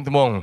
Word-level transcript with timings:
Muito 0.00 0.10
bom. 0.10 0.42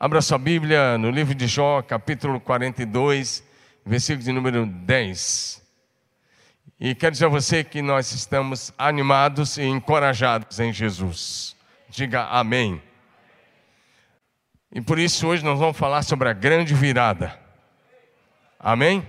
Abra 0.00 0.20
sua 0.20 0.36
Bíblia 0.36 0.98
no 0.98 1.10
livro 1.12 1.32
de 1.32 1.46
Jó, 1.46 1.80
capítulo 1.80 2.40
42, 2.40 3.40
versículo 3.84 4.24
de 4.24 4.32
número 4.32 4.66
10. 4.66 5.62
E 6.80 6.92
quero 6.92 7.12
dizer 7.12 7.26
a 7.26 7.28
você 7.28 7.62
que 7.62 7.80
nós 7.80 8.10
estamos 8.10 8.74
animados 8.76 9.58
e 9.58 9.62
encorajados 9.62 10.58
em 10.58 10.72
Jesus. 10.72 11.54
Diga 11.88 12.24
amém. 12.24 12.82
E 14.72 14.80
por 14.80 14.98
isso 14.98 15.28
hoje 15.28 15.44
nós 15.44 15.56
vamos 15.56 15.76
falar 15.76 16.02
sobre 16.02 16.28
a 16.28 16.32
grande 16.32 16.74
virada. 16.74 17.38
Amém? 18.58 19.06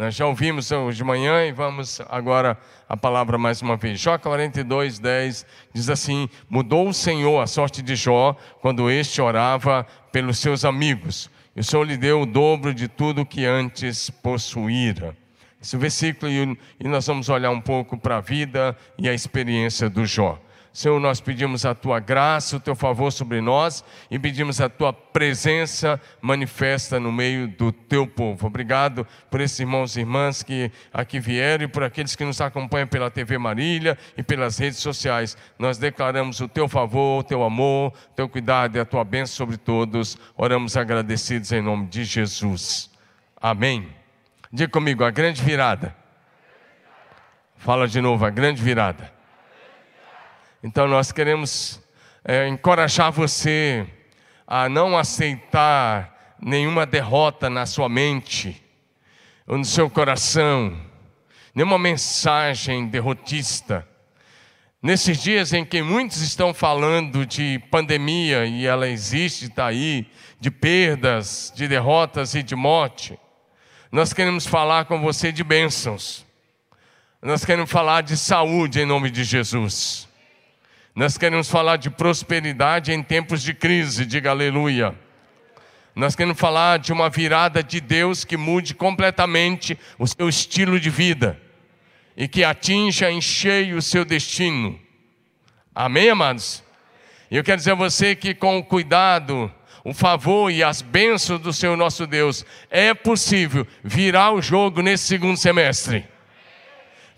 Nós 0.00 0.14
já 0.14 0.24
ouvimos 0.24 0.72
hoje 0.72 0.96
de 0.96 1.04
manhã 1.04 1.44
e 1.44 1.52
vamos 1.52 2.00
agora 2.08 2.56
a 2.88 2.96
palavra 2.96 3.36
mais 3.36 3.60
uma 3.60 3.76
vez. 3.76 4.00
Jó 4.00 4.16
42, 4.16 4.98
10 4.98 5.46
diz 5.74 5.90
assim: 5.90 6.26
Mudou 6.48 6.88
o 6.88 6.94
Senhor 6.94 7.38
a 7.38 7.46
sorte 7.46 7.82
de 7.82 7.94
Jó 7.94 8.34
quando 8.62 8.90
este 8.90 9.20
orava 9.20 9.86
pelos 10.10 10.38
seus 10.38 10.64
amigos, 10.64 11.30
e 11.54 11.60
o 11.60 11.62
Senhor 11.62 11.84
lhe 11.84 11.98
deu 11.98 12.22
o 12.22 12.24
dobro 12.24 12.72
de 12.72 12.88
tudo 12.88 13.26
que 13.26 13.44
antes 13.44 14.08
possuíra. 14.08 15.14
Esse 15.60 15.76
versículo, 15.76 16.32
e 16.32 16.88
nós 16.88 17.06
vamos 17.06 17.28
olhar 17.28 17.50
um 17.50 17.60
pouco 17.60 17.98
para 17.98 18.16
a 18.16 18.20
vida 18.22 18.74
e 18.96 19.06
a 19.06 19.12
experiência 19.12 19.90
do 19.90 20.06
Jó. 20.06 20.40
Senhor, 20.72 21.00
nós 21.00 21.20
pedimos 21.20 21.66
a 21.66 21.74
tua 21.74 21.98
graça, 21.98 22.56
o 22.56 22.60
teu 22.60 22.76
favor 22.76 23.10
sobre 23.10 23.40
nós 23.40 23.84
e 24.08 24.20
pedimos 24.20 24.60
a 24.60 24.68
tua 24.68 24.92
presença 24.92 26.00
manifesta 26.20 27.00
no 27.00 27.10
meio 27.10 27.48
do 27.48 27.72
teu 27.72 28.06
povo. 28.06 28.46
Obrigado 28.46 29.04
por 29.28 29.40
esses 29.40 29.58
irmãos 29.58 29.96
e 29.96 30.00
irmãs 30.00 30.44
que 30.44 30.70
aqui 30.92 31.18
vieram 31.18 31.64
e 31.64 31.68
por 31.68 31.82
aqueles 31.82 32.14
que 32.14 32.24
nos 32.24 32.40
acompanham 32.40 32.86
pela 32.86 33.10
TV 33.10 33.36
Marília 33.36 33.98
e 34.16 34.22
pelas 34.22 34.58
redes 34.58 34.78
sociais. 34.78 35.36
Nós 35.58 35.76
declaramos 35.76 36.40
o 36.40 36.46
teu 36.46 36.68
favor, 36.68 37.20
o 37.20 37.24
teu 37.24 37.42
amor, 37.42 37.92
o 38.12 38.14
teu 38.14 38.28
cuidado 38.28 38.76
e 38.76 38.80
a 38.80 38.84
tua 38.84 39.02
bênção 39.02 39.34
sobre 39.34 39.56
todos. 39.56 40.16
Oramos 40.36 40.76
agradecidos 40.76 41.50
em 41.50 41.60
nome 41.60 41.88
de 41.88 42.04
Jesus. 42.04 42.88
Amém. 43.40 43.88
Diga 44.52 44.70
comigo, 44.70 45.02
a 45.02 45.10
grande 45.10 45.42
virada. 45.42 45.96
Fala 47.56 47.88
de 47.88 48.00
novo, 48.00 48.24
a 48.24 48.30
grande 48.30 48.62
virada 48.62 49.19
então 50.62 50.86
nós 50.86 51.10
queremos 51.10 51.80
é, 52.22 52.46
encorajar 52.46 53.10
você 53.10 53.86
a 54.46 54.68
não 54.68 54.98
aceitar 54.98 56.36
nenhuma 56.38 56.84
derrota 56.84 57.48
na 57.48 57.64
sua 57.64 57.88
mente 57.88 58.62
ou 59.46 59.56
no 59.56 59.64
seu 59.64 59.88
coração, 59.88 60.76
nenhuma 61.54 61.78
mensagem 61.78 62.86
derrotista. 62.88 63.88
Nesses 64.82 65.22
dias 65.22 65.52
em 65.52 65.64
que 65.64 65.82
muitos 65.82 66.20
estão 66.20 66.52
falando 66.52 67.24
de 67.24 67.58
pandemia 67.70 68.44
e 68.44 68.66
ela 68.66 68.88
existe, 68.88 69.46
está 69.46 69.66
aí, 69.66 70.06
de 70.38 70.50
perdas, 70.50 71.52
de 71.54 71.68
derrotas 71.68 72.34
e 72.34 72.42
de 72.42 72.54
morte, 72.54 73.18
nós 73.90 74.12
queremos 74.12 74.46
falar 74.46 74.84
com 74.84 75.00
você 75.00 75.32
de 75.32 75.42
bênçãos. 75.42 76.24
Nós 77.22 77.44
queremos 77.44 77.70
falar 77.70 78.02
de 78.02 78.16
saúde 78.16 78.80
em 78.80 78.86
nome 78.86 79.10
de 79.10 79.24
Jesus. 79.24 80.09
Nós 80.94 81.16
queremos 81.16 81.48
falar 81.48 81.76
de 81.76 81.88
prosperidade 81.88 82.92
em 82.92 83.02
tempos 83.02 83.42
de 83.42 83.54
crise, 83.54 84.04
diga 84.04 84.30
aleluia. 84.30 84.94
Nós 85.94 86.16
queremos 86.16 86.38
falar 86.38 86.78
de 86.78 86.92
uma 86.92 87.08
virada 87.08 87.62
de 87.62 87.80
Deus 87.80 88.24
que 88.24 88.36
mude 88.36 88.74
completamente 88.74 89.78
o 89.98 90.06
seu 90.06 90.28
estilo 90.28 90.80
de 90.80 90.90
vida 90.90 91.40
e 92.16 92.26
que 92.26 92.42
atinja 92.42 93.10
em 93.10 93.20
cheio 93.20 93.76
o 93.76 93.82
seu 93.82 94.04
destino. 94.04 94.78
Amém, 95.74 96.10
amados? 96.10 96.62
E 97.30 97.36
eu 97.36 97.44
quero 97.44 97.58
dizer 97.58 97.72
a 97.72 97.76
você 97.76 98.16
que 98.16 98.34
com 98.34 98.58
o 98.58 98.64
cuidado, 98.64 99.52
o 99.84 99.94
favor 99.94 100.50
e 100.50 100.62
as 100.62 100.82
bênçãos 100.82 101.40
do 101.40 101.52
Senhor 101.52 101.76
nosso 101.76 102.06
Deus, 102.06 102.44
é 102.68 102.92
possível 102.92 103.66
virar 103.82 104.32
o 104.32 104.42
jogo 104.42 104.82
nesse 104.82 105.04
segundo 105.04 105.36
semestre. 105.36 106.04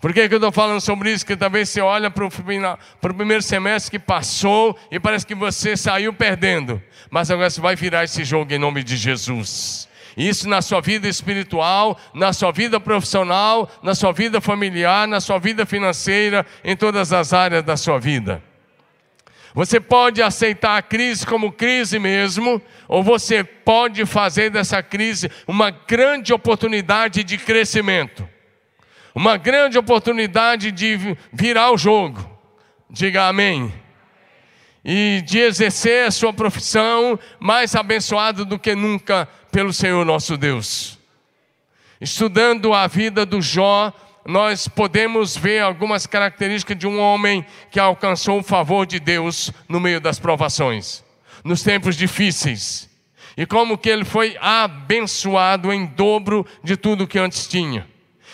Por 0.03 0.13
que, 0.13 0.27
que 0.27 0.33
eu 0.33 0.37
estou 0.37 0.51
falando 0.51 0.81
sobre 0.81 1.13
isso? 1.13 1.25
Que 1.25 1.33
talvez 1.33 1.69
você 1.69 1.79
olha 1.79 2.11
para 2.11 2.25
o 2.25 3.13
primeiro 3.15 3.41
semestre 3.41 3.89
que 3.89 3.97
passou 3.97 4.77
e 4.91 4.99
parece 4.99 5.25
que 5.25 5.33
você 5.33 5.77
saiu 5.77 6.11
perdendo. 6.11 6.83
Mas 7.09 7.31
agora 7.31 7.49
você 7.49 7.61
vai 7.61 7.73
virar 7.77 8.03
esse 8.03 8.25
jogo 8.25 8.53
em 8.53 8.59
nome 8.59 8.83
de 8.83 8.97
Jesus. 8.97 9.87
Isso 10.17 10.49
na 10.49 10.61
sua 10.61 10.81
vida 10.81 11.07
espiritual, 11.07 11.97
na 12.13 12.33
sua 12.33 12.51
vida 12.51 12.81
profissional, 12.81 13.71
na 13.81 13.95
sua 13.95 14.11
vida 14.11 14.41
familiar, 14.41 15.07
na 15.07 15.21
sua 15.21 15.39
vida 15.39 15.65
financeira, 15.65 16.45
em 16.65 16.75
todas 16.75 17.13
as 17.13 17.31
áreas 17.31 17.63
da 17.63 17.77
sua 17.77 17.97
vida. 17.97 18.43
Você 19.55 19.79
pode 19.79 20.21
aceitar 20.21 20.75
a 20.75 20.81
crise 20.81 21.25
como 21.25 21.49
crise 21.49 21.97
mesmo, 21.97 22.61
ou 22.89 23.01
você 23.01 23.41
pode 23.41 24.05
fazer 24.05 24.49
dessa 24.49 24.83
crise 24.83 25.31
uma 25.47 25.71
grande 25.71 26.33
oportunidade 26.33 27.23
de 27.23 27.37
crescimento 27.37 28.32
uma 29.15 29.37
grande 29.37 29.77
oportunidade 29.77 30.71
de 30.71 31.17
virar 31.31 31.71
o 31.71 31.77
jogo. 31.77 32.29
Diga 32.89 33.27
amém. 33.27 33.73
E 34.83 35.23
de 35.25 35.39
exercer 35.39 36.07
a 36.07 36.11
sua 36.11 36.33
profissão 36.33 37.17
mais 37.39 37.75
abençoado 37.75 38.43
do 38.43 38.59
que 38.59 38.75
nunca 38.75 39.27
pelo 39.51 39.71
Senhor 39.71 40.03
nosso 40.05 40.35
Deus. 40.35 40.99
Estudando 42.01 42.73
a 42.73 42.85
vida 42.87 43.25
do 43.25 43.41
Jó, 43.41 43.93
nós 44.25 44.67
podemos 44.67 45.37
ver 45.37 45.59
algumas 45.59 46.05
características 46.05 46.77
de 46.77 46.87
um 46.87 46.99
homem 46.99 47.45
que 47.71 47.79
alcançou 47.79 48.39
o 48.39 48.43
favor 48.43 48.85
de 48.85 48.99
Deus 48.99 49.51
no 49.69 49.79
meio 49.79 50.01
das 50.01 50.19
provações, 50.19 51.03
nos 51.43 51.61
tempos 51.61 51.95
difíceis. 51.95 52.89
E 53.37 53.45
como 53.45 53.77
que 53.77 53.89
ele 53.89 54.05
foi 54.05 54.37
abençoado 54.39 55.71
em 55.71 55.85
dobro 55.85 56.45
de 56.63 56.75
tudo 56.75 57.07
que 57.07 57.19
antes 57.19 57.47
tinha. 57.47 57.92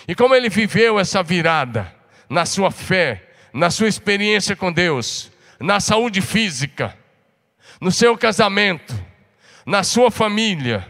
E 0.10 0.16
como 0.16 0.34
ele 0.34 0.50
viveu 0.50 1.00
essa 1.00 1.22
virada 1.22 1.96
na 2.28 2.44
sua 2.44 2.72
fé, 2.72 3.30
na 3.54 3.70
sua 3.70 3.88
experiência 3.88 4.56
com 4.56 4.72
Deus, 4.72 5.32
na 5.60 5.80
saúde 5.80 6.20
física, 6.20 6.98
no 7.80 7.92
seu 7.92 8.18
casamento, 8.18 8.92
na 9.68 9.84
sua 9.84 10.10
família, 10.10 10.84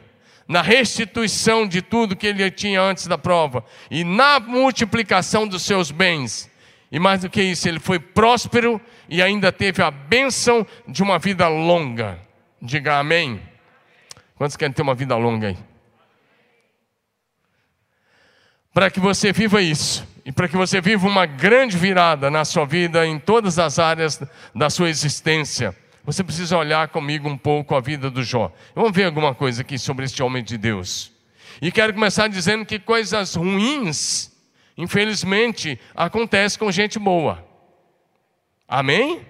na 0.47 0.61
restituição 0.61 1.67
de 1.67 1.81
tudo 1.81 2.15
que 2.15 2.27
ele 2.27 2.49
tinha 2.49 2.81
antes 2.81 3.07
da 3.07 3.17
prova 3.17 3.65
e 3.91 4.05
na 4.05 4.39
multiplicação 4.39 5.45
dos 5.45 5.63
seus 5.63 5.91
bens. 5.91 6.49
E 6.89 6.97
mais 6.97 7.19
do 7.19 7.29
que 7.29 7.43
isso, 7.43 7.67
ele 7.67 7.81
foi 7.81 7.99
próspero 7.99 8.79
e 9.09 9.21
ainda 9.21 9.51
teve 9.51 9.83
a 9.83 9.91
bênção 9.91 10.65
de 10.87 11.03
uma 11.03 11.19
vida 11.19 11.45
longa. 11.49 12.17
Diga 12.61 12.97
amém. 12.97 13.41
Quantos 14.37 14.55
querem 14.55 14.71
ter 14.71 14.81
uma 14.81 14.95
vida 14.95 15.17
longa 15.17 15.49
aí? 15.49 15.68
Para 18.79 18.89
que 18.89 19.01
você 19.01 19.33
viva 19.33 19.61
isso 19.61 20.07
e 20.23 20.31
para 20.31 20.47
que 20.47 20.55
você 20.55 20.79
viva 20.79 21.05
uma 21.05 21.25
grande 21.25 21.77
virada 21.77 22.31
na 22.31 22.45
sua 22.45 22.65
vida, 22.65 23.05
em 23.05 23.19
todas 23.19 23.59
as 23.59 23.77
áreas 23.77 24.21
da 24.55 24.69
sua 24.69 24.89
existência. 24.89 25.75
Você 26.05 26.23
precisa 26.23 26.57
olhar 26.57 26.87
comigo 26.87 27.27
um 27.27 27.37
pouco 27.37 27.75
a 27.75 27.81
vida 27.81 28.09
do 28.09 28.23
Jó. 28.23 28.49
Vamos 28.73 28.93
ver 28.93 29.03
alguma 29.03 29.35
coisa 29.35 29.63
aqui 29.63 29.77
sobre 29.77 30.05
este 30.05 30.23
homem 30.23 30.41
de 30.41 30.57
Deus. 30.57 31.11
E 31.61 31.73
quero 31.73 31.93
começar 31.93 32.29
dizendo 32.29 32.65
que 32.65 32.79
coisas 32.79 33.35
ruins, 33.35 34.31
infelizmente, 34.77 35.77
acontecem 35.93 36.57
com 36.57 36.71
gente 36.71 36.97
boa. 36.97 37.45
Amém? 38.65 39.27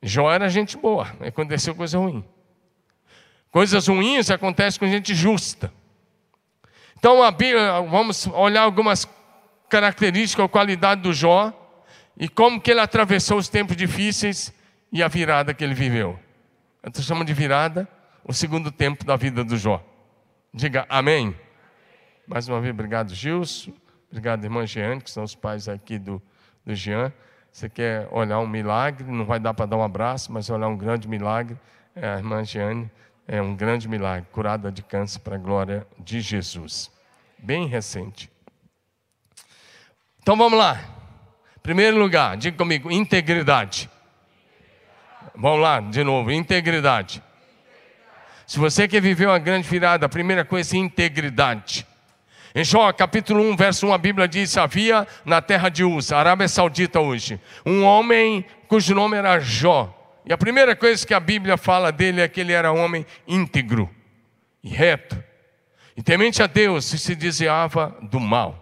Jó 0.00 0.30
era 0.30 0.48
gente 0.48 0.76
boa, 0.76 1.12
aconteceu 1.18 1.74
coisa 1.74 1.98
ruim. 1.98 2.24
Coisas 3.50 3.88
ruins 3.88 4.30
acontecem 4.30 4.78
com 4.78 4.86
gente 4.86 5.16
justa. 5.16 5.72
Então, 7.04 7.18
vamos 7.90 8.26
olhar 8.28 8.62
algumas 8.62 9.06
características 9.68 10.42
ou 10.42 10.48
qualidade 10.48 11.02
do 11.02 11.12
Jó 11.12 11.52
e 12.16 12.30
como 12.30 12.58
que 12.58 12.70
ele 12.70 12.80
atravessou 12.80 13.36
os 13.36 13.46
tempos 13.46 13.76
difíceis 13.76 14.54
e 14.90 15.02
a 15.02 15.08
virada 15.08 15.52
que 15.52 15.62
ele 15.62 15.74
viveu. 15.74 16.18
Eu 16.82 17.02
chamo 17.02 17.22
de 17.22 17.34
virada 17.34 17.86
o 18.24 18.32
segundo 18.32 18.72
tempo 18.72 19.04
da 19.04 19.16
vida 19.16 19.44
do 19.44 19.54
Jó. 19.58 19.84
Diga 20.50 20.86
amém. 20.88 21.36
Mais 22.26 22.48
uma 22.48 22.58
vez, 22.58 22.72
obrigado, 22.72 23.14
Gilson. 23.14 23.74
Obrigado, 24.10 24.42
irmã 24.42 24.64
Jeane, 24.66 25.02
que 25.02 25.10
são 25.10 25.24
os 25.24 25.34
pais 25.34 25.68
aqui 25.68 25.98
do, 25.98 26.22
do 26.64 26.74
Jean. 26.74 27.12
Você 27.52 27.68
quer 27.68 28.08
olhar 28.12 28.38
um 28.38 28.46
milagre, 28.46 29.04
não 29.12 29.26
vai 29.26 29.38
dar 29.38 29.52
para 29.52 29.66
dar 29.66 29.76
um 29.76 29.82
abraço, 29.82 30.32
mas 30.32 30.48
olhar 30.48 30.68
um 30.68 30.76
grande 30.78 31.06
milagre. 31.06 31.58
É 31.94 32.08
a 32.08 32.16
irmã 32.16 32.42
Jeane 32.42 32.90
é 33.28 33.42
um 33.42 33.54
grande 33.54 33.90
milagre, 33.90 34.26
curada 34.32 34.72
de 34.72 34.82
câncer 34.82 35.18
para 35.18 35.34
a 35.34 35.38
glória 35.38 35.86
de 35.98 36.22
Jesus 36.22 36.93
bem 37.38 37.66
recente. 37.66 38.30
Então 40.22 40.36
vamos 40.36 40.58
lá. 40.58 40.80
Primeiro 41.62 41.98
lugar, 41.98 42.36
diga 42.36 42.56
comigo, 42.56 42.90
integridade. 42.90 43.90
Vamos 45.34 45.60
lá, 45.60 45.80
de 45.80 46.04
novo, 46.04 46.30
integridade. 46.30 47.22
Se 48.46 48.58
você 48.58 48.86
quer 48.86 49.00
viver 49.00 49.26
uma 49.26 49.38
grande 49.38 49.68
virada, 49.68 50.06
a 50.06 50.08
primeira 50.08 50.44
coisa 50.44 50.76
é 50.76 50.78
integridade. 50.78 51.86
Em 52.54 52.62
Jó, 52.62 52.92
capítulo 52.92 53.42
1, 53.50 53.56
verso 53.56 53.86
1, 53.88 53.92
a 53.92 53.98
Bíblia 53.98 54.28
diz: 54.28 54.56
Havia 54.56 55.08
na 55.24 55.42
terra 55.42 55.68
de 55.68 55.82
Uz, 55.82 56.12
Arábia 56.12 56.46
Saudita 56.46 57.00
hoje, 57.00 57.40
um 57.66 57.82
homem 57.82 58.44
cujo 58.68 58.94
nome 58.94 59.16
era 59.16 59.40
Jó, 59.40 59.92
E 60.24 60.32
a 60.32 60.38
primeira 60.38 60.76
coisa 60.76 61.06
que 61.06 61.12
a 61.12 61.20
Bíblia 61.20 61.56
fala 61.56 61.90
dele 61.90 62.20
é 62.20 62.28
que 62.28 62.40
ele 62.40 62.52
era 62.52 62.70
homem 62.70 63.04
íntegro 63.26 63.90
e 64.62 64.68
reto. 64.68 65.20
E 65.96 66.02
temente 66.02 66.42
a 66.42 66.46
Deus 66.46 66.84
se 66.84 67.14
desviava 67.14 67.96
do 68.02 68.18
mal. 68.18 68.60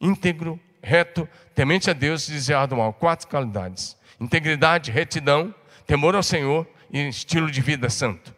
Íntegro, 0.00 0.60
reto, 0.82 1.28
temente 1.54 1.90
a 1.90 1.92
Deus 1.92 2.22
se 2.22 2.32
desviava 2.32 2.68
do 2.68 2.76
mal. 2.76 2.92
Quatro 2.92 3.26
qualidades: 3.26 3.96
integridade, 4.20 4.90
retidão, 4.90 5.54
temor 5.86 6.14
ao 6.14 6.22
Senhor 6.22 6.66
e 6.90 7.08
estilo 7.08 7.50
de 7.50 7.60
vida 7.60 7.90
santo. 7.90 8.34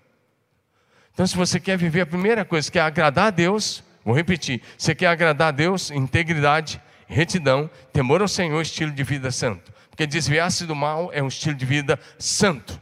Então, 1.12 1.26
se 1.26 1.36
você 1.36 1.60
quer 1.60 1.76
viver 1.76 2.02
a 2.02 2.06
primeira 2.06 2.44
coisa, 2.44 2.70
que 2.70 2.78
é 2.78 2.82
agradar 2.82 3.26
a 3.26 3.30
Deus, 3.30 3.84
vou 4.02 4.14
repetir: 4.14 4.62
você 4.78 4.94
quer 4.94 5.08
agradar 5.08 5.48
a 5.48 5.52
Deus, 5.52 5.90
integridade, 5.90 6.80
retidão, 7.06 7.68
temor 7.92 8.22
ao 8.22 8.28
Senhor, 8.28 8.62
estilo 8.62 8.90
de 8.90 9.02
vida 9.02 9.30
santo. 9.30 9.70
Porque 9.90 10.06
desviar-se 10.06 10.64
do 10.64 10.74
mal 10.74 11.10
é 11.12 11.22
um 11.22 11.28
estilo 11.28 11.54
de 11.54 11.66
vida 11.66 12.00
santo. 12.18 12.80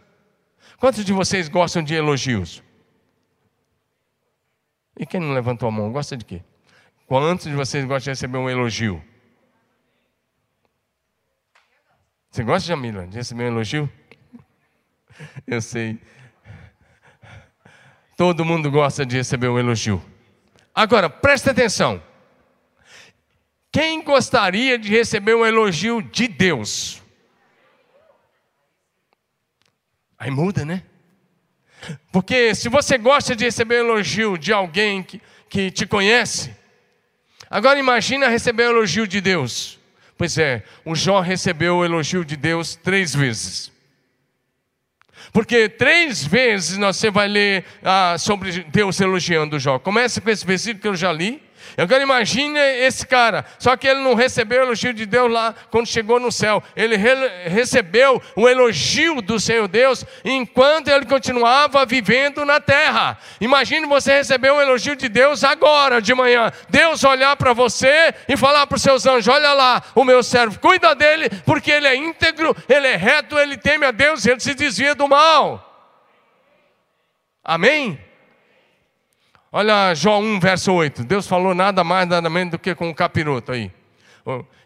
Quantos 0.79 1.05
de 1.05 1.13
vocês 1.13 1.49
gostam 1.49 1.83
de 1.83 1.95
elogios? 1.95 2.63
E 4.99 5.07
quem 5.07 5.21
não 5.21 5.33
levantou 5.33 5.69
a 5.69 5.73
mão, 5.73 5.93
gosta 5.93 6.17
de 6.17 6.25
quê? 6.25 6.43
Quantos 7.07 7.47
de 7.47 7.55
vocês 7.55 7.85
gostam 7.85 8.13
de 8.13 8.19
receber 8.19 8.37
um 8.37 8.51
elogio? 8.51 9.03
Você 12.31 12.43
gosta, 12.43 12.67
Jamila, 12.67 13.07
de 13.07 13.17
receber 13.17 13.45
um 13.45 13.47
elogio? 13.47 13.91
Eu 15.47 15.63
sei. 15.63 15.99
Todo 18.17 18.45
mundo 18.45 18.71
gosta 18.71 19.07
de 19.07 19.17
receber 19.17 19.49
um 19.49 19.59
elogio. 19.59 20.05
Agora, 20.75 21.09
presta 21.09 21.53
atenção. 21.53 22.03
Quem 23.71 24.03
gostaria 24.03 24.77
de 24.77 24.89
receber 24.91 25.35
um 25.35 25.47
elogio 25.47 26.03
de 26.03 26.27
Deus? 26.27 27.01
Aí 30.19 30.31
muda, 30.31 30.65
né? 30.65 30.83
Porque 32.13 32.55
se 32.55 32.69
você 32.69 32.99
gosta 32.99 33.35
de 33.35 33.45
receber 33.45 33.77
elogio 33.77 34.37
de 34.37 34.53
alguém 34.53 35.03
que, 35.03 35.21
que 35.49 35.71
te 35.71 35.87
conhece, 35.87 36.55
agora 37.49 37.79
imagina 37.79 38.29
receber 38.29 38.67
o 38.69 38.71
elogio 38.71 39.07
de 39.07 39.21
Deus. 39.21 39.79
Pois 40.17 40.37
é, 40.37 40.65
o 40.85 40.95
Jó 40.95 41.21
recebeu 41.21 41.77
o 41.77 41.85
elogio 41.85 42.25
de 42.25 42.37
Deus 42.37 42.75
três 42.75 43.15
vezes. 43.15 43.71
Porque 45.33 45.69
três 45.69 46.25
vezes 46.25 46.77
você 46.77 47.11
vai 47.11 47.29
ler 47.29 47.65
ah, 47.83 48.17
sobre 48.19 48.65
Deus 48.65 49.01
elogiando 49.01 49.59
Jó. 49.59 49.79
Começa 49.79 50.21
com 50.21 50.31
esse 50.31 50.45
versículo 50.45 50.81
que 50.81 50.89
eu 50.89 50.97
já 50.97 51.13
li. 51.13 51.43
Agora 51.79 52.03
imagine 52.03 52.59
esse 52.59 53.07
cara, 53.07 53.45
só 53.57 53.77
que 53.77 53.87
ele 53.87 54.01
não 54.01 54.15
recebeu 54.15 54.63
o 54.63 54.65
elogio 54.65 54.93
de 54.93 55.07
Deus 55.07 55.31
lá 55.31 55.55
quando 55.71 55.87
chegou 55.87 56.19
no 56.19 56.33
céu. 56.33 56.61
Ele 56.75 56.97
re 56.97 57.15
recebeu 57.49 58.21
o 58.35 58.49
elogio 58.49 59.23
do 59.23 59.39
seu 59.39 59.69
Deus 59.69 60.05
enquanto 60.25 60.89
ele 60.89 61.07
continuava 61.07 61.87
vivendo 61.87 62.45
na 62.45 62.59
terra. 62.59 63.17
Imagine 63.41 63.87
você 63.87 64.17
receber 64.17 64.51
um 64.51 64.61
elogio 64.61 64.97
de 64.97 65.09
Deus 65.09 65.45
agora 65.45 66.03
de 66.03 66.13
manhã. 66.13 66.51
Deus 66.69 67.05
olhar 67.05 67.37
para 67.37 67.53
você 67.53 68.13
e 68.29 68.37
falar 68.37 68.67
para 68.67 68.75
os 68.75 68.83
seus 68.83 69.07
anjos: 69.07 69.29
Olha 69.29 69.53
lá, 69.53 69.81
o 69.95 70.03
meu 70.03 70.21
servo, 70.21 70.59
cuida 70.59 70.97
dele, 70.97 71.31
porque 71.47 71.71
ele 71.71 71.87
é 71.87 71.95
íntegro, 71.95 72.57
ele 72.69 72.89
é 72.89 72.97
reto, 72.97 73.39
ele 73.39 73.57
teme 73.57 73.87
a 73.87 73.93
Deus, 73.93 74.27
ele 74.27 74.41
se 74.41 74.53
desvia 74.53 74.97
do 74.97 75.07
mal. 75.07 75.65
Amém? 77.45 78.08
Olha 79.51 79.95
Jó 79.95 80.19
1, 80.19 80.41
verso 80.41 80.73
8. 80.73 81.05
Deus 81.05 81.27
falou 81.27 81.55
nada 81.55 81.83
mais, 81.83 82.09
nada 82.09 82.29
menos 82.29 82.53
do 82.53 82.59
que 82.59 82.75
com 82.75 82.91
o 82.91 82.95
capiroto 82.95 83.53
aí. 83.53 83.73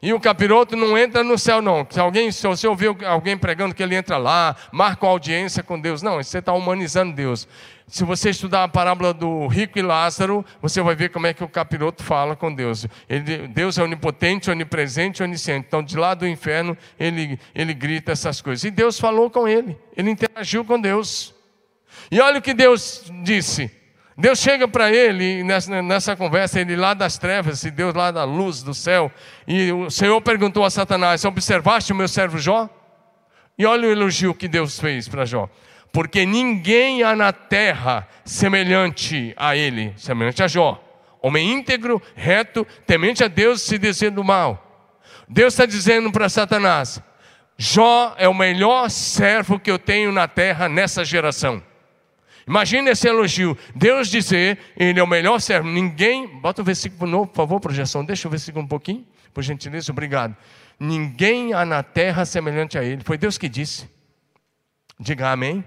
E 0.00 0.12
o 0.12 0.18
capiroto 0.18 0.74
não 0.74 0.98
entra 0.98 1.22
no 1.22 1.38
céu, 1.38 1.62
não. 1.62 1.86
Se 1.88 2.00
alguém, 2.00 2.32
se 2.32 2.44
você 2.44 2.66
ouviu 2.66 2.96
alguém 3.06 3.38
pregando 3.38 3.72
que 3.72 3.82
ele 3.82 3.94
entra 3.94 4.16
lá, 4.16 4.56
marca 4.72 5.06
uma 5.06 5.12
audiência 5.12 5.62
com 5.62 5.80
Deus. 5.80 6.02
Não, 6.02 6.16
você 6.16 6.38
está 6.38 6.52
humanizando 6.52 7.12
Deus. 7.12 7.46
Se 7.86 8.02
você 8.02 8.30
estudar 8.30 8.64
a 8.64 8.68
parábola 8.68 9.14
do 9.14 9.46
rico 9.46 9.78
e 9.78 9.82
Lázaro, 9.82 10.44
você 10.60 10.82
vai 10.82 10.96
ver 10.96 11.10
como 11.10 11.28
é 11.28 11.34
que 11.34 11.44
o 11.44 11.48
capiroto 11.48 12.02
fala 12.02 12.34
com 12.34 12.52
Deus. 12.52 12.88
Ele, 13.08 13.46
Deus 13.46 13.78
é 13.78 13.84
onipotente, 13.84 14.50
onipresente, 14.50 15.22
onisciente. 15.22 15.66
Então, 15.68 15.82
de 15.82 15.96
lá 15.96 16.14
do 16.14 16.26
inferno, 16.26 16.76
ele, 16.98 17.38
ele 17.54 17.72
grita 17.72 18.10
essas 18.10 18.40
coisas. 18.40 18.64
E 18.64 18.70
Deus 18.70 18.98
falou 18.98 19.30
com 19.30 19.46
ele, 19.46 19.78
ele 19.96 20.10
interagiu 20.10 20.64
com 20.64 20.80
Deus. 20.80 21.32
E 22.10 22.20
olha 22.20 22.40
o 22.40 22.42
que 22.42 22.54
Deus 22.54 23.04
disse. 23.22 23.70
Deus 24.16 24.38
chega 24.40 24.68
para 24.68 24.92
ele 24.92 25.42
nessa, 25.42 25.80
nessa, 25.80 26.16
conversa, 26.16 26.60
ele 26.60 26.76
lá 26.76 26.92
das 26.92 27.16
trevas 27.16 27.64
e 27.64 27.70
Deus 27.70 27.94
lá 27.94 28.10
da 28.10 28.24
luz 28.24 28.62
do 28.62 28.74
céu. 28.74 29.10
E 29.46 29.72
o 29.72 29.90
Senhor 29.90 30.20
perguntou 30.20 30.64
a 30.64 30.70
Satanás: 30.70 31.24
Observaste 31.24 31.92
o 31.92 31.96
meu 31.96 32.08
servo 32.08 32.38
Jó? 32.38 32.68
E 33.58 33.64
olha 33.64 33.88
o 33.88 33.92
elogio 33.92 34.34
que 34.34 34.48
Deus 34.48 34.78
fez 34.78 35.08
para 35.08 35.24
Jó. 35.24 35.48
Porque 35.92 36.26
ninguém 36.26 37.02
há 37.02 37.14
na 37.14 37.32
terra 37.32 38.08
semelhante 38.24 39.34
a 39.36 39.56
ele, 39.56 39.92
semelhante 39.96 40.42
a 40.42 40.48
Jó. 40.48 40.82
Homem 41.20 41.52
íntegro, 41.52 42.02
reto, 42.14 42.66
temente 42.86 43.22
a 43.22 43.28
Deus, 43.28 43.62
se 43.62 43.78
desvia 43.78 44.10
do 44.10 44.24
mal. 44.24 44.90
Deus 45.28 45.54
está 45.54 45.64
dizendo 45.64 46.10
para 46.10 46.28
Satanás: 46.28 47.00
Jó 47.56 48.14
é 48.18 48.28
o 48.28 48.34
melhor 48.34 48.90
servo 48.90 49.58
que 49.58 49.70
eu 49.70 49.78
tenho 49.78 50.12
na 50.12 50.28
terra 50.28 50.68
nessa 50.68 51.04
geração. 51.04 51.62
Imagine 52.46 52.90
esse 52.90 53.08
elogio. 53.08 53.56
Deus 53.74 54.08
dizer, 54.08 54.58
Ele 54.76 54.98
é 54.98 55.02
o 55.02 55.06
melhor 55.06 55.40
servo. 55.40 55.68
Ninguém. 55.68 56.26
Bota 56.26 56.62
o 56.62 56.64
versículo 56.64 57.10
novo, 57.10 57.26
por 57.28 57.36
favor, 57.36 57.60
projeção. 57.60 58.04
Deixa 58.04 58.26
o 58.28 58.30
versículo 58.30 58.64
um 58.64 58.68
pouquinho, 58.68 59.06
por 59.32 59.42
gentileza, 59.42 59.92
obrigado. 59.92 60.36
Ninguém 60.78 61.52
há 61.52 61.64
na 61.64 61.82
terra 61.82 62.24
semelhante 62.24 62.76
a 62.76 62.82
Ele. 62.82 63.02
Foi 63.04 63.16
Deus 63.16 63.38
que 63.38 63.48
disse. 63.48 63.88
Diga 64.98 65.30
amém. 65.30 65.64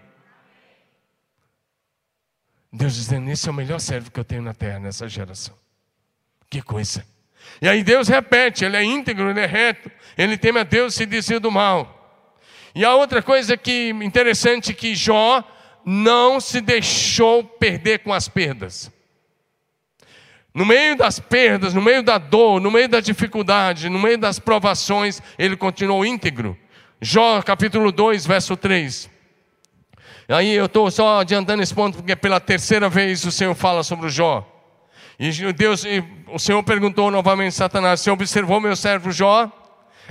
Deus 2.72 2.96
dizendo: 2.96 3.30
Esse 3.30 3.48
é 3.48 3.52
o 3.52 3.56
melhor 3.56 3.80
servo 3.80 4.12
que 4.12 4.20
eu 4.20 4.26
tenho 4.26 4.42
na 4.42 4.54
terra 4.54 4.80
nessa 4.80 5.08
geração. 5.08 5.56
Que 6.50 6.62
coisa. 6.62 7.06
E 7.62 7.70
aí 7.70 7.84
Deus 7.84 8.08
repete: 8.08 8.66
Ele 8.66 8.76
é 8.76 8.84
íntegro, 8.84 9.30
Ele 9.30 9.40
é 9.40 9.46
reto, 9.46 9.90
Ele 10.18 10.38
teme 10.38 10.60
a 10.60 10.64
Deus 10.64 10.94
se 10.94 11.06
desvia 11.06 11.40
do 11.40 11.52
mal. 11.52 11.96
E 12.74 12.84
a 12.84 12.94
outra 12.94 13.22
coisa 13.22 13.56
que 13.56 13.90
interessante 13.90 14.74
que 14.74 14.94
Jó 14.94 15.42
não 15.86 16.40
se 16.40 16.60
deixou 16.60 17.44
perder 17.44 18.00
com 18.00 18.12
as 18.12 18.28
perdas. 18.28 18.92
No 20.54 20.66
meio 20.66 20.96
das 20.96 21.20
perdas, 21.20 21.74
no 21.74 21.82
meio 21.82 22.02
da 22.02 22.18
dor, 22.18 22.62
no 22.62 22.72
meio 22.72 22.88
da 22.88 23.02
dificuldade, 23.02 23.90
no 23.90 24.00
meio 24.00 24.18
das 24.18 24.40
provações, 24.40 25.22
ele 25.38 25.56
continuou 25.58 26.06
íntegro. 26.06 26.58
Jó 27.02 27.42
capítulo 27.42 27.92
2, 27.92 28.26
verso 28.26 28.56
3. 28.56 29.10
Aí 30.30 30.54
eu 30.54 30.66
estou 30.66 30.90
só 30.90 31.20
adiantando 31.20 31.62
esse 31.62 31.74
ponto, 31.74 31.98
porque 31.98 32.16
pela 32.16 32.40
terceira 32.40 32.90
vez 32.90 33.24
o 33.26 33.32
Senhor 33.32 33.54
fala 33.54 33.84
sobre 33.84 34.08
o 34.08 34.10
Jó. 34.10 34.50
E 35.20 35.32
Deus, 35.54 35.84
o 36.28 36.40
Senhor 36.40 36.64
perguntou 36.64 37.12
novamente 37.12 37.50
a 37.50 37.58
Satanás: 37.58 38.02
Você 38.02 38.10
observou 38.10 38.60
meu 38.60 38.76
servo 38.76 39.12
Jó? 39.12 39.52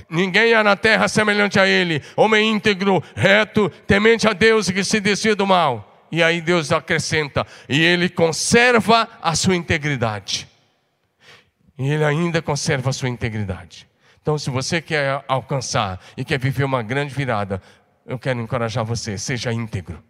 Ninguém 0.09 0.53
há 0.53 0.63
na 0.63 0.75
terra 0.75 1.07
semelhante 1.07 1.59
a 1.59 1.67
ele, 1.67 2.01
homem 2.15 2.51
íntegro, 2.51 3.03
reto, 3.15 3.69
temente 3.87 4.27
a 4.27 4.33
Deus 4.33 4.67
e 4.67 4.73
que 4.73 4.83
se 4.83 4.99
desvia 4.99 5.35
do 5.35 5.47
mal. 5.47 6.07
E 6.11 6.21
aí 6.21 6.41
Deus 6.41 6.71
acrescenta: 6.71 7.45
e 7.67 7.81
ele 7.81 8.09
conserva 8.09 9.07
a 9.21 9.35
sua 9.35 9.55
integridade. 9.55 10.47
E 11.77 11.89
ele 11.89 12.05
ainda 12.05 12.41
conserva 12.41 12.89
a 12.89 12.93
sua 12.93 13.09
integridade. 13.09 13.87
Então, 14.21 14.37
se 14.37 14.49
você 14.49 14.81
quer 14.81 15.23
alcançar 15.27 15.99
e 16.15 16.23
quer 16.23 16.39
viver 16.39 16.63
uma 16.63 16.81
grande 16.81 17.13
virada, 17.13 17.61
eu 18.05 18.17
quero 18.17 18.39
encorajar 18.39 18.83
você, 18.83 19.17
seja 19.17 19.51
íntegro. 19.51 20.01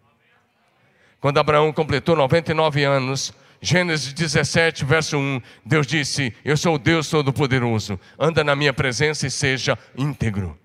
Quando 1.20 1.39
Abraão 1.39 1.74
completou 1.74 2.15
99 2.15 2.84
anos, 2.84 3.34
Gênesis 3.65 4.13
17, 4.13 4.86
verso 4.86 5.17
1, 5.17 5.41
Deus 5.65 5.88
disse: 5.88 6.31
Eu 6.45 6.55
sou 6.55 6.75
o 6.75 6.77
Deus 6.77 7.10
Todo-Poderoso, 7.10 8.00
anda 8.19 8.43
na 8.43 8.55
minha 8.55 8.72
presença 8.72 9.25
e 9.25 9.31
seja 9.31 9.75
íntegro. 9.98 10.55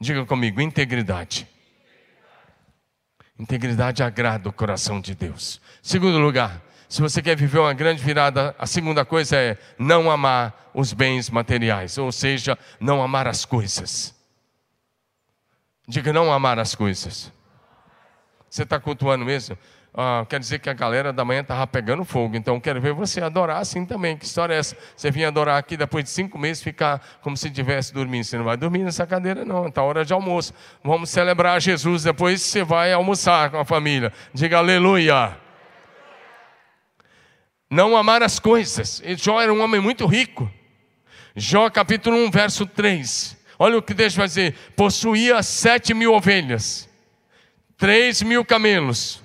Diga 0.00 0.24
comigo: 0.24 0.60
integridade. 0.60 1.48
Integridade 3.36 4.04
agrada 4.04 4.48
o 4.48 4.52
coração 4.52 5.00
de 5.00 5.16
Deus. 5.16 5.60
Segundo 5.82 6.16
lugar, 6.18 6.62
se 6.88 7.02
você 7.02 7.20
quer 7.20 7.36
viver 7.36 7.58
uma 7.58 7.74
grande 7.74 8.00
virada, 8.00 8.54
a 8.56 8.66
segunda 8.66 9.04
coisa 9.04 9.36
é 9.36 9.58
não 9.76 10.08
amar 10.08 10.70
os 10.72 10.92
bens 10.92 11.28
materiais, 11.28 11.98
ou 11.98 12.12
seja, 12.12 12.56
não 12.78 13.02
amar 13.02 13.26
as 13.26 13.44
coisas. 13.44 14.14
Diga 15.88 16.12
não 16.12 16.32
amar 16.32 16.60
as 16.60 16.72
coisas. 16.72 17.32
Você 18.48 18.62
está 18.62 18.78
cultuando 18.78 19.24
mesmo? 19.24 19.58
Ah, 19.94 20.24
quer 20.28 20.38
dizer 20.38 20.58
que 20.58 20.70
a 20.70 20.72
galera 20.72 21.12
da 21.12 21.24
manhã 21.24 21.40
estava 21.40 21.66
pegando 21.66 22.04
fogo. 22.04 22.36
Então 22.36 22.60
quero 22.60 22.80
ver 22.80 22.92
você 22.92 23.20
adorar 23.20 23.60
assim 23.60 23.84
também. 23.84 24.16
Que 24.16 24.24
história 24.24 24.54
é 24.54 24.58
essa? 24.58 24.76
Você 24.96 25.10
vinha 25.10 25.28
adorar 25.28 25.58
aqui 25.58 25.76
depois 25.76 26.04
de 26.04 26.10
cinco 26.10 26.38
meses 26.38 26.62
ficar 26.62 27.00
como 27.20 27.36
se 27.36 27.48
estivesse 27.48 27.92
dormindo. 27.92 28.24
Você 28.24 28.36
não 28.36 28.44
vai 28.44 28.56
dormir 28.56 28.84
nessa 28.84 29.06
cadeira, 29.06 29.44
não. 29.44 29.68
Está 29.68 29.82
hora 29.82 30.04
de 30.04 30.12
almoço. 30.12 30.52
Vamos 30.84 31.10
celebrar 31.10 31.60
Jesus. 31.60 32.04
Depois 32.04 32.42
você 32.42 32.62
vai 32.62 32.92
almoçar 32.92 33.50
com 33.50 33.58
a 33.58 33.64
família. 33.64 34.12
Diga 34.32 34.58
aleluia. 34.58 35.36
Não 37.70 37.96
amar 37.96 38.22
as 38.22 38.38
coisas. 38.38 39.02
E 39.04 39.14
Jó 39.16 39.40
era 39.40 39.52
um 39.52 39.60
homem 39.60 39.80
muito 39.80 40.06
rico. 40.06 40.50
Jó 41.34 41.68
capítulo 41.70 42.16
1, 42.16 42.30
verso 42.30 42.66
3. 42.66 43.36
Olha 43.58 43.78
o 43.78 43.82
que 43.82 43.94
Deus 43.94 44.14
vai 44.14 44.26
dizer: 44.26 44.54
possuía 44.76 45.42
sete 45.42 45.92
mil 45.92 46.14
ovelhas 46.14 46.88
3 47.78 48.22
mil 48.22 48.44
camelos, 48.44 49.22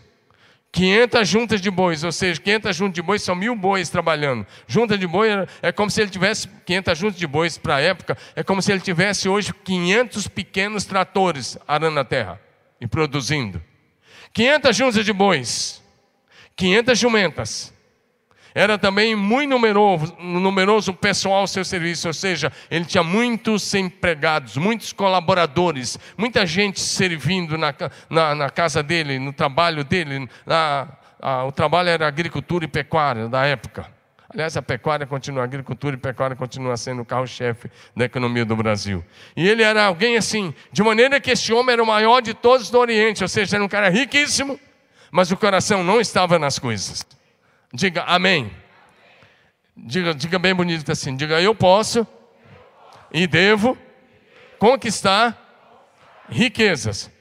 500 0.73 1.29
juntas 1.29 1.61
de 1.61 1.69
bois, 1.69 2.03
ou 2.03 2.11
seja, 2.11 2.41
500 2.41 2.75
juntas 2.75 2.95
de 2.95 3.01
bois 3.03 3.21
são 3.21 3.35
mil 3.35 3.55
bois 3.55 3.89
trabalhando. 3.89 4.45
Junta 4.67 4.97
de 4.97 5.05
boi 5.05 5.29
é 5.61 5.71
como 5.71 5.89
se 5.91 6.01
ele 6.01 6.09
tivesse 6.09 6.47
500 6.65 6.97
juntas 6.97 7.19
de 7.19 7.27
bois 7.27 7.59
para 7.59 7.75
a 7.75 7.79
época, 7.79 8.17
é 8.35 8.43
como 8.43 8.59
se 8.59 8.71
ele 8.71 8.81
tivesse 8.81 9.29
hoje 9.29 9.53
500 9.53 10.27
pequenos 10.27 10.83
tratores 10.83 11.59
arando 11.67 11.99
a 11.99 12.03
terra 12.03 12.41
e 12.81 12.87
produzindo. 12.87 13.61
500 14.33 14.75
juntas 14.75 15.05
de 15.05 15.13
bois, 15.13 15.79
500 16.55 16.97
jumentas, 16.97 17.72
era 18.55 18.77
também 18.77 19.15
muito 19.15 19.49
numeroso, 19.49 20.15
numeroso 20.19 20.93
pessoal 20.93 21.41
ao 21.41 21.47
seu 21.47 21.65
serviço, 21.65 22.07
ou 22.07 22.13
seja, 22.13 22.51
ele 22.69 22.85
tinha 22.85 23.03
muitos 23.03 23.73
empregados, 23.73 24.57
muitos 24.57 24.93
colaboradores, 24.93 25.97
muita 26.17 26.45
gente 26.45 26.79
servindo 26.79 27.57
na, 27.57 27.73
na, 28.09 28.35
na 28.35 28.49
casa 28.49 28.83
dele, 28.83 29.17
no 29.17 29.33
trabalho 29.33 29.83
dele. 29.83 30.29
Na, 30.45 30.87
a, 31.19 31.45
o 31.45 31.51
trabalho 31.51 31.89
era 31.89 32.07
agricultura 32.07 32.65
e 32.65 32.67
pecuária 32.67 33.27
da 33.27 33.45
época. 33.45 33.87
Aliás, 34.29 34.57
a 34.57 34.61
pecuária 34.61 35.05
continua, 35.05 35.41
a 35.41 35.45
agricultura 35.45 35.95
e 35.95 35.97
pecuária 35.97 36.35
continua 36.35 36.75
sendo 36.75 37.03
o 37.03 37.05
carro-chefe 37.05 37.69
da 37.95 38.05
economia 38.05 38.43
do 38.43 38.55
Brasil. 38.55 39.03
E 39.37 39.47
ele 39.47 39.61
era 39.61 39.85
alguém 39.85 40.17
assim, 40.17 40.53
de 40.71 40.81
maneira 40.81 41.19
que 41.21 41.31
esse 41.31 41.53
homem 41.53 41.73
era 41.73 41.83
o 41.83 41.85
maior 41.85 42.19
de 42.19 42.33
todos 42.33 42.71
do 42.71 42.79
Oriente, 42.79 43.23
ou 43.23 43.27
seja, 43.27 43.57
era 43.57 43.63
um 43.63 43.67
cara 43.67 43.89
riquíssimo, 43.89 44.59
mas 45.11 45.31
o 45.31 45.37
coração 45.37 45.83
não 45.83 46.01
estava 46.01 46.39
nas 46.39 46.57
coisas. 46.57 47.05
Diga 47.73 48.03
amém. 48.03 48.51
Diga, 49.75 50.13
diga 50.13 50.37
bem 50.37 50.53
bonito 50.53 50.91
assim. 50.91 51.15
Diga 51.15 51.41
eu 51.41 51.55
posso 51.55 52.05
e 53.11 53.25
devo 53.25 53.77
conquistar 54.59 55.39
riquezas, 56.29 57.11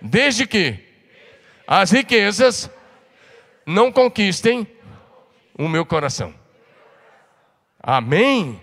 desde 0.00 0.46
que 0.46 0.78
as 1.66 1.90
riquezas 1.90 2.70
não 3.66 3.90
conquistem 3.90 4.66
o 5.58 5.68
meu 5.68 5.84
coração. 5.84 6.34
Amém? 7.82 8.60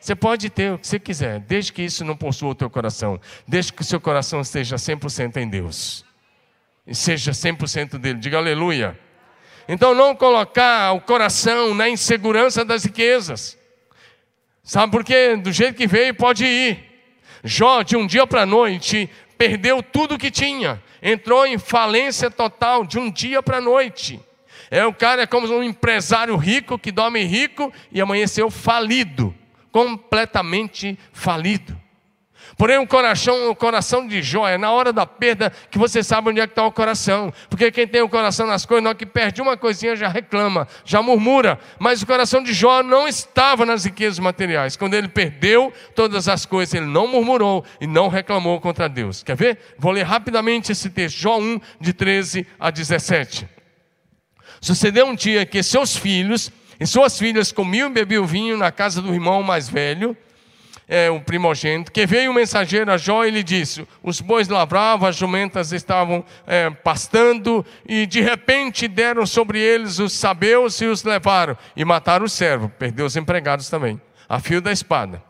Você 0.00 0.14
pode 0.14 0.50
ter 0.50 0.72
o 0.72 0.78
que 0.78 0.86
você 0.86 0.98
quiser, 0.98 1.40
desde 1.40 1.72
que 1.72 1.82
isso 1.82 2.04
não 2.04 2.16
possua 2.16 2.50
o 2.50 2.54
teu 2.54 2.70
coração, 2.70 3.20
desde 3.46 3.72
que 3.72 3.82
o 3.82 3.84
seu 3.84 4.00
coração 4.00 4.40
esteja 4.40 4.76
100% 4.76 5.36
em 5.38 5.48
Deus, 5.48 6.04
e 6.86 6.94
seja 6.94 7.32
100% 7.32 7.98
dele. 7.98 8.18
Diga 8.18 8.38
aleluia. 8.38 8.98
Então, 9.68 9.94
não 9.94 10.14
colocar 10.14 10.92
o 10.92 11.00
coração 11.00 11.74
na 11.74 11.90
insegurança 11.90 12.64
das 12.64 12.84
riquezas. 12.84 13.58
Sabe 14.62 14.90
por 14.90 15.04
quê? 15.04 15.36
Do 15.36 15.52
jeito 15.52 15.76
que 15.76 15.86
veio, 15.86 16.14
pode 16.14 16.44
ir. 16.44 16.84
Jó, 17.44 17.82
de 17.82 17.96
um 17.96 18.06
dia 18.06 18.26
para 18.26 18.42
a 18.42 18.46
noite, 18.46 19.08
perdeu 19.36 19.82
tudo 19.82 20.18
que 20.18 20.30
tinha. 20.30 20.82
Entrou 21.02 21.46
em 21.46 21.58
falência 21.58 22.30
total, 22.30 22.84
de 22.84 22.98
um 22.98 23.10
dia 23.10 23.42
para 23.42 23.58
a 23.58 23.60
noite. 23.60 24.20
É 24.70 24.84
o 24.84 24.92
cara 24.92 25.22
é 25.22 25.26
como 25.26 25.46
um 25.46 25.62
empresário 25.62 26.36
rico 26.36 26.78
que 26.78 26.92
dorme 26.92 27.22
rico 27.24 27.72
e 27.92 28.00
amanheceu 28.00 28.50
falido, 28.50 29.34
completamente 29.70 30.98
falido. 31.12 31.78
Porém, 32.58 32.76
o 32.76 32.86
coração, 32.88 33.50
o 33.50 33.54
coração 33.54 34.04
de 34.04 34.20
é 34.48 34.58
na 34.58 34.72
hora 34.72 34.92
da 34.92 35.06
perda 35.06 35.52
que 35.70 35.78
você 35.78 36.02
sabe 36.02 36.30
onde 36.30 36.40
é 36.40 36.46
que 36.46 36.50
está 36.50 36.66
o 36.66 36.72
coração. 36.72 37.32
Porque 37.48 37.70
quem 37.70 37.86
tem 37.86 38.02
o 38.02 38.08
coração 38.08 38.48
nas 38.48 38.66
coisas, 38.66 38.82
na 38.82 38.90
hora 38.90 38.98
que 38.98 39.06
perde 39.06 39.40
uma 39.40 39.56
coisinha, 39.56 39.94
já 39.94 40.08
reclama, 40.08 40.66
já 40.84 41.00
murmura. 41.00 41.60
Mas 41.78 42.02
o 42.02 42.06
coração 42.06 42.42
de 42.42 42.52
Jó 42.52 42.82
não 42.82 43.06
estava 43.06 43.64
nas 43.64 43.84
riquezas 43.84 44.18
materiais. 44.18 44.76
Quando 44.76 44.94
ele 44.94 45.06
perdeu 45.06 45.72
todas 45.94 46.26
as 46.26 46.44
coisas, 46.44 46.74
ele 46.74 46.86
não 46.86 47.06
murmurou 47.06 47.64
e 47.80 47.86
não 47.86 48.08
reclamou 48.08 48.60
contra 48.60 48.88
Deus. 48.88 49.22
Quer 49.22 49.36
ver? 49.36 49.58
Vou 49.78 49.92
ler 49.92 50.02
rapidamente 50.02 50.72
esse 50.72 50.90
texto, 50.90 51.16
Jó 51.16 51.38
1, 51.38 51.60
de 51.80 51.92
13 51.92 52.44
a 52.58 52.72
17. 52.72 53.48
Sucedeu 54.60 55.06
um 55.06 55.14
dia 55.14 55.46
que 55.46 55.62
seus 55.62 55.96
filhos 55.96 56.50
e 56.80 56.84
suas 56.88 57.16
filhas 57.16 57.52
comiam 57.52 57.88
e 57.88 57.92
bebiam 57.92 58.26
vinho 58.26 58.56
na 58.56 58.72
casa 58.72 59.00
do 59.00 59.14
irmão 59.14 59.44
mais 59.44 59.68
velho 59.68 60.16
é, 60.88 61.10
o 61.10 61.20
primogênito, 61.20 61.92
que 61.92 62.06
veio 62.06 62.30
o 62.30 62.34
mensageiro 62.34 62.90
a 62.90 62.96
Jó 62.96 63.24
e 63.24 63.30
lhe 63.30 63.42
disse: 63.42 63.86
Os 64.02 64.20
bois 64.20 64.48
lavravam, 64.48 65.06
as 65.06 65.16
jumentas 65.16 65.70
estavam 65.72 66.24
é, 66.46 66.70
pastando, 66.70 67.64
e 67.86 68.06
de 68.06 68.20
repente 68.20 68.88
deram 68.88 69.26
sobre 69.26 69.60
eles 69.60 69.98
os 69.98 70.14
sabeus 70.14 70.80
e 70.80 70.86
os 70.86 71.04
levaram, 71.04 71.56
e 71.76 71.84
mataram 71.84 72.24
o 72.24 72.28
servo, 72.28 72.70
perdeu 72.70 73.04
os 73.04 73.16
empregados 73.16 73.68
também, 73.68 74.00
a 74.28 74.40
fio 74.40 74.62
da 74.62 74.72
espada. 74.72 75.22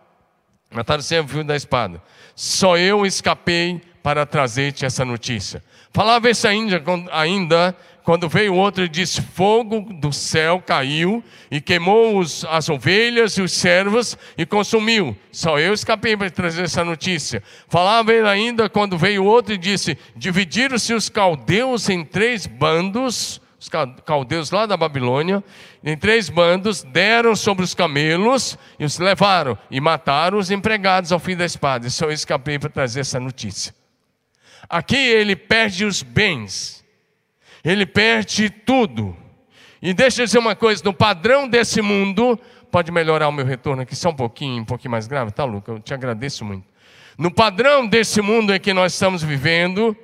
Mataram 0.71 1.01
o 1.01 1.03
servo 1.03 1.29
a 1.29 1.33
fio 1.33 1.45
da 1.45 1.57
espada. 1.57 2.01
Só 2.37 2.77
eu 2.79 3.05
escapei 3.05 3.81
para 4.03 4.25
trazer-te 4.25 4.87
essa 4.87 5.05
notícia. 5.05 5.63
Falava 5.93 6.31
esse 6.31 6.47
ainda, 6.47 6.83
ainda 7.11 7.77
quando 8.09 8.27
veio 8.27 8.55
outro 8.55 8.89
disse: 8.89 9.21
Fogo 9.21 9.81
do 9.93 10.11
céu 10.15 10.63
caiu 10.67 11.23
e 11.51 11.61
queimou 11.61 12.19
os, 12.19 12.43
as 12.47 12.71
ovelhas 12.71 13.37
e 13.37 13.43
os 13.43 13.53
servos 13.53 14.17
e 14.39 14.47
consumiu. 14.47 15.15
Só 15.31 15.59
eu 15.59 15.75
escapei 15.75 16.17
para 16.17 16.31
trazer 16.31 16.63
essa 16.63 16.83
notícia. 16.83 17.43
Falava 17.69 18.11
ele 18.11 18.27
ainda 18.27 18.67
quando 18.67 18.97
veio 18.97 19.27
outro 19.27 19.53
e 19.53 19.59
disse: 19.59 19.99
Dividiram-se 20.17 20.95
os 20.95 21.11
caldeus 21.11 21.91
em 21.91 22.03
três 22.03 22.47
bandos, 22.47 23.43
os 23.61 23.69
caldeus 24.07 24.51
lá 24.51 24.65
da 24.65 24.75
Babilônia, 24.75 25.45
em 25.85 25.95
três 25.95 26.31
bandos, 26.31 26.83
deram 26.83 27.37
sobre 27.37 27.63
os 27.63 27.75
camelos 27.75 28.57
e 28.79 28.87
os 28.87 28.99
levaram 28.99 29.59
e 29.71 29.83
mataram 29.83 30.39
os 30.39 30.51
empregados 30.51 31.13
ao 31.13 31.19
fim 31.19 31.37
da 31.37 31.45
espada. 31.45 31.91
Só 31.91 32.07
eu 32.07 32.13
escapei 32.13 32.59
para 32.59 32.71
trazer 32.71 33.01
essa 33.01 33.21
notícia. 33.21 33.75
Aqui 34.67 34.97
ele 34.97 35.37
perde 35.37 35.85
os 35.85 36.03
bens 36.03 36.78
ele 37.65 37.87
perde 37.87 38.51
tudo. 38.51 39.17
E 39.81 39.95
deixa 39.95 40.23
eu 40.23 40.27
dizer 40.27 40.39
uma 40.39 40.57
coisa: 40.57 40.83
no 40.85 40.93
padrão 40.93 41.49
desse 41.49 41.81
mundo, 41.81 42.39
pode 42.71 42.91
melhorar 42.93 43.29
o 43.29 43.33
meu 43.33 43.45
retorno 43.45 43.83
aqui 43.83 43.95
só 43.95 44.11
um 44.11 44.15
pouquinho, 44.15 44.63
um 44.63 44.65
pouquinho 44.65 44.91
mais 44.91 45.07
grave, 45.07 45.31
tá, 45.31 45.45
Luca? 45.45 45.73
Eu 45.73 45.81
te 45.81 45.95
agradeço 45.95 46.45
muito. 46.45 46.67
No 47.17 47.31
padrão 47.31 47.87
desse 47.87 48.21
mundo 48.21 48.55
em 48.55 48.61
que 48.61 48.73
nós 48.73 48.93
estamos 48.93 49.23
vivendo, 49.23 49.97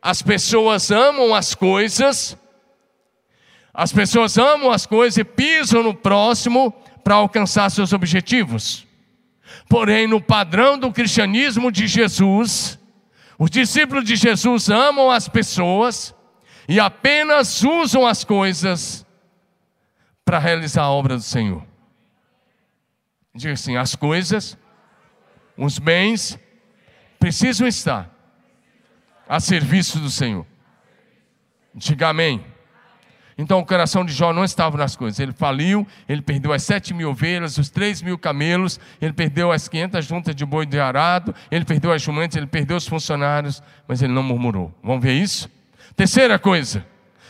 as 0.00 0.22
pessoas 0.22 0.90
amam 0.90 1.34
as 1.34 1.54
coisas, 1.54 2.36
as 3.74 3.92
pessoas 3.92 4.38
amam 4.38 4.70
as 4.70 4.86
coisas 4.86 5.16
e 5.16 5.24
pisam 5.24 5.82
no 5.82 5.94
próximo 5.94 6.72
para 7.02 7.16
alcançar 7.16 7.70
seus 7.70 7.92
objetivos. 7.92 8.86
Porém, 9.68 10.06
no 10.06 10.20
padrão 10.20 10.78
do 10.78 10.92
cristianismo 10.92 11.72
de 11.72 11.86
Jesus, 11.86 12.78
os 13.38 13.50
discípulos 13.50 14.04
de 14.04 14.16
Jesus 14.16 14.68
amam 14.68 15.10
as 15.10 15.28
pessoas 15.28 16.14
e 16.68 16.78
apenas 16.78 17.62
usam 17.62 18.06
as 18.06 18.24
coisas 18.24 19.06
para 20.24 20.38
realizar 20.38 20.82
a 20.82 20.90
obra 20.90 21.16
do 21.16 21.22
Senhor. 21.22 21.62
Diga 23.34 23.54
assim: 23.54 23.76
as 23.76 23.94
coisas, 23.94 24.56
os 25.56 25.78
bens, 25.78 26.38
precisam 27.18 27.66
estar 27.66 28.10
a 29.28 29.40
serviço 29.40 29.98
do 29.98 30.10
Senhor. 30.10 30.46
Diga 31.74 32.08
amém. 32.08 32.44
Então 33.36 33.58
o 33.58 33.64
coração 33.64 34.04
de 34.04 34.12
Jó 34.12 34.32
não 34.32 34.44
estava 34.44 34.76
nas 34.76 34.94
coisas. 34.94 35.18
Ele 35.18 35.32
faliu, 35.32 35.86
ele 36.08 36.20
perdeu 36.20 36.52
as 36.52 36.62
sete 36.62 36.92
mil 36.92 37.10
ovelhas, 37.10 37.56
os 37.56 37.70
três 37.70 38.02
mil 38.02 38.18
camelos, 38.18 38.78
ele 39.00 39.12
perdeu 39.12 39.50
as 39.50 39.68
quinhentas 39.68 40.04
juntas 40.04 40.34
de 40.34 40.44
boi 40.44 40.66
de 40.66 40.78
arado, 40.78 41.34
ele 41.50 41.64
perdeu 41.64 41.92
as 41.92 42.02
jumentas, 42.02 42.36
ele 42.36 42.46
perdeu 42.46 42.76
os 42.76 42.86
funcionários, 42.86 43.62
mas 43.88 44.02
ele 44.02 44.12
não 44.12 44.22
murmurou. 44.22 44.72
Vamos 44.82 45.02
ver 45.02 45.14
isso? 45.14 45.50
Terceira 45.96 46.38
coisa, 46.38 46.86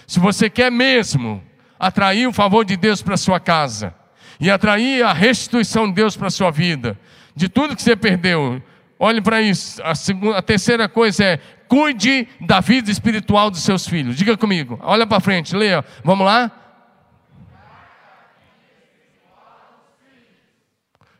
se 0.07 0.21
você 0.21 0.49
quer 0.49 0.71
mesmo 0.71 1.42
atrair 1.78 2.26
o 2.26 2.33
favor 2.33 2.64
de 2.64 2.76
Deus 2.76 3.02
para 3.02 3.16
sua 3.16 3.40
casa 3.40 3.95
e 4.38 4.50
atrair 4.50 5.04
a 5.04 5.12
restituição 5.12 5.88
de 5.88 5.95
Deus 5.95 6.16
para 6.16 6.31
sua 6.31 6.50
vida, 6.50 6.99
de 7.35 7.49
tudo 7.49 7.75
que 7.75 7.83
você 7.83 7.97
perdeu, 7.97 8.62
olhe 8.99 9.21
para 9.21 9.40
isso. 9.40 9.83
A, 9.83 9.95
segunda, 9.95 10.38
a 10.38 10.42
terceira 10.42 10.88
coisa 10.88 11.25
é 11.25 11.40
cuide 11.66 12.28
da 12.38 12.61
vida 12.61 12.90
espiritual 12.90 13.50
dos 13.50 13.62
seus 13.62 13.87
filhos. 13.87 14.16
Diga 14.16 14.37
comigo, 14.37 14.78
olha 14.83 15.07
para 15.07 15.21
frente, 15.21 15.57
leia. 15.57 15.83
Vamos 16.04 16.26
lá? 16.26 16.50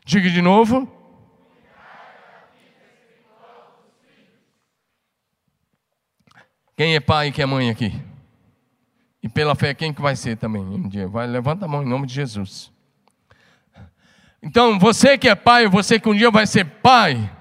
Diga 0.05 0.29
de 0.29 0.41
novo. 0.41 0.92
Quem 6.75 6.95
é 6.95 6.99
pai 6.99 7.27
e 7.27 7.31
quem 7.31 7.43
é 7.43 7.45
mãe 7.45 7.69
aqui? 7.69 7.93
E 9.21 9.29
pela 9.29 9.55
fé, 9.55 9.73
quem 9.73 9.93
que 9.93 10.01
vai 10.01 10.15
ser 10.15 10.37
também 10.37 10.61
um 10.61 10.87
dia? 10.87 11.07
Vai, 11.07 11.27
levanta 11.27 11.65
a 11.65 11.67
mão 11.67 11.83
em 11.83 11.87
nome 11.87 12.07
de 12.07 12.13
Jesus. 12.13 12.71
Então, 14.41 14.77
você 14.77 15.17
que 15.17 15.29
é 15.29 15.35
pai, 15.35 15.67
você 15.67 15.99
que 15.99 16.09
um 16.09 16.15
dia 16.15 16.29
vai 16.29 16.45
ser 16.45 16.65
pai, 16.65 17.31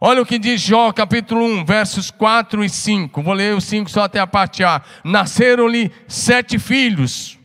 olha 0.00 0.22
o 0.22 0.26
que 0.26 0.38
diz 0.38 0.60
Jó, 0.60 0.90
capítulo 0.90 1.44
1, 1.44 1.64
versos 1.64 2.10
4 2.10 2.64
e 2.64 2.68
5. 2.68 3.22
Vou 3.22 3.34
ler 3.34 3.54
os 3.54 3.64
5 3.64 3.88
só 3.88 4.04
até 4.04 4.18
a 4.18 4.26
parte 4.26 4.64
A. 4.64 4.82
Nasceram-lhe 5.04 5.92
sete 6.08 6.58
filhos 6.58 7.38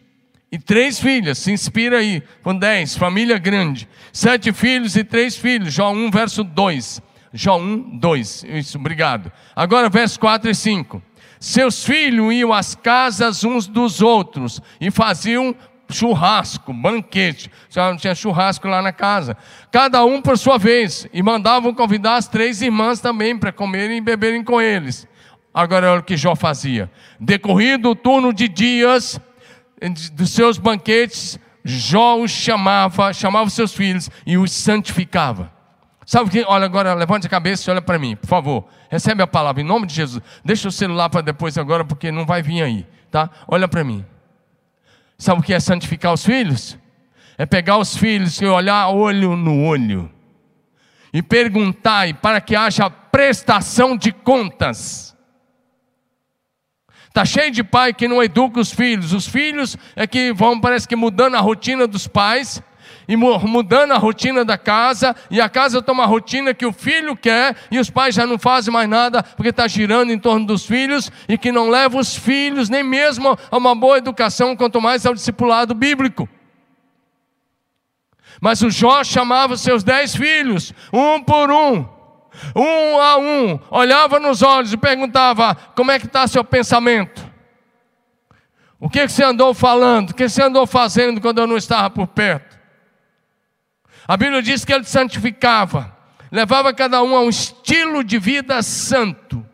e 0.51 0.57
três 0.57 0.99
filhas, 0.99 1.37
se 1.37 1.51
inspira 1.51 1.97
aí, 1.99 2.23
com 2.41 2.57
dez, 2.57 2.95
família 2.95 3.37
grande. 3.37 3.87
Sete 4.11 4.53
filhos 4.53 4.95
e 4.95 5.03
três 5.03 5.35
filhos, 5.35 5.73
Jó 5.73 5.91
1, 5.91 6.09
verso 6.09 6.43
2. 6.43 7.01
Jó 7.37 7.57
1, 7.57 7.97
2. 7.97 8.45
Isso, 8.47 8.77
obrigado. 8.77 9.29
Agora, 9.53 9.89
verso 9.89 10.17
4 10.21 10.49
e 10.49 10.55
5. 10.55 11.03
Seus 11.37 11.83
filhos 11.83 12.33
iam 12.33 12.53
às 12.53 12.75
casas 12.75 13.43
uns 13.43 13.67
dos 13.67 14.01
outros 14.01 14.61
e 14.79 14.89
faziam 14.89 15.53
churrasco, 15.91 16.71
banquete. 16.71 17.51
Já 17.69 17.93
tinha 17.97 18.15
churrasco 18.15 18.69
lá 18.69 18.81
na 18.81 18.93
casa. 18.93 19.35
Cada 19.69 20.03
um 20.05 20.21
por 20.21 20.37
sua 20.37 20.57
vez. 20.57 21.07
E 21.11 21.21
mandavam 21.21 21.73
convidar 21.73 22.15
as 22.15 22.29
três 22.29 22.61
irmãs 22.61 23.01
também 23.01 23.37
para 23.37 23.51
comerem 23.51 23.97
e 23.97 24.01
beberem 24.01 24.41
com 24.41 24.61
eles. 24.61 25.05
Agora 25.53 25.91
olha 25.91 25.99
o 25.99 26.03
que 26.03 26.15
Jó 26.15 26.37
fazia. 26.37 26.89
Decorrido 27.19 27.89
o 27.89 27.95
turno 27.95 28.31
de 28.31 28.47
dias 28.47 29.19
dos 30.13 30.31
seus 30.31 30.57
banquetes, 30.57 31.37
Jó 31.65 32.17
os 32.17 32.31
chamava, 32.31 33.11
chamava 33.11 33.47
os 33.47 33.53
seus 33.53 33.73
filhos 33.73 34.09
e 34.25 34.37
os 34.37 34.53
santificava. 34.53 35.54
Sabe 36.05 36.29
o 36.29 36.31
que? 36.31 36.43
Olha 36.47 36.65
agora, 36.65 36.93
levante 36.93 37.25
a 37.25 37.29
cabeça 37.29 37.69
e 37.69 37.71
olha 37.71 37.81
para 37.81 37.97
mim, 37.97 38.15
por 38.15 38.27
favor. 38.27 38.65
Recebe 38.89 39.23
a 39.23 39.27
palavra 39.27 39.61
em 39.61 39.65
nome 39.65 39.87
de 39.87 39.95
Jesus. 39.95 40.23
Deixa 40.43 40.67
o 40.67 40.71
celular 40.71 41.09
para 41.09 41.21
depois 41.21 41.57
agora, 41.57 41.83
porque 41.83 42.11
não 42.11 42.25
vai 42.25 42.41
vir 42.41 42.61
aí, 42.61 42.85
tá? 43.09 43.29
Olha 43.47 43.67
para 43.67 43.83
mim. 43.83 44.05
Sabe 45.17 45.39
o 45.39 45.43
que 45.43 45.53
é 45.53 45.59
santificar 45.59 46.13
os 46.13 46.23
filhos? 46.23 46.77
É 47.37 47.45
pegar 47.45 47.77
os 47.77 47.97
filhos 47.97 48.39
e 48.39 48.45
olhar 48.45 48.87
olho 48.89 49.35
no 49.35 49.63
olho 49.63 50.11
e 51.15 51.21
perguntar, 51.21 52.09
e 52.09 52.13
para 52.13 52.41
que 52.41 52.57
haja 52.57 52.89
prestação 52.89 53.95
de 53.95 54.11
contas. 54.11 55.15
Está 57.07 57.23
cheio 57.23 57.49
de 57.49 57.63
pai 57.63 57.93
que 57.93 58.05
não 58.05 58.21
educa 58.21 58.59
os 58.59 58.73
filhos. 58.73 59.13
Os 59.13 59.25
filhos 59.25 59.77
é 59.95 60.05
que 60.05 60.33
vão, 60.33 60.59
parece 60.59 60.85
que 60.85 60.97
mudando 60.97 61.35
a 61.35 61.39
rotina 61.39 61.87
dos 61.87 62.05
pais 62.05 62.61
e 63.07 63.15
mudando 63.15 63.91
a 63.91 63.97
rotina 63.97 64.43
da 64.43 64.57
casa, 64.57 65.15
e 65.29 65.39
a 65.39 65.49
casa 65.49 65.81
toma 65.81 66.03
a 66.03 66.07
rotina 66.07 66.53
que 66.53 66.65
o 66.65 66.73
filho 66.73 67.15
quer, 67.15 67.55
e 67.69 67.79
os 67.79 67.89
pais 67.89 68.15
já 68.15 68.25
não 68.25 68.37
fazem 68.37 68.73
mais 68.73 68.89
nada, 68.89 69.23
porque 69.23 69.49
está 69.49 69.67
girando 69.67 70.11
em 70.11 70.19
torno 70.19 70.45
dos 70.45 70.65
filhos, 70.65 71.11
e 71.27 71.37
que 71.37 71.51
não 71.51 71.69
leva 71.69 71.97
os 71.97 72.15
filhos 72.15 72.69
nem 72.69 72.83
mesmo 72.83 73.37
a 73.51 73.57
uma 73.57 73.75
boa 73.75 73.97
educação, 73.97 74.55
quanto 74.55 74.81
mais 74.81 75.05
ao 75.05 75.13
discipulado 75.13 75.73
bíblico. 75.73 76.27
Mas 78.41 78.61
o 78.61 78.69
Jó 78.69 79.03
chamava 79.03 79.55
seus 79.57 79.83
dez 79.83 80.15
filhos, 80.15 80.73
um 80.91 81.21
por 81.21 81.51
um, 81.51 81.85
um 82.55 82.99
a 82.99 83.17
um, 83.17 83.59
olhava 83.71 84.19
nos 84.19 84.41
olhos 84.41 84.73
e 84.73 84.77
perguntava: 84.77 85.55
como 85.75 85.91
é 85.91 85.99
que 85.99 86.05
está 86.05 86.27
seu 86.27 86.43
pensamento? 86.43 87.25
O 88.79 88.89
que, 88.89 89.05
que 89.05 89.11
você 89.11 89.23
andou 89.23 89.53
falando? 89.53 90.11
O 90.11 90.13
que 90.13 90.27
você 90.27 90.43
andou 90.43 90.67
fazendo 90.67 91.21
quando 91.21 91.39
eu 91.39 91.47
não 91.47 91.57
estava 91.57 91.89
por 91.89 92.07
perto? 92.07 92.54
A 94.07 94.15
Bíblia 94.15 94.41
diz 94.41 94.63
que 94.63 94.73
ele 94.73 94.83
santificava, 94.83 95.95
levava 96.31 96.73
cada 96.73 97.01
um 97.01 97.15
a 97.15 97.21
um 97.21 97.29
estilo 97.29 98.03
de 98.03 98.19
vida 98.19 98.61
santo. 98.61 99.45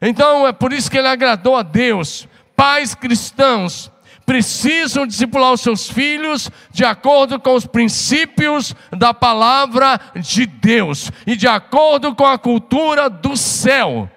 Então 0.00 0.46
é 0.46 0.52
por 0.52 0.72
isso 0.72 0.90
que 0.90 0.98
ele 0.98 1.08
agradou 1.08 1.56
a 1.56 1.62
Deus. 1.62 2.28
Pais 2.54 2.94
cristãos 2.94 3.90
precisam 4.24 5.06
discipular 5.06 5.52
os 5.52 5.60
seus 5.60 5.88
filhos 5.88 6.50
de 6.70 6.84
acordo 6.84 7.38
com 7.38 7.54
os 7.54 7.66
princípios 7.66 8.74
da 8.90 9.14
palavra 9.14 10.00
de 10.16 10.46
Deus 10.46 11.10
e 11.26 11.36
de 11.36 11.46
acordo 11.46 12.14
com 12.14 12.26
a 12.26 12.38
cultura 12.38 13.08
do 13.08 13.36
céu. 13.36 14.10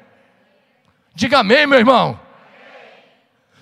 Diga 1.13 1.39
amém, 1.39 1.67
meu 1.67 1.77
irmão. 1.77 2.19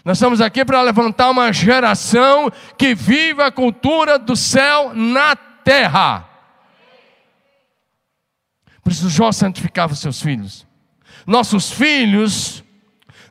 Nós 0.07 0.19
estamos 0.19 0.39
aqui 0.39 0.63
para 0.63 0.81
levantar 0.81 1.29
uma 1.29 1.51
geração 1.51 2.49
que 2.77 2.95
vive 2.95 3.43
a 3.43 3.51
cultura 3.51 4.17
do 4.17 4.37
céu 4.37 4.93
na 4.95 5.35
terra. 5.35 6.25
Por 8.81 8.93
isso 8.93 9.09
Jó 9.09 9.33
santificava 9.33 9.91
os 9.91 9.99
seus 9.99 10.21
filhos. 10.21 10.65
Nossos 11.25 11.69
filhos 11.69 12.63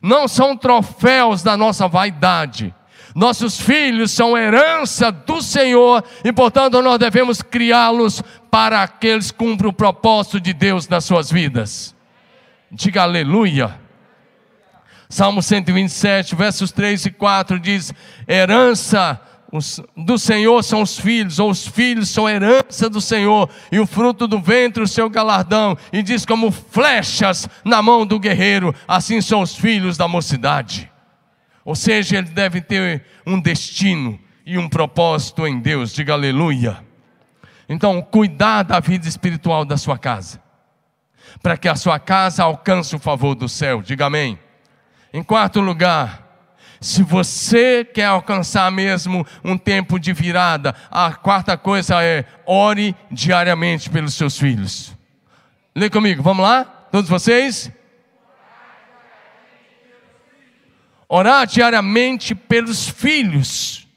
não 0.03 0.27
são 0.27 0.55
troféus 0.55 1.41
da 1.41 1.57
nossa 1.57 1.87
vaidade. 1.87 2.71
Nossos 3.15 3.59
filhos 3.59 4.11
são 4.11 4.37
herança 4.37 5.11
do 5.11 5.41
Senhor 5.41 6.03
e, 6.23 6.31
portanto, 6.31 6.79
nós 6.83 6.99
devemos 6.99 7.41
criá-los 7.41 8.21
para 8.51 8.87
que 8.87 9.07
eles 9.07 9.31
cumpram 9.31 9.71
o 9.71 9.73
propósito 9.73 10.39
de 10.39 10.53
Deus 10.53 10.87
nas 10.87 11.05
suas 11.05 11.31
vidas. 11.31 11.95
Diga 12.71 13.01
aleluia. 13.01 13.86
Salmo 15.09 15.41
127, 15.41 16.35
versos 16.35 16.71
3 16.71 17.05
e 17.05 17.11
4 17.11 17.59
diz: 17.59 17.93
Herança 18.27 19.19
do 19.95 20.17
Senhor 20.17 20.61
são 20.63 20.81
os 20.81 20.99
filhos, 20.99 21.39
ou 21.39 21.49
os 21.49 21.65
filhos 21.65 22.09
são 22.09 22.29
herança 22.29 22.89
do 22.89 22.99
Senhor, 22.99 23.49
e 23.71 23.79
o 23.79 23.87
fruto 23.87 24.27
do 24.27 24.41
ventre 24.41 24.83
o 24.83 24.87
seu 24.87 25.09
galardão, 25.09 25.77
e 25.93 26.03
diz 26.03 26.25
como 26.25 26.51
flechas 26.51 27.47
na 27.63 27.81
mão 27.81 28.05
do 28.05 28.19
guerreiro, 28.19 28.75
assim 28.87 29.21
são 29.21 29.41
os 29.41 29.55
filhos 29.55 29.95
da 29.95 30.07
mocidade. 30.07 30.91
Ou 31.63 31.75
seja, 31.75 32.17
ele 32.17 32.29
deve 32.29 32.61
ter 32.61 33.05
um 33.25 33.39
destino 33.39 34.19
e 34.45 34.57
um 34.57 34.67
propósito 34.67 35.47
em 35.47 35.59
Deus, 35.59 35.93
diga 35.93 36.13
aleluia. 36.13 36.85
Então, 37.69 38.01
cuidar 38.01 38.63
da 38.63 38.79
vida 38.79 39.07
espiritual 39.07 39.63
da 39.63 39.77
sua 39.77 39.97
casa, 39.97 40.41
para 41.41 41.57
que 41.57 41.67
a 41.67 41.75
sua 41.75 41.99
casa 41.99 42.43
alcance 42.43 42.95
o 42.95 42.99
favor 42.99 43.35
do 43.35 43.47
céu, 43.47 43.81
diga 43.81 44.05
amém. 44.05 44.37
Em 45.13 45.23
quarto 45.23 45.61
lugar, 45.61 46.27
se 46.79 47.01
você 47.01 47.83
quer 47.83 48.05
alcançar 48.05 48.71
mesmo 48.71 49.25
um 49.43 49.57
tempo 49.57 49.99
de 49.99 50.13
virada, 50.13 50.75
a 50.91 51.13
quarta 51.13 51.57
coisa 51.57 52.03
é 52.03 52.25
ore 52.45 52.95
diariamente 53.09 53.89
pelos 53.89 54.13
seus 54.13 54.37
filhos. 54.37 54.95
Lê 55.75 55.89
comigo, 55.89 56.21
vamos 56.21 56.43
lá? 56.43 56.65
Todos 56.91 57.09
vocês? 57.09 57.71
Orar 61.09 61.47
diariamente 61.47 62.35
pelos 62.35 62.87
filhos. 62.87 63.87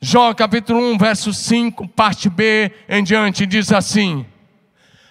Jó 0.00 0.34
capítulo 0.34 0.80
1, 0.92 0.98
verso 0.98 1.32
5, 1.32 1.88
parte 1.88 2.28
B 2.28 2.70
em 2.88 3.02
diante, 3.02 3.46
diz 3.46 3.72
assim: 3.72 4.26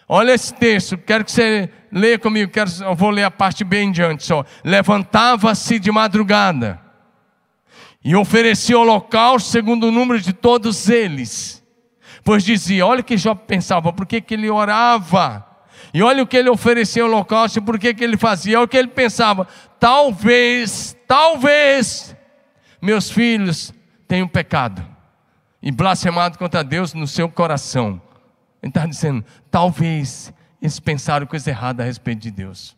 Olha 0.08 0.34
esse 0.34 0.54
texto, 0.54 0.98
quero 0.98 1.26
que 1.26 1.32
você 1.32 1.70
leia 1.94 2.18
comigo, 2.18 2.52
quero, 2.52 2.70
eu 2.82 2.96
vou 2.96 3.12
ler 3.12 3.24
a 3.24 3.32
parte 3.32 3.64
bem 3.64 3.92
diante 3.92 4.24
só. 4.24 4.44
Levantava-se 4.64 5.78
de 5.78 5.92
madrugada 5.92 6.82
e 8.04 8.16
oferecia 8.16 8.78
holocausto 8.78 9.50
segundo 9.50 9.88
o 9.88 9.92
número 9.92 10.20
de 10.20 10.34
todos 10.34 10.90
eles. 10.90 11.64
Pois 12.24 12.44
dizia: 12.44 12.86
olha 12.86 13.02
o 13.02 13.04
que 13.04 13.18
Jó 13.18 13.36
pensava, 13.36 13.94
por 13.94 14.06
que, 14.06 14.20
que 14.20 14.34
ele 14.34 14.50
orava? 14.50 15.46
E 15.94 16.02
olha 16.02 16.24
o 16.24 16.28
que 16.28 16.36
ele 16.36 16.50
oferecia 16.50 17.06
holocausto, 17.06 17.62
por 17.62 17.78
que, 17.78 17.94
que 17.94 18.04
ele 18.04 18.18
fazia, 18.18 18.58
olha 18.58 18.66
o 18.66 18.68
que 18.68 18.78
ele 18.78 18.88
pensava: 18.88 19.48
talvez, 19.80 20.98
talvez, 21.08 22.16
meus 22.82 23.12
filhos 23.12 23.74
tenham 24.08 24.28
pecado 24.28 24.84
e 25.62 25.72
blasfemado 25.72 26.38
contra 26.38 26.64
Deus 26.64 26.94
no 26.94 27.08
seu 27.08 27.30
coração. 27.30 28.02
Ele 28.62 28.70
está 28.70 28.86
dizendo: 28.86 29.24
talvez 29.52 30.34
eles 30.64 30.80
pensaram 30.80 31.28
coisa 31.28 31.50
errada 31.50 31.84
a 31.84 31.86
respeito 31.86 32.22
de 32.22 32.32
Deus. 32.32 32.74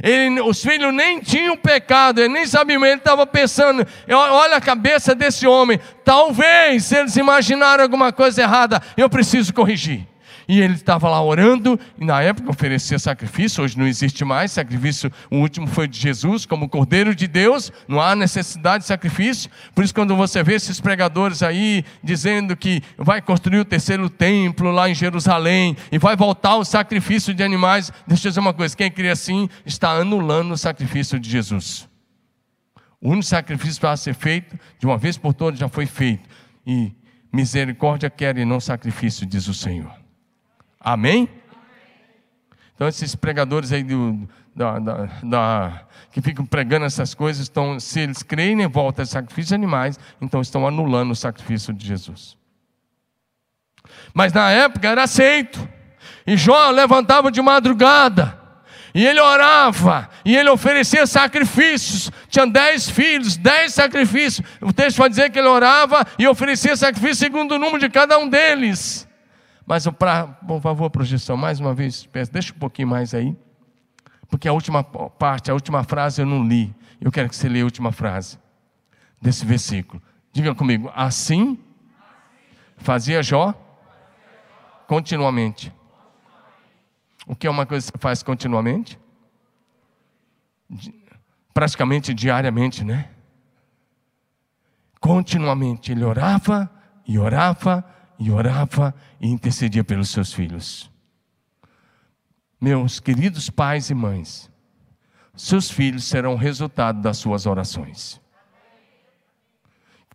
Ele, 0.00 0.40
os 0.40 0.62
filhos 0.62 0.94
nem 0.94 1.18
tinham 1.20 1.56
pecado, 1.56 2.20
ele 2.20 2.32
nem 2.32 2.46
sabia, 2.46 2.76
ele 2.76 2.86
estava 2.94 3.26
pensando, 3.26 3.84
olha 4.08 4.56
a 4.56 4.60
cabeça 4.60 5.12
desse 5.12 5.44
homem, 5.44 5.80
talvez 6.04 6.92
eles 6.92 7.16
imaginaram 7.16 7.82
alguma 7.82 8.12
coisa 8.12 8.42
errada, 8.42 8.80
eu 8.96 9.10
preciso 9.10 9.52
corrigir. 9.52 10.06
E 10.50 10.60
ele 10.60 10.74
estava 10.74 11.08
lá 11.08 11.22
orando, 11.22 11.78
e 11.96 12.04
na 12.04 12.20
época 12.20 12.50
oferecia 12.50 12.98
sacrifício, 12.98 13.62
hoje 13.62 13.78
não 13.78 13.86
existe 13.86 14.24
mais 14.24 14.50
sacrifício, 14.50 15.08
o 15.30 15.36
último 15.36 15.68
foi 15.68 15.86
de 15.86 15.96
Jesus, 15.96 16.44
como 16.44 16.68
Cordeiro 16.68 17.14
de 17.14 17.28
Deus, 17.28 17.72
não 17.86 18.00
há 18.00 18.16
necessidade 18.16 18.82
de 18.82 18.88
sacrifício. 18.88 19.48
Por 19.72 19.84
isso, 19.84 19.94
quando 19.94 20.16
você 20.16 20.42
vê 20.42 20.54
esses 20.54 20.80
pregadores 20.80 21.44
aí 21.44 21.84
dizendo 22.02 22.56
que 22.56 22.82
vai 22.98 23.22
construir 23.22 23.60
o 23.60 23.64
terceiro 23.64 24.10
templo 24.10 24.72
lá 24.72 24.90
em 24.90 24.94
Jerusalém 24.94 25.76
e 25.92 25.98
vai 25.98 26.16
voltar 26.16 26.56
o 26.56 26.64
sacrifício 26.64 27.32
de 27.32 27.44
animais, 27.44 27.92
deixa 28.04 28.26
eu 28.26 28.30
dizer 28.32 28.40
uma 28.40 28.52
coisa: 28.52 28.76
quem 28.76 28.90
crê 28.90 29.10
assim 29.10 29.48
está 29.64 29.92
anulando 29.92 30.50
o 30.50 30.58
sacrifício 30.58 31.20
de 31.20 31.30
Jesus. 31.30 31.88
O 33.00 33.10
único 33.10 33.22
sacrifício 33.22 33.80
para 33.80 33.96
ser 33.96 34.14
feito, 34.14 34.58
de 34.80 34.84
uma 34.84 34.98
vez 34.98 35.16
por 35.16 35.32
todas, 35.32 35.60
já 35.60 35.68
foi 35.68 35.86
feito. 35.86 36.28
E 36.66 36.90
misericórdia 37.32 38.10
quer 38.10 38.36
e 38.36 38.44
não 38.44 38.58
sacrifício, 38.58 39.24
diz 39.24 39.46
o 39.46 39.54
Senhor. 39.54 39.99
Amém? 40.80 41.28
Então, 42.74 42.88
esses 42.88 43.14
pregadores 43.14 43.72
aí 43.72 43.82
do, 43.82 44.26
da, 44.56 44.78
da, 44.78 45.08
da, 45.22 45.82
que 46.10 46.22
ficam 46.22 46.46
pregando 46.46 46.86
essas 46.86 47.14
coisas, 47.14 47.42
estão, 47.42 47.78
se 47.78 48.00
eles 48.00 48.22
creem 48.22 48.62
em 48.62 48.66
volta 48.66 49.02
de 49.02 49.10
sacrifício 49.10 49.48
de 49.48 49.54
animais, 49.54 49.98
então 50.20 50.40
estão 50.40 50.66
anulando 50.66 51.10
o 51.10 51.16
sacrifício 51.16 51.74
de 51.74 51.86
Jesus. 51.86 52.38
Mas 54.14 54.32
na 54.32 54.50
época 54.50 54.88
era 54.88 55.02
aceito. 55.02 55.68
E 56.26 56.36
Jó 56.36 56.70
levantava 56.70 57.30
de 57.30 57.42
madrugada. 57.42 58.38
E 58.92 59.06
ele 59.06 59.20
orava, 59.20 60.08
e 60.24 60.36
ele 60.36 60.48
oferecia 60.48 61.06
sacrifícis. 61.06 62.10
Tinha 62.28 62.46
dez 62.46 62.90
filhos, 62.90 63.36
dez 63.36 63.72
sacrifícios. 63.72 64.44
O 64.60 64.72
texto 64.72 64.96
vai 64.96 65.08
dizer 65.08 65.30
que 65.30 65.38
ele 65.38 65.46
orava 65.46 66.04
e 66.18 66.26
oferecia 66.26 66.74
sacrifício 66.76 67.16
segundo 67.16 67.52
o 67.52 67.58
número 67.58 67.78
de 67.78 67.88
cada 67.88 68.18
um 68.18 68.28
deles. 68.28 69.06
Mas, 69.70 69.86
pra, 69.86 70.26
por 70.26 70.60
favor, 70.60 70.90
projeção, 70.90 71.36
mais 71.36 71.60
uma 71.60 71.72
vez, 71.72 72.04
peço, 72.04 72.32
deixa 72.32 72.52
um 72.52 72.58
pouquinho 72.58 72.88
mais 72.88 73.14
aí. 73.14 73.36
Porque 74.28 74.48
a 74.48 74.52
última 74.52 74.82
parte, 74.82 75.48
a 75.48 75.54
última 75.54 75.84
frase 75.84 76.20
eu 76.20 76.26
não 76.26 76.44
li. 76.44 76.74
Eu 77.00 77.12
quero 77.12 77.28
que 77.28 77.36
você 77.36 77.48
leia 77.48 77.62
a 77.62 77.66
última 77.66 77.92
frase 77.92 78.36
desse 79.22 79.46
versículo. 79.46 80.02
Diga 80.32 80.56
comigo, 80.56 80.90
assim 80.92 81.56
fazia 82.78 83.22
Jó 83.22 83.54
continuamente. 84.88 85.72
O 87.24 87.36
que 87.36 87.46
é 87.46 87.50
uma 87.50 87.64
coisa 87.64 87.86
que 87.86 87.96
você 87.96 88.02
faz 88.02 88.24
continuamente? 88.24 88.98
Praticamente 91.54 92.12
diariamente, 92.12 92.82
né? 92.82 93.08
Continuamente 94.98 95.92
ele 95.92 96.02
orava 96.02 96.68
e 97.06 97.20
orava 97.20 97.84
e 98.20 98.30
orava 98.30 98.94
e 99.18 99.26
intercedia 99.26 99.82
pelos 99.82 100.10
seus 100.10 100.30
filhos. 100.32 100.90
Meus 102.60 103.00
queridos 103.00 103.48
pais 103.48 103.88
e 103.88 103.94
mães, 103.94 104.50
seus 105.34 105.70
filhos 105.70 106.04
serão 106.04 106.36
resultado 106.36 107.00
das 107.00 107.16
suas 107.16 107.46
orações. 107.46 108.20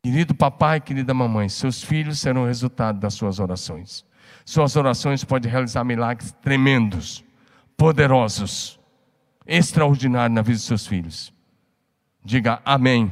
Querido 0.04 0.36
papai, 0.36 0.80
querida 0.80 1.16
mamãe, 1.16 1.50
seus 1.50 1.84
filhos 1.84 2.20
serão 2.20 2.46
resultado 2.46 3.00
das 3.00 3.16
suas 3.16 3.40
orações. 3.40 4.06
Suas 4.46 4.76
orações 4.76 5.24
podem 5.24 5.52
realizar 5.52 5.84
milagres 5.84 6.32
tremendos, 6.44 7.26
poderosos, 7.76 8.80
extraordinários 9.48 10.36
na 10.36 10.44
vida 10.44 10.58
dos 10.58 10.66
seus 10.66 10.86
filhos. 10.86 11.34
Diga 12.24 12.62
amém. 12.64 13.12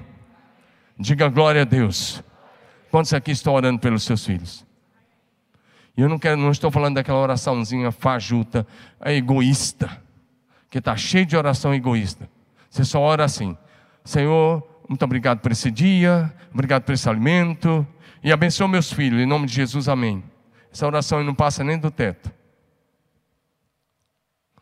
Diga 0.99 1.27
glória 1.29 1.63
a 1.63 1.65
Deus. 1.65 2.23
Quantos 2.91 3.11
aqui 3.11 3.31
estão 3.31 3.55
orando 3.55 3.79
pelos 3.79 4.03
seus 4.03 4.23
filhos? 4.23 4.63
E 5.95 6.01
eu 6.01 6.09
não 6.09 6.17
quero, 6.17 6.37
não 6.37 6.51
estou 6.51 6.71
falando 6.71 6.95
daquela 6.95 7.19
oraçãozinha 7.19 7.91
fajuta, 7.91 8.65
egoísta, 9.05 10.01
que 10.69 10.79
está 10.79 10.95
cheio 10.95 11.25
de 11.25 11.37
oração 11.37 11.73
egoísta. 11.73 12.29
Você 12.69 12.83
só 12.83 12.99
ora 12.99 13.23
assim: 13.23 13.55
Senhor, 14.03 14.67
muito 14.89 15.03
obrigado 15.05 15.39
por 15.39 15.51
esse 15.51 15.69
dia, 15.69 16.33
obrigado 16.51 16.83
por 16.83 16.93
esse 16.93 17.07
alimento, 17.07 17.85
e 18.23 18.31
abençoa 18.31 18.67
meus 18.67 18.91
filhos, 18.91 19.21
em 19.21 19.25
nome 19.25 19.45
de 19.45 19.53
Jesus, 19.53 19.87
amém. 19.87 20.23
Essa 20.71 20.87
oração 20.87 21.23
não 21.23 21.35
passa 21.35 21.63
nem 21.63 21.77
do 21.77 21.91
teto. 21.91 22.31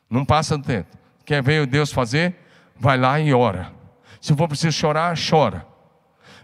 Não 0.09 0.25
passa 0.25 0.57
do 0.57 0.65
teto. 0.65 0.97
Quer 1.23 1.41
ver 1.41 1.65
Deus 1.65 1.93
fazer? 1.93 2.35
Vai 2.75 2.97
lá 2.97 3.17
e 3.19 3.33
ora. 3.33 3.71
Se 4.19 4.35
for 4.35 4.47
preciso 4.47 4.77
chorar, 4.77 5.15
chora. 5.17 5.65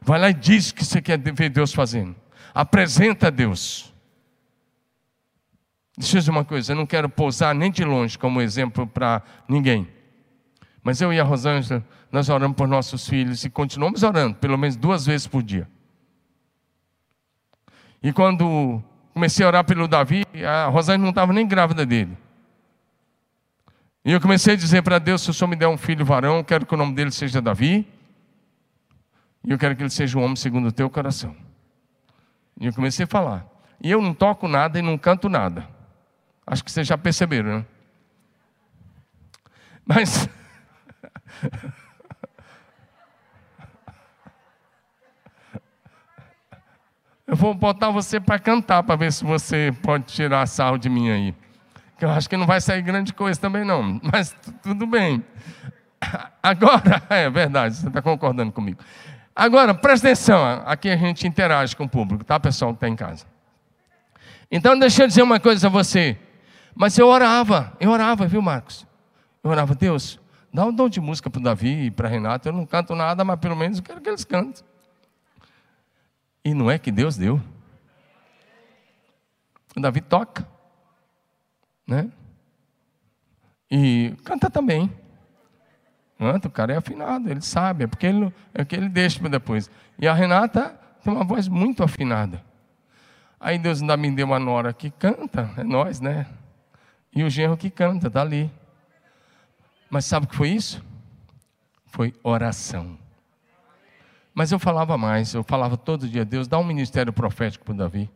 Vai 0.02 0.20
lá 0.20 0.30
e 0.30 0.34
diz 0.34 0.70
o 0.70 0.76
que 0.76 0.86
você 0.86 1.02
quer 1.02 1.20
ver 1.20 1.50
Deus 1.50 1.74
fazendo. 1.74 2.16
Apresenta 2.54 3.28
a 3.28 3.30
Deus. 3.30 3.94
Deixa 5.98 6.18
eu 6.18 6.20
dizer 6.20 6.32
uma 6.32 6.46
coisa, 6.46 6.74
eu 6.74 6.76
não 6.76 6.86
quero 6.86 7.10
pousar 7.10 7.56
nem 7.56 7.72
de 7.72 7.84
longe 7.84 8.20
como 8.20 8.40
exemplo 8.40 8.86
para 8.86 9.24
ninguém. 9.50 9.88
Mas 10.84 11.02
eu 11.02 11.12
e 11.12 11.20
a 11.20 11.24
Rosângela, 11.24 11.84
nós 12.12 12.30
oramos 12.30 12.56
por 12.56 12.68
nossos 12.68 13.10
filhos 13.10 13.44
e 13.44 13.50
continuamos 13.50 14.04
orando, 14.04 14.36
pelo 14.36 14.58
menos 14.58 14.76
duas 14.76 15.08
vezes 15.08 15.26
por 15.26 15.42
dia. 15.42 15.68
E 18.02 18.14
quando 18.14 18.82
comecei 19.12 19.44
a 19.44 19.50
orar 19.50 19.66
pelo 19.66 19.88
Davi, 19.88 20.24
a 20.48 20.68
Rosângela 20.68 21.04
não 21.04 21.10
estava 21.10 21.34
nem 21.34 21.48
grávida 21.48 21.84
dele. 21.84 22.16
E 24.06 24.12
eu 24.12 24.22
comecei 24.22 24.54
a 24.54 24.56
dizer 24.56 24.84
para 24.84 25.00
Deus: 25.00 25.24
se 25.24 25.32
o 25.32 25.34
Senhor 25.34 25.50
me 25.50 25.56
der 25.56 25.68
um 25.68 25.78
filho 25.78 26.06
varão, 26.06 26.38
eu 26.38 26.44
quero 26.44 26.66
que 26.66 26.74
o 26.76 26.78
nome 26.78 26.94
dele 26.94 27.12
seja 27.12 27.42
Davi. 27.42 27.88
E 29.44 29.52
eu 29.52 29.58
quero 29.58 29.76
que 29.76 29.82
ele 29.82 29.90
seja 29.90 30.18
um 30.18 30.24
homem 30.24 30.36
segundo 30.36 30.68
o 30.68 30.72
teu 30.72 30.90
coração. 30.90 31.36
E 32.62 32.68
eu 32.68 32.74
comecei 32.74 33.06
a 33.06 33.08
falar. 33.08 33.46
E 33.82 33.90
eu 33.90 34.02
não 34.02 34.14
toco 34.14 34.48
nada 34.48 34.78
e 34.78 34.82
não 34.82 34.98
canto 34.98 35.28
nada. 35.28 35.77
Acho 36.48 36.64
que 36.64 36.72
vocês 36.72 36.88
já 36.88 36.98
perceberam, 36.98 37.60
né? 37.60 37.66
Mas. 39.86 40.30
Eu 47.28 47.36
vou 47.36 47.54
botar 47.54 47.90
você 47.90 48.22
para 48.22 48.40
cantar 48.40 48.82
para 48.84 48.96
ver 48.96 49.12
se 49.12 49.26
você 49.26 49.76
pode 49.82 50.06
tirar 50.06 50.46
sarro 50.48 50.78
de 50.78 50.88
mim 50.88 51.10
aí. 51.10 51.36
Que 52.00 52.06
eu 52.06 52.10
acho 52.10 52.30
que 52.30 52.38
não 52.38 52.46
vai 52.46 52.62
sair 52.62 52.82
grande 52.82 53.14
coisa 53.14 53.38
também, 53.38 53.66
não. 53.66 54.00
Mas 54.02 54.34
tudo 54.64 54.88
bem. 54.88 55.22
Agora, 56.42 57.04
é 57.10 57.30
verdade, 57.30 57.76
você 57.76 57.90
está 57.90 58.02
concordando 58.02 58.54
comigo. 58.54 58.80
Agora, 59.36 59.74
presta 59.74 60.08
atenção, 60.08 60.64
aqui 60.66 60.90
a 60.90 60.96
gente 60.96 61.28
interage 61.28 61.76
com 61.76 61.84
o 61.84 61.90
público, 61.90 62.24
tá, 62.24 62.40
pessoal 62.40 62.72
que 62.72 62.78
está 62.78 62.88
em 62.88 62.96
casa. 62.96 63.26
Então, 64.50 64.80
deixa 64.80 65.04
eu 65.04 65.08
dizer 65.08 65.22
uma 65.22 65.40
coisa 65.40 65.68
a 65.68 65.70
você. 65.70 66.18
Mas 66.78 66.96
eu 67.00 67.08
orava, 67.08 67.76
eu 67.80 67.90
orava, 67.90 68.28
viu, 68.28 68.40
Marcos? 68.40 68.86
Eu 69.44 69.50
orava, 69.50 69.74
Deus, 69.74 70.20
dá 70.54 70.64
um 70.64 70.72
dom 70.72 70.88
de 70.88 71.02
música 71.02 71.28
para 71.28 71.40
o 71.40 71.44
Davi 71.44 71.86
e 71.86 71.92
para 71.92 72.08
Renato. 72.08 72.48
Eu 72.48 72.54
não 72.54 72.68
canto 72.68 72.94
nada, 72.94 73.26
mas 73.26 73.40
pelo 73.40 73.56
menos 73.56 73.80
eu 73.80 73.84
quero 73.84 74.00
que 74.00 74.08
eles 74.08 74.24
cantem. 74.24 74.64
E 76.46 76.54
não 76.54 76.70
é 76.70 76.78
que 76.78 76.92
Deus 76.92 77.18
deu. 77.18 77.42
O 79.76 79.82
Davi 79.82 80.02
toca, 80.02 80.48
né? 81.88 82.12
E 83.72 84.16
canta 84.24 84.48
também. 84.48 84.94
Canta, 86.20 86.48
o 86.48 86.52
cara 86.52 86.74
é 86.74 86.78
afinado, 86.78 87.28
ele 87.28 87.42
sabe, 87.42 87.86
é 87.86 87.88
porque 87.88 88.06
ele, 88.06 88.32
é 88.54 88.64
que 88.64 88.76
ele 88.76 88.88
deixa 88.88 89.20
para 89.20 89.30
depois. 89.30 89.68
E 89.98 90.08
a 90.08 90.14
Renata 90.14 90.80
tem 91.04 91.12
uma 91.12 91.24
voz 91.24 91.48
muito 91.48 91.84
afinada. 91.84 92.44
Aí 93.40 93.58
Deus 93.58 93.82
ainda 93.82 93.98
me 93.98 94.12
deu 94.12 94.28
uma 94.28 94.40
nora 94.40 94.74
que 94.74 94.92
canta, 94.92 95.50
é 95.58 95.64
nós, 95.64 96.00
né? 96.00 96.28
E 97.18 97.24
o 97.24 97.32
genro 97.32 97.58
que 97.58 97.72
canta, 97.72 98.10
está 98.10 98.22
ali. 98.22 98.48
Mas 99.90 100.06
sabe 100.06 100.28
o 100.28 100.30
que 100.30 100.36
foi 100.36 100.50
isso? 100.50 100.86
Foi 101.88 102.14
oração. 102.22 102.96
Mas 104.36 104.52
eu 104.52 104.60
falava 104.60 105.00
mais, 105.00 105.34
eu 105.34 105.44
falava 105.44 105.76
todo 105.76 106.08
dia, 106.08 106.24
Deus, 106.24 106.48
dá 106.48 106.60
um 106.60 106.64
ministério 106.64 107.12
profético 107.12 107.66
para 107.66 107.74
Davi. 107.74 108.08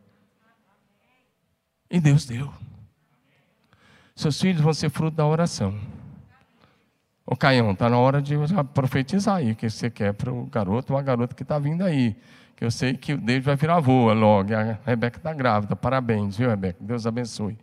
E 1.90 1.98
Deus 1.98 2.24
deu. 2.24 2.54
Seus 4.14 4.40
filhos 4.40 4.60
vão 4.60 4.72
ser 4.72 4.88
fruto 4.88 5.16
da 5.16 5.26
oração. 5.26 5.76
Ô 7.26 7.34
Caião, 7.34 7.72
está 7.72 7.90
na 7.90 7.98
hora 7.98 8.22
de 8.22 8.36
profetizar 8.72 9.38
aí 9.38 9.50
o 9.50 9.56
que 9.56 9.68
você 9.68 9.90
quer 9.90 10.14
para 10.14 10.32
o 10.32 10.46
garoto 10.46 10.92
ou 10.92 10.98
a 10.98 11.02
garota 11.02 11.34
que 11.34 11.42
está 11.42 11.58
vindo 11.58 11.82
aí. 11.82 12.14
Que 12.54 12.64
eu 12.64 12.70
sei 12.70 12.96
que 12.96 13.14
o 13.14 13.18
David 13.18 13.46
vai 13.46 13.56
virar 13.56 13.78
avô 13.78 14.12
logo. 14.12 14.54
A 14.54 14.78
Rebeca 14.86 15.16
está 15.16 15.34
grávida. 15.34 15.74
Parabéns, 15.74 16.36
viu, 16.36 16.48
Rebeca? 16.48 16.78
Deus 16.80 17.04
abençoe. 17.04 17.58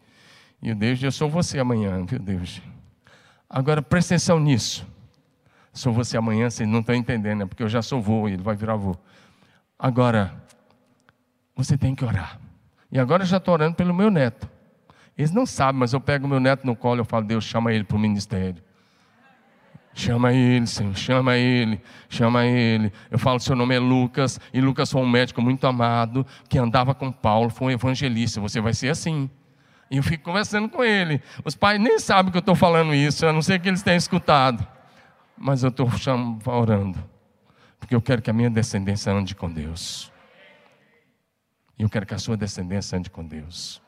E 0.62 0.72
o 0.72 0.76
Deus, 0.76 1.02
eu 1.02 1.12
sou 1.12 1.30
você 1.30 1.60
amanhã, 1.60 2.06
viu, 2.06 2.20
Deus? 2.20 2.62
Agora 3.50 3.82
presta 3.82 4.16
atenção 4.16 4.40
nisso. 4.40 4.86
Sou 5.72 5.94
você 5.94 6.18
amanhã, 6.18 6.50
vocês 6.50 6.68
não 6.68 6.82
estão 6.82 6.94
entendendo, 6.94 7.44
é 7.44 7.46
porque 7.46 7.64
eu 7.64 7.70
já 7.70 7.82
sou 7.82 8.02
vô 8.02 8.28
e 8.28 8.34
ele 8.34 8.44
vai 8.44 8.56
virar 8.56 8.76
vô. 8.76 8.96
Agora, 9.78 10.44
você 11.56 11.78
tem 11.78 11.96
que 11.96 12.04
orar. 12.04 12.40
E 12.92 13.00
agora 13.00 13.24
eu 13.24 13.28
já 13.28 13.38
estou 13.38 13.54
orando 13.54 13.76
pelo 13.76 13.94
meu 13.94 14.12
neto. 14.12 14.50
Eles 15.18 15.32
não 15.32 15.46
sabem, 15.46 15.80
mas 15.80 15.94
eu 15.94 16.02
pego 16.02 16.28
meu 16.28 16.40
neto 16.40 16.66
no 16.66 16.76
colo 16.76 17.02
e 17.02 17.06
falo, 17.06 17.26
Deus, 17.26 17.44
chama 17.44 17.74
ele 17.74 17.84
para 17.84 17.98
o 17.98 18.00
ministério. 18.00 18.62
Chama 19.94 20.34
ele, 20.34 20.66
Senhor, 20.68 20.96
chama 20.96 21.36
ele, 21.36 21.82
chama 22.08 22.46
ele. 22.46 22.92
Eu 23.10 23.20
falo, 23.20 23.40
seu 23.40 23.56
nome 23.56 23.76
é 23.76 23.80
Lucas, 23.80 24.40
e 24.54 24.62
Lucas 24.62 24.92
foi 24.92 25.02
um 25.02 25.10
médico 25.10 25.42
muito 25.42 25.66
amado, 25.68 26.26
que 26.48 26.58
andava 26.58 26.94
com 26.94 27.12
Paulo, 27.12 27.50
foi 27.50 27.68
um 27.68 27.72
evangelista. 27.72 28.40
Você 28.40 28.62
vai 28.62 28.74
ser 28.74 28.90
assim. 28.90 29.30
E 29.90 29.98
eu 29.98 30.04
fico 30.04 30.24
conversando 30.24 30.70
com 30.70 30.84
ele. 30.84 31.22
Os 31.44 31.56
pais 31.56 31.80
nem 31.80 31.98
sabem 32.00 32.32
que 32.32 32.38
eu 32.38 32.42
estou 32.42 32.56
falando 32.56 32.94
isso, 32.94 33.26
a 33.26 33.34
não 33.34 33.42
ser 33.42 33.60
que 33.60 33.68
eles 33.68 33.82
tenham 33.82 33.98
escutado. 33.98 34.66
Mas 35.38 35.64
eu 35.64 35.70
estou 35.70 35.90
orando. 36.46 37.04
Porque 37.80 37.96
eu 37.96 38.02
quero 38.02 38.22
que 38.22 38.30
a 38.30 38.34
minha 38.34 38.50
descendência 38.50 39.12
ande 39.12 39.34
com 39.34 39.52
Deus. 39.52 40.12
E 41.78 41.84
eu 41.84 41.90
quero 41.90 42.06
que 42.06 42.14
a 42.14 42.20
sua 42.20 42.38
descendência 42.38 42.98
ande 42.98 43.10
com 43.10 43.26
Deus. 43.26 43.82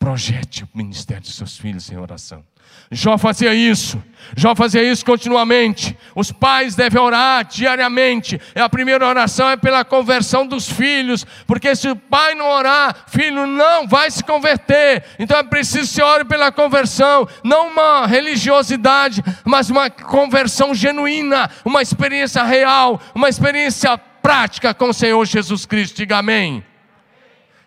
Projete 0.00 0.64
o 0.64 0.68
ministério 0.74 1.22
de 1.22 1.30
seus 1.30 1.58
filhos 1.58 1.90
em 1.92 1.98
oração. 1.98 2.42
Jó 2.90 3.18
fazia 3.18 3.52
isso, 3.52 4.02
Jó 4.34 4.54
fazia 4.54 4.82
isso 4.82 5.04
continuamente. 5.04 5.94
Os 6.14 6.32
pais 6.32 6.74
devem 6.74 6.98
orar 7.00 7.44
diariamente. 7.44 8.40
A 8.54 8.68
primeira 8.68 9.06
oração 9.06 9.50
é 9.50 9.58
pela 9.58 9.84
conversão 9.84 10.46
dos 10.46 10.70
filhos, 10.70 11.26
porque 11.46 11.76
se 11.76 11.88
o 11.90 11.94
pai 11.94 12.34
não 12.34 12.48
orar, 12.48 13.04
filho 13.08 13.46
não 13.46 13.86
vai 13.86 14.10
se 14.10 14.24
converter. 14.24 15.04
Então 15.18 15.38
é 15.38 15.42
preciso 15.42 15.86
que 15.86 15.94
se 15.94 16.02
ore 16.02 16.24
pela 16.24 16.50
conversão, 16.50 17.28
não 17.44 17.68
uma 17.68 18.06
religiosidade, 18.06 19.22
mas 19.44 19.68
uma 19.68 19.90
conversão 19.90 20.74
genuína, 20.74 21.50
uma 21.62 21.82
experiência 21.82 22.42
real, 22.42 22.98
uma 23.14 23.28
experiência 23.28 23.98
prática 23.98 24.72
com 24.72 24.88
o 24.88 24.94
Senhor 24.94 25.22
Jesus 25.26 25.66
Cristo. 25.66 25.98
Diga 25.98 26.16
amém. 26.16 26.64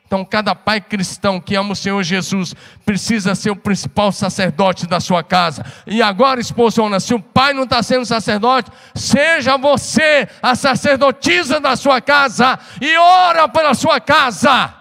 Então, 0.05 0.23
cada 0.23 0.53
pai 0.53 0.79
cristão 0.79 1.39
que 1.39 1.55
ama 1.55 1.71
o 1.71 1.75
Senhor 1.75 2.03
Jesus 2.03 2.53
precisa 2.85 3.33
ser 3.33 3.49
o 3.49 3.55
principal 3.55 4.11
sacerdote 4.11 4.85
da 4.85 4.99
sua 4.99 5.23
casa. 5.23 5.65
E 5.87 6.01
agora, 6.01 6.39
esposona, 6.39 6.99
se 6.99 7.13
o 7.13 7.19
pai 7.19 7.53
não 7.53 7.63
está 7.63 7.81
sendo 7.81 8.05
sacerdote, 8.05 8.69
seja 8.93 9.57
você 9.57 10.27
a 10.41 10.53
sacerdotisa 10.55 11.59
da 11.59 11.75
sua 11.75 11.99
casa 11.99 12.59
e 12.79 12.95
ora 12.97 13.49
pela 13.49 13.73
sua 13.73 13.99
casa. 13.99 14.73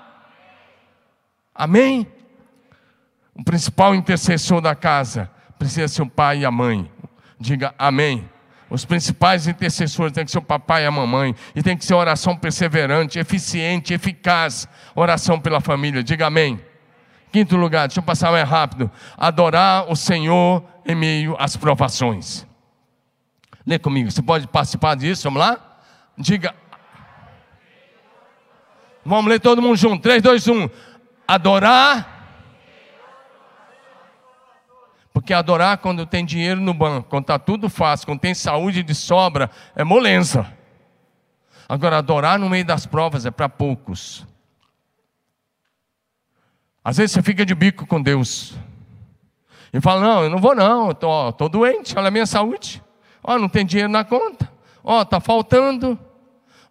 Amém? 1.54 2.06
O 3.34 3.42
principal 3.42 3.94
intercessor 3.94 4.60
da 4.60 4.74
casa 4.74 5.30
precisa 5.58 5.88
ser 5.88 6.02
o 6.02 6.10
pai 6.10 6.40
e 6.40 6.44
a 6.44 6.50
mãe. 6.50 6.90
Diga 7.38 7.74
amém. 7.78 8.28
Os 8.72 8.86
principais 8.86 9.46
intercessores 9.46 10.14
têm 10.14 10.24
que 10.24 10.30
ser 10.30 10.38
o 10.38 10.42
papai 10.42 10.84
e 10.84 10.86
a 10.86 10.90
mamãe. 10.90 11.34
E 11.54 11.62
tem 11.62 11.76
que 11.76 11.84
ser 11.84 11.92
oração 11.92 12.34
perseverante, 12.34 13.18
eficiente, 13.18 13.92
eficaz. 13.92 14.66
Oração 14.94 15.38
pela 15.38 15.60
família. 15.60 16.02
Diga 16.02 16.28
amém. 16.28 16.58
Quinto 17.30 17.54
lugar, 17.54 17.86
deixa 17.86 18.00
eu 18.00 18.02
passar 18.02 18.32
mais 18.32 18.48
rápido. 18.48 18.90
Adorar 19.18 19.92
o 19.92 19.94
Senhor 19.94 20.64
em 20.86 20.94
meio 20.94 21.36
às 21.38 21.54
provações. 21.54 22.46
Lê 23.66 23.78
comigo, 23.78 24.10
você 24.10 24.22
pode 24.22 24.48
participar 24.48 24.96
disso? 24.96 25.24
Vamos 25.24 25.40
lá? 25.40 25.78
Diga. 26.16 26.54
Vamos 29.04 29.30
ler 29.30 29.38
todo 29.38 29.60
mundo 29.60 29.76
junto. 29.76 30.00
3, 30.02 30.22
2, 30.22 30.48
1. 30.48 30.70
Adorar. 31.28 32.11
Porque 35.22 35.32
adorar 35.32 35.78
quando 35.78 36.04
tem 36.04 36.24
dinheiro 36.24 36.60
no 36.60 36.74
banco, 36.74 37.08
quando 37.08 37.22
está 37.22 37.38
tudo 37.38 37.70
fácil, 37.70 38.06
quando 38.06 38.18
tem 38.18 38.34
saúde 38.34 38.82
de 38.82 38.92
sobra, 38.92 39.48
é 39.76 39.84
moleza. 39.84 40.44
Agora, 41.68 41.98
adorar 41.98 42.40
no 42.40 42.50
meio 42.50 42.64
das 42.64 42.86
provas 42.86 43.24
é 43.24 43.30
para 43.30 43.48
poucos. 43.48 44.26
Às 46.82 46.96
vezes 46.96 47.12
você 47.12 47.22
fica 47.22 47.46
de 47.46 47.54
bico 47.54 47.86
com 47.86 48.02
Deus. 48.02 48.56
E 49.72 49.80
fala: 49.80 50.00
Não, 50.00 50.24
eu 50.24 50.30
não 50.30 50.38
vou, 50.38 50.56
não, 50.56 50.90
estou 50.90 51.32
tô, 51.32 51.48
tô 51.48 51.48
doente, 51.48 51.96
olha 51.96 52.08
a 52.08 52.10
minha 52.10 52.26
saúde. 52.26 52.82
Ó, 53.22 53.38
não 53.38 53.48
tem 53.48 53.64
dinheiro 53.64 53.92
na 53.92 54.02
conta. 54.02 54.52
Ó, 54.82 55.02
está 55.02 55.20
faltando. 55.20 55.96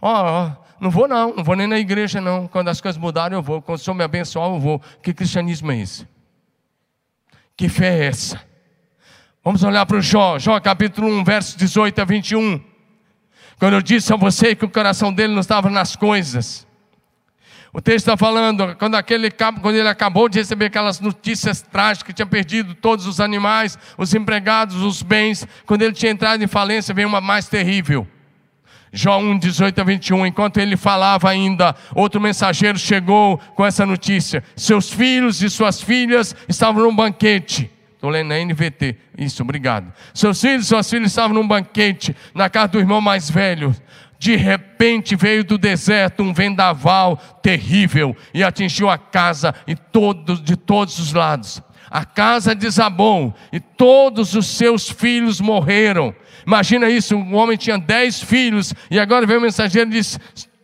Ó, 0.01 0.51
não 0.77 0.91
vou, 0.91 1.07
não, 1.07 1.33
não 1.37 1.43
vou 1.43 1.55
nem 1.55 1.67
na 1.67 1.79
igreja, 1.79 2.19
não. 2.19 2.49
Quando 2.49 2.67
as 2.67 2.81
coisas 2.81 2.99
mudarem, 2.99 3.37
eu 3.37 3.41
vou. 3.41 3.61
Quando 3.61 3.79
o 3.79 3.81
Senhor 3.81 3.95
me 3.95 4.03
abençoar, 4.03 4.49
eu 4.49 4.59
vou. 4.59 4.81
Que 5.01 5.13
cristianismo 5.13 5.71
é 5.71 5.77
esse? 5.77 6.10
Que 7.61 7.69
fé 7.69 7.99
é 7.99 8.05
essa? 8.05 8.41
Vamos 9.43 9.61
olhar 9.61 9.85
para 9.85 9.97
o 9.97 10.01
Jó, 10.01 10.39
Jó 10.39 10.59
capítulo 10.59 11.07
1, 11.19 11.23
versos 11.23 11.55
18 11.55 12.01
a 12.01 12.05
21. 12.05 12.59
Quando 13.59 13.73
eu 13.75 13.83
disse 13.83 14.11
a 14.11 14.15
você 14.15 14.55
que 14.55 14.65
o 14.65 14.67
coração 14.67 15.13
dele 15.13 15.31
não 15.31 15.41
estava 15.41 15.69
nas 15.69 15.95
coisas. 15.95 16.65
O 17.71 17.79
texto 17.79 18.07
está 18.07 18.17
falando, 18.17 18.75
quando, 18.77 18.95
aquele, 18.95 19.29
quando 19.29 19.75
ele 19.75 19.87
acabou 19.87 20.27
de 20.27 20.39
receber 20.39 20.65
aquelas 20.65 20.99
notícias 20.99 21.61
trágicas, 21.61 22.01
que 22.01 22.13
tinha 22.13 22.25
perdido 22.25 22.73
todos 22.73 23.05
os 23.05 23.19
animais, 23.19 23.77
os 23.95 24.11
empregados, 24.15 24.77
os 24.77 25.03
bens, 25.03 25.47
quando 25.67 25.83
ele 25.83 25.93
tinha 25.93 26.11
entrado 26.11 26.43
em 26.43 26.47
falência, 26.47 26.95
veio 26.95 27.07
uma 27.07 27.21
mais 27.21 27.47
terrível. 27.47 28.07
Jó 28.93 29.17
1, 29.19 29.37
18 29.37 29.79
a 29.79 29.83
21, 29.85 30.25
enquanto 30.25 30.57
ele 30.57 30.75
falava 30.75 31.29
ainda, 31.29 31.73
outro 31.95 32.19
mensageiro 32.19 32.77
chegou 32.77 33.37
com 33.55 33.65
essa 33.65 33.85
notícia: 33.85 34.43
seus 34.55 34.91
filhos 34.91 35.41
e 35.41 35.49
suas 35.49 35.81
filhas 35.81 36.35
estavam 36.49 36.83
num 36.83 36.95
banquete. 36.95 37.71
Estou 37.93 38.09
lendo 38.09 38.29
na 38.29 38.39
NVT, 38.39 38.97
isso, 39.17 39.43
obrigado. 39.43 39.93
Seus 40.13 40.41
filhos 40.41 40.65
e 40.65 40.67
suas 40.67 40.89
filhas 40.89 41.11
estavam 41.11 41.35
num 41.35 41.47
banquete, 41.47 42.15
na 42.33 42.49
casa 42.49 42.69
do 42.69 42.79
irmão 42.79 42.99
mais 42.99 43.29
velho. 43.29 43.73
De 44.17 44.35
repente 44.35 45.15
veio 45.15 45.43
do 45.43 45.57
deserto 45.57 46.21
um 46.21 46.33
vendaval 46.33 47.17
terrível 47.41 48.15
e 48.33 48.43
atingiu 48.43 48.89
a 48.89 48.97
casa 48.97 49.55
e 49.65 49.73
de 50.43 50.55
todos 50.55 50.99
os 50.99 51.13
lados. 51.13 51.61
A 51.89 52.05
casa 52.05 52.55
desabou 52.55 53.35
e 53.51 53.59
todos 53.59 54.33
os 54.33 54.47
seus 54.47 54.89
filhos 54.89 55.41
morreram. 55.41 56.15
Imagina 56.51 56.89
isso: 56.89 57.15
um 57.15 57.35
homem 57.35 57.55
tinha 57.55 57.77
dez 57.77 58.21
filhos, 58.21 58.73
e 58.89 58.99
agora 58.99 59.25
vem 59.25 59.37
o 59.37 59.41
mensageiro 59.41 59.89
e 59.89 59.93
diz: 59.93 60.19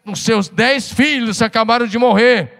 os 0.05 0.21
seus 0.21 0.49
dez 0.49 0.91
filhos 0.91 1.41
acabaram 1.41 1.87
de 1.87 1.97
morrer. 1.97 2.51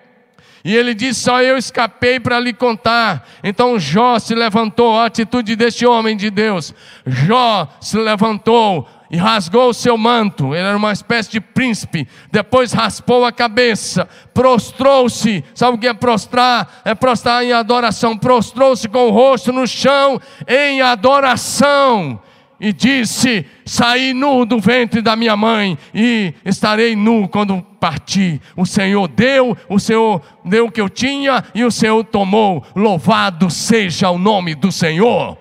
E 0.64 0.74
ele 0.74 0.94
disse: 0.94 1.20
Só 1.22 1.42
eu 1.42 1.58
escapei 1.58 2.22
para 2.22 2.40
lhe 2.40 2.54
contar. 2.54 3.28
Então 3.44 3.78
Jó 3.78 4.18
se 4.18 4.34
levantou, 4.34 4.98
a 4.98 5.08
atitude 5.08 5.58
deste 5.58 5.86
homem 5.86 6.16
de 6.16 6.30
Deus. 6.30 6.74
Jó 7.06 7.68
se 7.82 7.98
levantou 7.98 8.88
e 9.12 9.18
rasgou 9.18 9.72
o 9.72 9.74
seu 9.74 9.98
manto, 9.98 10.56
ele 10.56 10.66
era 10.66 10.78
uma 10.78 10.94
espécie 10.94 11.30
de 11.30 11.42
príncipe. 11.42 12.08
Depois 12.32 12.72
raspou 12.72 13.26
a 13.26 13.32
cabeça, 13.34 14.08
prostrou-se. 14.34 15.44
Sabe 15.54 15.76
o 15.76 15.80
que 15.80 15.88
é 15.88 15.94
prostrar? 15.94 16.82
É 16.86 16.96
prostrar 16.96 17.44
em 17.44 17.52
adoração. 17.52 18.18
Prostrou-se 18.18 18.88
com 18.88 19.08
o 19.08 19.12
rosto 19.12 19.52
no 19.52 19.68
chão 19.68 20.18
em 20.48 20.82
adoração 20.82 22.22
e 22.60 22.74
disse: 22.74 23.46
Saí 23.66 24.14
nu 24.14 24.46
do 24.46 24.60
ventre 24.60 25.02
da 25.02 25.16
minha 25.16 25.36
mãe 25.36 25.78
e 25.94 26.34
estarei 26.44 26.96
nu 26.96 27.28
quando 27.28 27.62
partir. 27.62 28.42
O 28.56 28.66
Senhor 28.66 29.08
deu, 29.08 29.56
o 29.70 29.80
Senhor 29.80 30.22
deu 30.44 30.66
o 30.66 30.72
que 30.72 30.82
eu 30.82 30.90
tinha 30.90 31.44
e 31.54 31.64
o 31.64 31.72
Senhor 31.72 32.04
tomou. 32.04 32.66
Louvado 32.76 33.50
seja 33.50 34.10
o 34.10 34.18
nome 34.18 34.56
do 34.56 34.72
Senhor. 34.72 35.38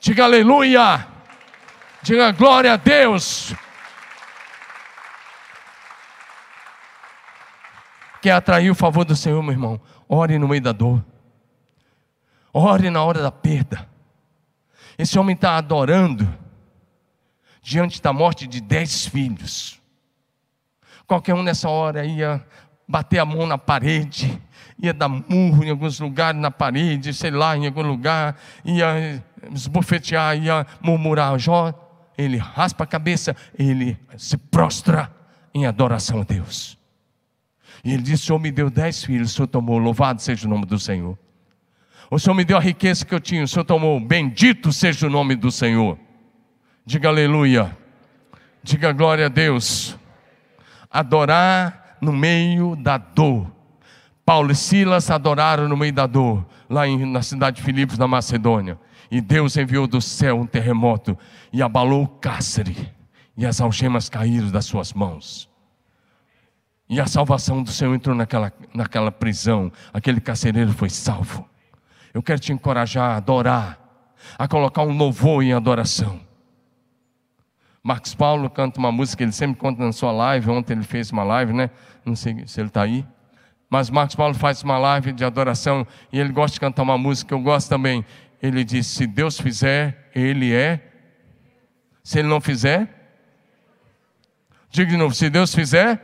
Diga 0.00 0.24
aleluia. 0.24 1.06
Diga 2.02 2.32
glória 2.32 2.72
a 2.72 2.76
Deus. 2.76 3.54
Quer 8.20 8.32
atrair 8.32 8.70
o 8.70 8.74
favor 8.74 9.04
do 9.04 9.14
Senhor, 9.14 9.42
meu 9.42 9.52
irmão? 9.52 9.80
Ore 10.08 10.38
no 10.38 10.48
meio 10.48 10.60
da 10.60 10.72
dor. 10.72 11.04
Ore 12.52 12.90
na 12.90 13.02
hora 13.04 13.22
da 13.22 13.30
perda. 13.30 13.88
Esse 14.98 15.16
homem 15.16 15.34
está 15.34 15.56
adorando 15.56 16.28
diante 17.62 18.02
da 18.02 18.12
morte 18.12 18.48
de 18.48 18.60
dez 18.60 19.06
filhos. 19.06 19.80
Qualquer 21.06 21.34
um 21.34 21.42
nessa 21.42 21.68
hora 21.68 22.04
ia 22.04 22.44
bater 22.86 23.18
a 23.18 23.24
mão 23.24 23.46
na 23.46 23.56
parede, 23.56 24.42
ia 24.76 24.92
dar 24.92 25.08
murro 25.08 25.62
em 25.62 25.70
alguns 25.70 26.00
lugares 26.00 26.40
na 26.40 26.50
parede, 26.50 27.14
sei 27.14 27.30
lá, 27.30 27.56
em 27.56 27.66
algum 27.66 27.82
lugar, 27.82 28.36
ia 28.64 29.22
esbofetear, 29.52 30.36
ia 30.36 30.66
murmurar. 30.82 31.38
Jó, 31.38 31.72
ele 32.16 32.36
raspa 32.36 32.82
a 32.82 32.86
cabeça, 32.86 33.36
ele 33.56 33.96
se 34.16 34.36
prostra 34.36 35.14
em 35.54 35.64
adoração 35.64 36.22
a 36.22 36.24
Deus. 36.24 36.76
E 37.84 37.92
ele 37.92 38.02
disse: 38.02 38.24
O 38.24 38.26
Senhor 38.26 38.38
me 38.38 38.50
deu 38.50 38.68
dez 38.68 39.04
filhos, 39.04 39.30
o 39.30 39.34
Senhor 39.34 39.46
tomou, 39.46 39.78
louvado 39.78 40.20
seja 40.20 40.46
o 40.46 40.50
nome 40.50 40.66
do 40.66 40.78
Senhor. 40.78 41.16
O 42.10 42.18
Senhor 42.18 42.34
me 42.34 42.44
deu 42.44 42.56
a 42.56 42.60
riqueza 42.60 43.04
que 43.04 43.14
eu 43.14 43.20
tinha, 43.20 43.44
o 43.44 43.48
Senhor 43.48 43.64
tomou. 43.64 44.00
Bendito 44.00 44.72
seja 44.72 45.06
o 45.06 45.10
nome 45.10 45.36
do 45.36 45.50
Senhor. 45.50 45.98
Diga 46.84 47.08
aleluia. 47.08 47.76
Diga 48.62 48.92
glória 48.92 49.26
a 49.26 49.28
Deus. 49.28 49.96
Adorar 50.90 51.98
no 52.00 52.12
meio 52.12 52.74
da 52.76 52.96
dor. 52.96 53.50
Paulo 54.24 54.52
e 54.52 54.54
Silas 54.54 55.10
adoraram 55.10 55.68
no 55.68 55.76
meio 55.76 55.92
da 55.92 56.06
dor, 56.06 56.46
lá 56.68 56.86
em, 56.86 57.10
na 57.10 57.22
cidade 57.22 57.56
de 57.56 57.62
Filipos, 57.62 57.96
na 57.96 58.06
Macedônia. 58.06 58.78
E 59.10 59.22
Deus 59.22 59.56
enviou 59.56 59.86
do 59.86 60.02
céu 60.02 60.38
um 60.38 60.46
terremoto 60.46 61.18
e 61.50 61.62
abalou 61.62 62.04
o 62.04 62.08
cárcere, 62.08 62.92
e 63.36 63.46
as 63.46 63.58
algemas 63.58 64.10
caíram 64.10 64.50
das 64.50 64.66
suas 64.66 64.92
mãos. 64.92 65.48
E 66.90 67.00
a 67.00 67.06
salvação 67.06 67.62
do 67.62 67.70
Senhor 67.70 67.94
entrou 67.94 68.14
naquela, 68.14 68.52
naquela 68.74 69.10
prisão, 69.10 69.72
aquele 69.94 70.20
carcereiro 70.20 70.72
foi 70.72 70.90
salvo. 70.90 71.48
Eu 72.12 72.22
quero 72.22 72.40
te 72.40 72.52
encorajar 72.52 73.12
a 73.12 73.16
adorar, 73.16 73.78
a 74.38 74.48
colocar 74.48 74.82
um 74.82 74.96
louvor 74.96 75.42
em 75.42 75.52
adoração. 75.52 76.20
Marcos 77.82 78.14
Paulo 78.14 78.50
canta 78.50 78.78
uma 78.78 78.92
música, 78.92 79.22
ele 79.22 79.32
sempre 79.32 79.58
conta 79.58 79.82
na 79.82 79.92
sua 79.92 80.12
live. 80.12 80.50
Ontem 80.50 80.74
ele 80.74 80.82
fez 80.82 81.10
uma 81.10 81.24
live, 81.24 81.52
né? 81.52 81.70
Não 82.04 82.14
sei 82.14 82.46
se 82.46 82.60
ele 82.60 82.68
está 82.68 82.82
aí. 82.82 83.06
Mas 83.70 83.90
Marcos 83.90 84.16
Paulo 84.16 84.34
faz 84.34 84.62
uma 84.62 84.78
live 84.78 85.12
de 85.12 85.24
adoração 85.24 85.86
e 86.12 86.18
ele 86.18 86.32
gosta 86.32 86.54
de 86.54 86.60
cantar 86.60 86.82
uma 86.82 86.98
música 86.98 87.28
que 87.28 87.34
eu 87.34 87.40
gosto 87.40 87.68
também. 87.68 88.04
Ele 88.42 88.64
diz: 88.64 88.86
Se 88.86 89.06
Deus 89.06 89.40
fizer, 89.40 90.10
Ele 90.14 90.54
é. 90.54 90.80
Se 92.02 92.18
Ele 92.18 92.28
não 92.28 92.40
fizer, 92.40 92.88
diga 94.70 94.90
de 94.90 94.96
novo: 94.96 95.14
Se 95.14 95.28
Deus 95.28 95.54
fizer, 95.54 96.00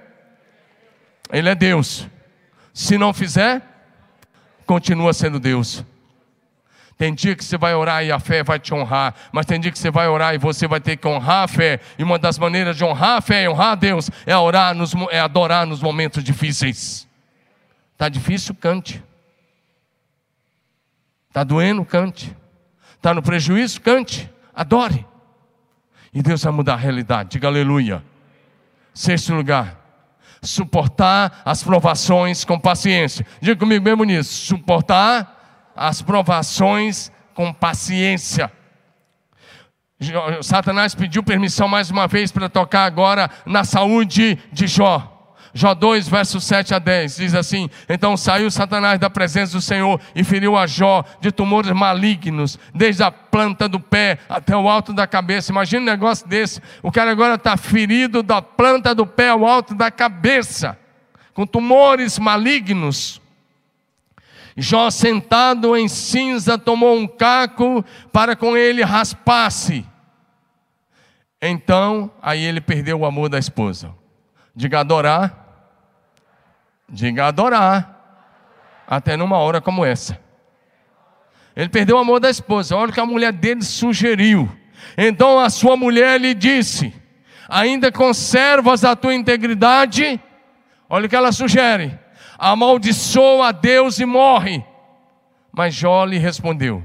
Ele 1.33 1.49
é 1.49 1.55
Deus. 1.55 2.09
Se 2.73 2.99
não 2.99 3.13
fizer, 3.15 3.63
continua 4.67 5.13
sendo 5.13 5.39
Deus. 5.39 5.85
Tem 6.97 7.13
dia 7.13 7.35
que 7.35 7.45
você 7.45 7.59
vai 7.59 7.75
orar 7.75 8.05
e 8.05 8.13
a 8.13 8.21
fé 8.21 8.43
vai 8.43 8.59
te 8.59 8.73
honrar, 8.73 9.15
mas 9.33 9.47
tem 9.47 9.59
dia 9.59 9.73
que 9.73 9.79
você 9.79 9.91
vai 9.91 10.07
orar 10.09 10.35
e 10.35 10.39
você 10.39 10.69
vai 10.69 10.81
ter 10.81 10.97
que 10.97 11.09
honrar 11.09 11.45
a 11.45 11.49
fé. 11.49 11.81
E 11.99 12.05
uma 12.05 12.19
das 12.19 12.39
maneiras 12.39 12.77
de 12.77 12.85
honrar 12.85 13.19
a 13.19 13.21
fé 13.21 13.43
e 13.43 13.49
honrar 13.49 13.73
a 13.73 13.75
Deus 13.75 14.11
é 14.25 14.37
orar, 14.37 14.75
nos, 14.75 14.95
é 15.11 15.19
adorar 15.19 15.67
nos 15.67 15.83
momentos 15.83 16.23
difíceis. 16.23 17.09
Tá 17.97 18.09
difícil, 18.09 18.55
cante. 18.55 19.03
Tá 21.33 21.43
doendo, 21.43 21.85
cante. 21.85 22.35
Tá 23.03 23.13
no 23.13 23.23
prejuízo, 23.23 23.81
cante. 23.81 24.31
Adore. 24.55 25.05
E 26.13 26.23
Deus 26.23 26.45
vai 26.45 26.53
mudar 26.53 26.75
a 26.75 26.77
realidade. 26.77 27.31
Diga 27.31 27.49
aleluia. 27.49 28.05
Sexto 28.95 29.35
lugar, 29.35 29.77
suportar 30.41 31.43
as 31.45 31.61
provações 31.61 32.45
com 32.45 32.59
paciência. 32.59 33.27
Diga 33.41 33.59
comigo 33.59 33.85
mesmo 33.85 34.05
nisso. 34.05 34.47
Suportar 34.47 35.34
as 35.75 36.03
provações 36.03 37.11
com 37.35 37.53
paciência. 37.53 38.51
Satanás 40.43 40.95
pediu 40.95 41.23
permissão 41.23 41.69
mais 41.69 41.91
uma 41.91 42.07
vez 42.07 42.31
para 42.31 42.49
tocar 42.49 42.85
agora 42.85 43.31
na 43.47 43.65
saúde 43.65 44.39
de 44.53 44.67
Jó. 44.67 45.11
Jó 45.57 45.73
2, 45.73 46.09
versos 46.09 46.43
7 46.43 46.75
a 46.75 46.81
10, 46.81 47.17
diz 47.17 47.35
assim: 47.35 47.71
Então 47.89 48.17
saiu 48.17 48.51
Satanás 48.51 48.99
da 48.99 49.09
presença 49.09 49.53
do 49.53 49.61
Senhor 49.61 50.01
e 50.13 50.25
feriu 50.25 50.57
a 50.57 50.67
Jó 50.67 51.05
de 51.21 51.31
tumores 51.31 51.71
malignos, 51.71 52.59
desde 52.75 53.05
a 53.05 53.11
planta 53.13 53.69
do 53.69 53.79
pé 53.79 54.19
até 54.29 54.57
o 54.57 54.69
alto 54.69 54.93
da 54.93 55.07
cabeça. 55.07 55.53
Imagina 55.53 55.83
um 55.83 55.85
negócio 55.85 56.27
desse: 56.27 56.61
o 56.83 56.91
cara 56.91 57.13
agora 57.13 57.37
está 57.37 57.57
ferido 57.57 58.21
da 58.21 58.43
planta 58.43 58.93
do 58.97 59.07
pé 59.07 59.29
ao 59.29 59.47
alto 59.47 59.77
da 59.77 59.93
cabeça, 59.93 60.77
com 61.33 61.47
tumores 61.47 62.19
malignos. 62.19 63.23
Jó, 64.57 64.91
sentado 64.91 65.77
em 65.77 65.89
cinza, 65.89 66.57
tomou 66.57 66.97
um 66.97 67.07
caco 67.07 67.85
para 68.13 68.37
com 68.37 68.57
ele 68.57 68.83
raspar-se. 68.83 69.85
Então, 71.43 72.11
aí 72.23 72.43
ele 72.43 72.61
perdeu 72.61 73.01
o 73.01 73.07
amor 73.07 73.29
da 73.29 73.39
esposa. 73.39 73.93
Diga 74.55 74.81
adorar. 74.81 75.45
Diga 76.89 77.27
adorar. 77.27 77.91
Até 78.87 79.17
numa 79.17 79.39
hora 79.39 79.61
como 79.61 79.85
essa. 79.85 80.19
Ele 81.57 81.69
perdeu 81.69 81.97
o 81.97 82.01
amor 82.01 82.21
da 82.21 82.31
esposa. 82.31 82.77
Olha 82.77 82.91
o 82.91 82.93
que 82.95 83.01
a 83.01 83.07
mulher 83.07 83.33
dele 83.33 83.63
sugeriu. 83.63 84.49
Então 84.97 85.39
a 85.39 85.51
sua 85.51 85.77
mulher 85.77 86.21
lhe 86.21 86.35
disse: 86.35 86.95
Ainda 87.49 87.91
conservas 87.91 88.85
a 88.85 88.95
tua 88.95 89.15
integridade? 89.15 90.21
Olha 90.89 91.07
o 91.07 91.09
que 91.09 91.17
ela 91.17 91.33
sugere: 91.33 91.99
Amaldiçoa 92.45 93.49
a 93.49 93.53
Deus 93.53 93.99
e 93.99 94.05
morre. 94.05 94.63
Mas 95.51 95.75
Jó 95.75 96.05
lhe 96.05 96.19
respondeu: 96.19 96.85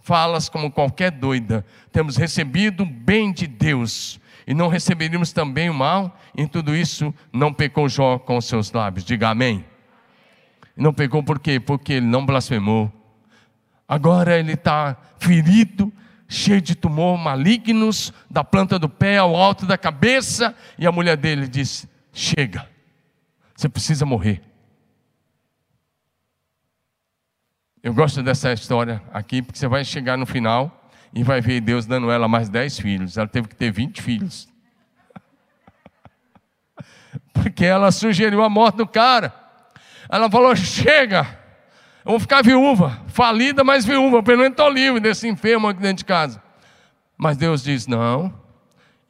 Falas 0.00 0.50
como 0.50 0.70
qualquer 0.70 1.10
doida. 1.10 1.64
Temos 1.90 2.16
recebido 2.16 2.82
o 2.82 2.86
bem 2.86 3.32
de 3.32 3.46
Deus 3.46 4.20
e 4.46 4.52
não 4.52 4.68
receberíamos 4.68 5.32
também 5.32 5.70
o 5.70 5.74
mal? 5.74 6.14
Em 6.36 6.46
tudo 6.46 6.76
isso, 6.76 7.14
não 7.32 7.54
pecou 7.54 7.88
Jó 7.88 8.18
com 8.18 8.36
os 8.36 8.44
seus 8.44 8.70
lábios. 8.70 9.04
Diga 9.04 9.30
amém. 9.30 9.64
Não 10.76 10.92
pecou 10.92 11.22
por 11.22 11.38
quê? 11.38 11.58
Porque 11.58 11.94
ele 11.94 12.06
não 12.06 12.26
blasfemou. 12.26 12.92
Agora 13.88 14.38
ele 14.38 14.52
está 14.52 14.94
ferido, 15.18 15.90
cheio 16.28 16.60
de 16.60 16.74
tumor 16.74 17.16
malignos, 17.16 18.12
da 18.30 18.44
planta 18.44 18.78
do 18.78 18.90
pé 18.90 19.16
ao 19.16 19.34
alto 19.34 19.64
da 19.64 19.78
cabeça, 19.78 20.54
e 20.78 20.86
a 20.86 20.92
mulher 20.92 21.16
dele 21.16 21.48
diz: 21.48 21.88
Chega, 22.12 22.68
você 23.56 23.70
precisa 23.70 24.04
morrer. 24.04 24.42
Eu 27.88 27.94
gosto 27.94 28.22
dessa 28.22 28.52
história 28.52 29.02
aqui, 29.14 29.40
porque 29.40 29.58
você 29.58 29.66
vai 29.66 29.82
chegar 29.82 30.18
no 30.18 30.26
final 30.26 30.90
e 31.10 31.24
vai 31.24 31.40
ver 31.40 31.58
Deus 31.62 31.86
dando 31.86 32.10
ela 32.10 32.28
mais 32.28 32.50
dez 32.50 32.78
filhos. 32.78 33.16
Ela 33.16 33.26
teve 33.26 33.48
que 33.48 33.56
ter 33.56 33.72
vinte 33.72 34.02
filhos. 34.02 34.46
Porque 37.32 37.64
ela 37.64 37.90
sugeriu 37.90 38.42
a 38.42 38.50
morte 38.50 38.76
do 38.76 38.86
cara. 38.86 39.32
Ela 40.06 40.30
falou: 40.30 40.54
chega, 40.54 41.26
eu 42.04 42.10
vou 42.10 42.20
ficar 42.20 42.42
viúva, 42.42 43.00
falida, 43.06 43.64
mas 43.64 43.86
viúva, 43.86 44.22
pelo 44.22 44.42
menos 44.42 44.50
estou 44.50 44.68
livre 44.68 45.00
desse 45.00 45.26
enfermo 45.26 45.66
aqui 45.66 45.80
dentro 45.80 45.96
de 45.96 46.04
casa. 46.04 46.42
Mas 47.16 47.38
Deus 47.38 47.62
diz: 47.62 47.86
não. 47.86 48.30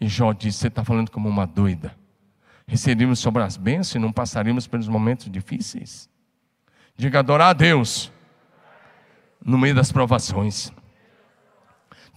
E 0.01 0.07
Jó 0.07 0.33
disse: 0.33 0.59
você 0.59 0.69
está 0.69 0.85
falando 0.85 1.11
como 1.11 1.29
uma 1.29 1.49
doida. 1.49 1.97
Receberíamos 2.65 3.19
sobre 3.19 3.43
as 3.43 3.57
bênçãos 3.57 3.97
e 3.97 3.99
não 3.99 4.13
passaríamos 4.13 4.69
pelos 4.69 4.87
momentos 4.87 5.29
difíceis. 5.29 6.09
Diga 6.97 7.19
adorar 7.19 7.49
a 7.49 7.53
Deus 7.55 8.13
no 9.45 9.59
meio 9.59 9.75
das 9.75 9.93
provações. 9.93 10.73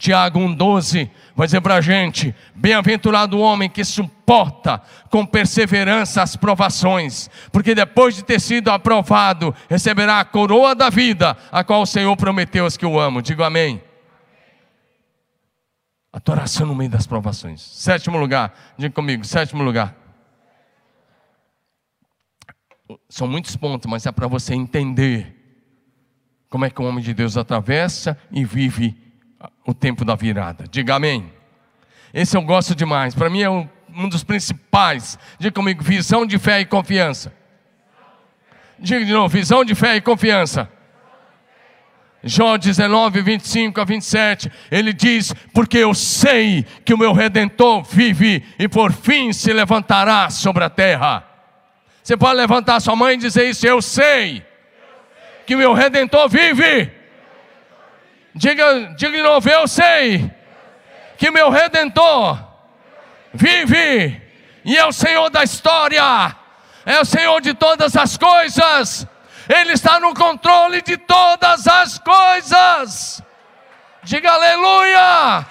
Tiago 0.02 0.40
1,12 0.40 1.12
vai 1.36 1.46
dizer 1.46 1.62
para 1.62 1.76
a 1.76 1.82
gente: 1.82 2.34
Bem-aventurado 2.56 3.38
o 3.38 3.42
homem 3.42 3.70
que 3.70 3.86
suporta 3.86 4.82
com 5.12 5.24
perseverança 5.24 6.24
as 6.24 6.36
provações, 6.36 7.30
porque 7.52 7.76
depois 7.76 8.16
de 8.16 8.24
ter 8.24 8.42
sido 8.42 8.72
aprovado, 8.72 9.54
receberá 9.70 10.20
a 10.20 10.26
coroa 10.26 10.74
da 10.74 10.90
vida, 10.90 11.38
a 11.52 11.64
qual 11.64 11.84
o 11.84 11.86
Senhor 11.86 12.18
prometeu 12.18 12.64
aos 12.64 12.76
que 12.76 12.86
o 12.86 13.00
amam. 13.00 13.22
Digo 13.22 13.44
amém. 13.44 13.80
A 16.12 16.20
tua 16.20 16.34
oração 16.34 16.66
no 16.66 16.74
meio 16.74 16.90
das 16.90 17.06
provações. 17.06 17.62
Sétimo 17.62 18.18
lugar, 18.18 18.54
diga 18.80 18.94
comigo, 18.94 19.24
sétimo 19.24 19.62
lugar. 19.62 19.96
São 23.08 23.28
muitos 23.28 23.56
pontos, 23.56 23.90
mas 23.90 24.08
é 24.08 24.12
para 24.12 24.28
você 24.28 24.56
entender 24.56 25.40
como 26.52 26.66
é 26.66 26.70
que 26.70 26.82
o 26.82 26.86
homem 26.86 27.02
de 27.02 27.14
Deus 27.14 27.38
atravessa 27.38 28.18
e 28.30 28.44
vive 28.44 28.94
o 29.66 29.74
tempo 29.74 30.04
da 30.04 30.16
virada. 30.16 30.66
Diga 30.70 30.96
amém. 30.96 31.32
Esse 32.14 32.36
eu 32.36 32.42
gosto 32.42 32.76
demais. 32.76 33.16
Para 33.16 33.30
mim 33.30 33.42
é 33.42 33.50
um, 33.50 33.70
um 33.96 34.10
dos 34.10 34.22
principais. 34.22 35.18
Diga 35.40 35.54
comigo: 35.54 35.82
visão 35.82 36.26
de 36.26 36.38
fé 36.38 36.60
e 36.60 36.66
confiança. 36.66 37.34
Diga 38.78 39.06
de 39.06 39.14
novo: 39.14 39.30
visão 39.30 39.64
de 39.64 39.74
fé 39.74 39.96
e 39.96 40.02
confiança. 40.02 40.70
Jó 42.22 42.58
19, 42.58 43.22
25 43.22 43.80
a 43.80 43.86
27, 43.86 44.52
ele 44.70 44.92
diz: 44.92 45.34
Porque 45.54 45.78
eu 45.78 45.94
sei 45.94 46.66
que 46.84 46.94
o 46.94 46.98
meu 46.98 47.14
redentor 47.14 47.82
vive 47.82 48.44
e 48.60 48.68
por 48.68 48.92
fim 48.92 49.32
se 49.32 49.54
levantará 49.54 50.30
sobre 50.30 50.66
a 50.66 50.70
terra. 50.70 51.24
Você 52.04 52.18
pode 52.18 52.36
levantar 52.36 52.82
sua 52.82 52.96
mãe 52.96 53.14
e 53.14 53.20
dizer 53.20 53.50
isso: 53.50 53.66
Eu 53.66 53.82
sei 53.82 54.51
que 55.52 55.56
meu 55.58 55.74
redentor 55.74 56.30
vive 56.30 56.90
Diga, 58.34 58.94
diga 58.96 59.12
de 59.12 59.22
novo, 59.22 59.50
eu 59.50 59.68
sei 59.68 60.32
que 61.18 61.30
meu 61.30 61.50
redentor 61.50 62.40
vive 63.34 64.22
e 64.64 64.78
é 64.78 64.86
o 64.86 64.94
Senhor 64.94 65.30
da 65.30 65.44
história, 65.44 66.34
é 66.86 67.02
o 67.02 67.04
Senhor 67.04 67.42
de 67.42 67.54
todas 67.54 67.98
as 67.98 68.16
coisas, 68.16 69.06
Ele 69.50 69.74
está 69.74 70.00
no 70.00 70.14
controle 70.14 70.82
de 70.82 70.96
todas 70.96 71.68
as 71.68 72.00
coisas. 72.00 73.22
Diga 74.04 74.32
aleluia. 74.32 75.46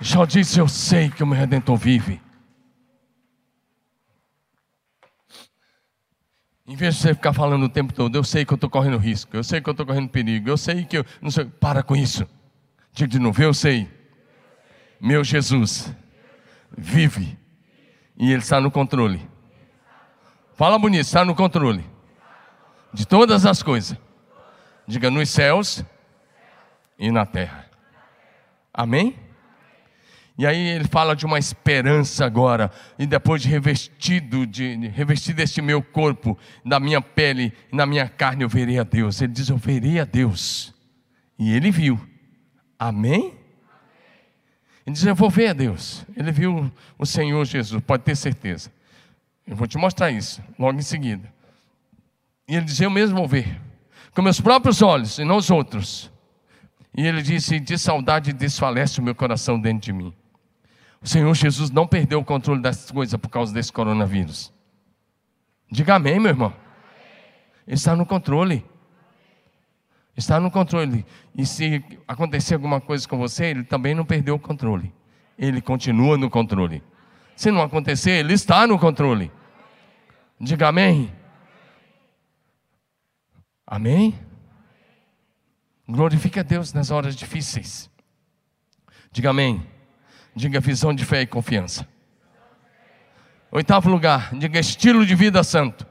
Jó 0.00 0.24
disse: 0.24 0.58
Eu 0.58 0.66
sei 0.66 1.08
que 1.10 1.22
o 1.22 1.26
meu 1.26 1.38
redentor 1.38 1.76
vive. 1.76 2.25
Em 6.68 6.74
vez 6.74 6.96
de 6.96 7.00
você 7.00 7.14
ficar 7.14 7.32
falando 7.32 7.64
o 7.64 7.68
tempo 7.68 7.92
todo, 7.92 8.16
eu 8.16 8.24
sei 8.24 8.44
que 8.44 8.52
eu 8.52 8.56
estou 8.56 8.68
correndo 8.68 8.96
risco, 8.98 9.36
eu 9.36 9.44
sei 9.44 9.60
que 9.60 9.68
eu 9.68 9.72
estou 9.72 9.86
correndo 9.86 10.08
perigo, 10.08 10.48
eu 10.48 10.56
sei 10.56 10.84
que 10.84 10.98
eu. 10.98 11.04
Não 11.20 11.30
sei, 11.30 11.44
para 11.44 11.82
com 11.82 11.94
isso. 11.94 12.26
Diga 12.92 13.08
de 13.08 13.18
novo, 13.20 13.40
eu 13.40 13.54
sei. 13.54 13.88
Meu 15.00 15.22
Jesus 15.22 15.94
vive 16.76 17.38
e 18.16 18.32
Ele 18.32 18.42
está 18.42 18.60
no 18.60 18.70
controle. 18.70 19.28
Fala 20.54 20.78
bonito, 20.78 21.02
está 21.02 21.24
no 21.24 21.34
controle 21.34 21.84
de 22.92 23.06
todas 23.06 23.46
as 23.46 23.62
coisas. 23.62 23.96
Diga 24.88 25.10
nos 25.10 25.28
céus 25.28 25.84
e 26.98 27.12
na 27.12 27.26
terra. 27.26 27.66
Amém? 28.72 29.25
E 30.38 30.46
aí 30.46 30.68
ele 30.68 30.86
fala 30.86 31.16
de 31.16 31.24
uma 31.24 31.38
esperança 31.38 32.24
agora, 32.26 32.70
e 32.98 33.06
depois 33.06 33.40
de 33.40 33.48
revestido, 33.48 34.46
de, 34.46 34.76
de 34.76 34.88
revestido 34.88 35.40
este 35.40 35.62
meu 35.62 35.82
corpo, 35.82 36.38
da 36.62 36.78
minha 36.78 37.00
pele, 37.00 37.54
na 37.72 37.86
minha 37.86 38.06
carne, 38.06 38.42
eu 38.42 38.48
verei 38.48 38.78
a 38.78 38.82
Deus. 38.82 39.22
Ele 39.22 39.32
diz: 39.32 39.48
Eu 39.48 39.56
verei 39.56 39.98
a 39.98 40.04
Deus. 40.04 40.74
E 41.38 41.52
ele 41.54 41.70
viu. 41.70 41.98
Amém? 42.78 43.34
Ele 44.86 44.92
diz: 44.92 45.04
Eu 45.06 45.14
vou 45.14 45.30
ver 45.30 45.48
a 45.48 45.52
Deus. 45.54 46.04
Ele 46.14 46.30
viu 46.30 46.70
o 46.98 47.06
Senhor 47.06 47.42
Jesus, 47.46 47.82
pode 47.82 48.02
ter 48.02 48.14
certeza. 48.14 48.70
Eu 49.46 49.56
vou 49.56 49.66
te 49.66 49.78
mostrar 49.78 50.10
isso 50.10 50.42
logo 50.58 50.78
em 50.78 50.82
seguida. 50.82 51.32
E 52.46 52.56
ele 52.56 52.66
diz: 52.66 52.78
Eu 52.78 52.90
mesmo 52.90 53.16
vou 53.16 53.26
ver, 53.26 53.58
com 54.14 54.20
meus 54.20 54.38
próprios 54.38 54.82
olhos 54.82 55.18
e 55.18 55.24
não 55.24 55.38
os 55.38 55.50
outros. 55.50 56.12
E 56.94 57.06
ele 57.06 57.22
disse: 57.22 57.58
De 57.58 57.78
saudade 57.78 58.34
desfalece 58.34 59.00
o 59.00 59.02
meu 59.02 59.14
coração 59.14 59.58
dentro 59.58 59.80
de 59.80 59.94
mim. 59.94 60.12
O 61.06 61.08
Senhor 61.08 61.32
Jesus 61.34 61.70
não 61.70 61.86
perdeu 61.86 62.18
o 62.18 62.24
controle 62.24 62.60
dessas 62.60 62.90
coisas 62.90 63.16
por 63.20 63.28
causa 63.28 63.54
desse 63.54 63.72
coronavírus. 63.72 64.52
Diga 65.70 65.94
amém, 65.94 66.18
meu 66.18 66.30
irmão. 66.30 66.52
Ele 67.64 67.76
está 67.76 67.94
no 67.94 68.04
controle. 68.04 68.66
Está 70.16 70.40
no 70.40 70.50
controle. 70.50 71.06
E 71.32 71.46
se 71.46 71.84
acontecer 72.08 72.54
alguma 72.54 72.80
coisa 72.80 73.06
com 73.06 73.16
você, 73.16 73.44
ele 73.44 73.62
também 73.62 73.94
não 73.94 74.04
perdeu 74.04 74.34
o 74.34 74.38
controle. 74.40 74.92
Ele 75.38 75.60
continua 75.60 76.18
no 76.18 76.28
controle. 76.28 76.82
Se 77.36 77.52
não 77.52 77.62
acontecer, 77.62 78.10
ele 78.10 78.32
está 78.32 78.66
no 78.66 78.76
controle. 78.76 79.30
Diga 80.40 80.66
amém. 80.66 81.14
Amém? 83.64 84.18
Glorifique 85.88 86.40
a 86.40 86.42
Deus 86.42 86.72
nas 86.72 86.90
horas 86.90 87.14
difíceis. 87.14 87.88
Diga 89.12 89.30
amém. 89.30 89.75
Diga 90.36 90.60
visão 90.60 90.94
de 90.94 91.02
fé 91.02 91.22
e 91.22 91.26
confiança. 91.26 91.88
Oitavo 93.50 93.88
lugar, 93.88 94.34
diga 94.34 94.60
estilo 94.60 95.06
de 95.06 95.14
vida 95.14 95.42
santo. 95.42 95.86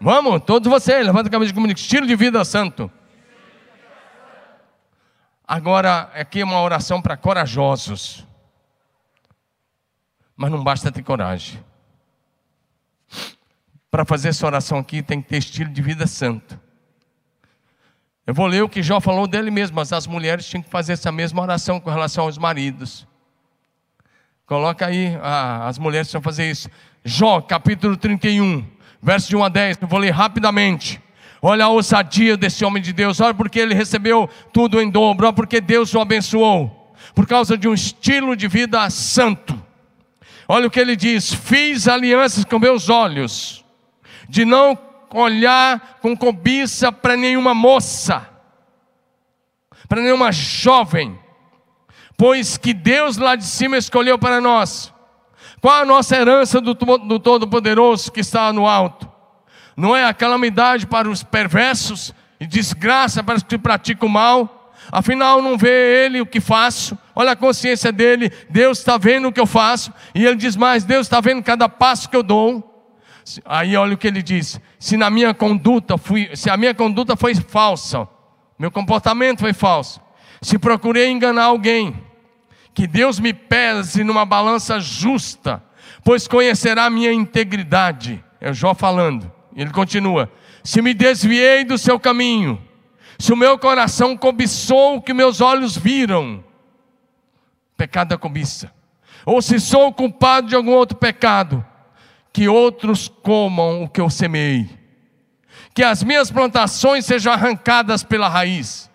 Vamos, 0.00 0.44
todos 0.46 0.70
vocês, 0.70 1.04
levanta 1.04 1.28
a 1.28 1.32
cabeça 1.32 1.52
comigo, 1.52 1.76
estilo 1.76 2.06
de 2.06 2.14
vida 2.14 2.44
santo. 2.44 2.88
Agora, 5.46 6.02
aqui 6.14 6.40
é 6.40 6.44
uma 6.44 6.62
oração 6.62 7.02
para 7.02 7.16
corajosos. 7.16 8.24
Mas 10.36 10.52
não 10.52 10.62
basta 10.62 10.92
ter 10.92 11.02
coragem. 11.02 11.60
Para 13.90 14.04
fazer 14.04 14.28
essa 14.28 14.46
oração 14.46 14.78
aqui 14.78 15.02
tem 15.02 15.20
que 15.20 15.28
ter 15.28 15.38
estilo 15.38 15.70
de 15.70 15.82
vida 15.82 16.06
santo. 16.06 16.58
Eu 18.30 18.34
vou 18.34 18.46
ler 18.46 18.62
o 18.62 18.68
que 18.68 18.80
Jó 18.80 19.00
falou 19.00 19.26
dele 19.26 19.50
mesmo, 19.50 19.74
mas 19.74 19.92
as 19.92 20.06
mulheres 20.06 20.46
tinham 20.46 20.62
que 20.62 20.70
fazer 20.70 20.92
essa 20.92 21.10
mesma 21.10 21.42
oração 21.42 21.80
com 21.80 21.90
relação 21.90 22.26
aos 22.26 22.38
maridos. 22.38 23.04
Coloca 24.46 24.86
aí, 24.86 25.18
ah, 25.20 25.66
as 25.66 25.80
mulheres 25.80 26.06
precisam 26.06 26.22
fazer 26.22 26.48
isso. 26.48 26.70
Jó, 27.04 27.40
capítulo 27.40 27.96
31, 27.96 28.64
verso 29.02 29.28
de 29.28 29.36
1 29.36 29.42
a 29.42 29.48
10. 29.48 29.78
Eu 29.82 29.88
vou 29.88 29.98
ler 29.98 30.12
rapidamente. 30.12 31.02
Olha 31.42 31.64
a 31.64 31.68
ousadia 31.70 32.36
desse 32.36 32.64
homem 32.64 32.80
de 32.80 32.92
Deus. 32.92 33.18
Olha 33.18 33.34
porque 33.34 33.58
ele 33.58 33.74
recebeu 33.74 34.30
tudo 34.52 34.80
em 34.80 34.88
dobro. 34.88 35.26
Olha 35.26 35.34
porque 35.34 35.60
Deus 35.60 35.92
o 35.92 35.98
abençoou. 35.98 36.94
Por 37.16 37.26
causa 37.26 37.58
de 37.58 37.66
um 37.66 37.74
estilo 37.74 38.36
de 38.36 38.46
vida 38.46 38.88
santo. 38.90 39.60
Olha 40.46 40.68
o 40.68 40.70
que 40.70 40.78
ele 40.78 40.94
diz: 40.94 41.34
Fiz 41.34 41.88
alianças 41.88 42.44
com 42.44 42.60
meus 42.60 42.88
olhos, 42.88 43.64
de 44.28 44.44
não 44.44 44.78
olhar 45.12 45.98
com 46.00 46.16
cobiça 46.16 46.92
para 46.92 47.16
nenhuma 47.16 47.54
moça, 47.54 48.28
para 49.88 50.00
nenhuma 50.00 50.30
jovem, 50.30 51.18
pois 52.16 52.56
que 52.56 52.72
Deus 52.72 53.16
lá 53.16 53.34
de 53.34 53.44
cima 53.44 53.76
escolheu 53.76 54.18
para 54.18 54.40
nós. 54.40 54.92
Qual 55.60 55.82
a 55.82 55.84
nossa 55.84 56.16
herança 56.16 56.60
do, 56.60 56.74
do 56.74 57.18
Todo-Poderoso 57.18 58.10
que 58.10 58.20
está 58.20 58.52
no 58.52 58.66
alto? 58.66 59.10
Não 59.76 59.96
é 59.96 60.04
a 60.04 60.14
calamidade 60.14 60.86
para 60.86 61.08
os 61.08 61.22
perversos 61.22 62.14
e 62.38 62.46
desgraça 62.46 63.22
para 63.22 63.36
os 63.36 63.42
que 63.42 63.58
praticam 63.58 64.08
mal? 64.08 64.72
Afinal, 64.90 65.42
não 65.42 65.56
vê 65.56 66.04
ele 66.04 66.20
o 66.20 66.26
que 66.26 66.40
faço, 66.40 66.98
olha 67.14 67.32
a 67.32 67.36
consciência 67.36 67.92
dele, 67.92 68.32
Deus 68.48 68.78
está 68.78 68.96
vendo 68.96 69.28
o 69.28 69.32
que 69.32 69.40
eu 69.40 69.46
faço, 69.46 69.92
e 70.14 70.24
ele 70.24 70.36
diz 70.36 70.56
mais: 70.56 70.84
Deus 70.84 71.06
está 71.06 71.20
vendo 71.20 71.42
cada 71.42 71.68
passo 71.68 72.08
que 72.08 72.16
eu 72.16 72.22
dou. 72.22 72.69
Aí 73.44 73.76
olha 73.76 73.94
o 73.94 73.98
que 73.98 74.06
ele 74.06 74.22
diz: 74.22 74.60
se 74.78 74.96
na 74.96 75.10
minha 75.10 75.34
conduta 75.34 75.96
fui, 75.98 76.30
se 76.34 76.50
a 76.50 76.56
minha 76.56 76.74
conduta 76.74 77.16
foi 77.16 77.34
falsa, 77.34 78.08
meu 78.58 78.70
comportamento 78.70 79.40
foi 79.40 79.52
falso, 79.52 80.00
se 80.40 80.58
procurei 80.58 81.08
enganar 81.08 81.44
alguém, 81.44 81.94
que 82.74 82.86
Deus 82.86 83.18
me 83.18 83.32
pese 83.32 84.04
numa 84.04 84.24
balança 84.24 84.80
justa, 84.80 85.62
pois 86.04 86.26
conhecerá 86.26 86.86
a 86.86 86.90
minha 86.90 87.12
integridade. 87.12 88.22
É 88.40 88.50
o 88.50 88.54
Jó 88.54 88.74
falando. 88.74 89.30
Ele 89.54 89.70
continua: 89.70 90.30
se 90.62 90.80
me 90.80 90.94
desviei 90.94 91.64
do 91.64 91.76
seu 91.76 91.98
caminho, 91.98 92.60
se 93.18 93.32
o 93.32 93.36
meu 93.36 93.58
coração 93.58 94.16
cobiçou 94.16 94.96
o 94.96 95.02
que 95.02 95.12
meus 95.12 95.40
olhos 95.40 95.76
viram, 95.76 96.42
pecado 97.76 98.08
da 98.08 98.18
cobiça, 98.18 98.72
ou 99.26 99.42
se 99.42 99.60
sou 99.60 99.92
culpado 99.92 100.48
de 100.48 100.54
algum 100.54 100.72
outro 100.72 100.96
pecado, 100.96 101.64
que 102.32 102.48
outros 102.48 103.08
comam 103.08 103.82
o 103.82 103.88
que 103.88 104.00
eu 104.00 104.08
semei, 104.08 104.68
que 105.74 105.82
as 105.82 106.02
minhas 106.02 106.30
plantações 106.30 107.04
sejam 107.04 107.32
arrancadas 107.32 108.02
pela 108.02 108.28
raiz. 108.28 108.90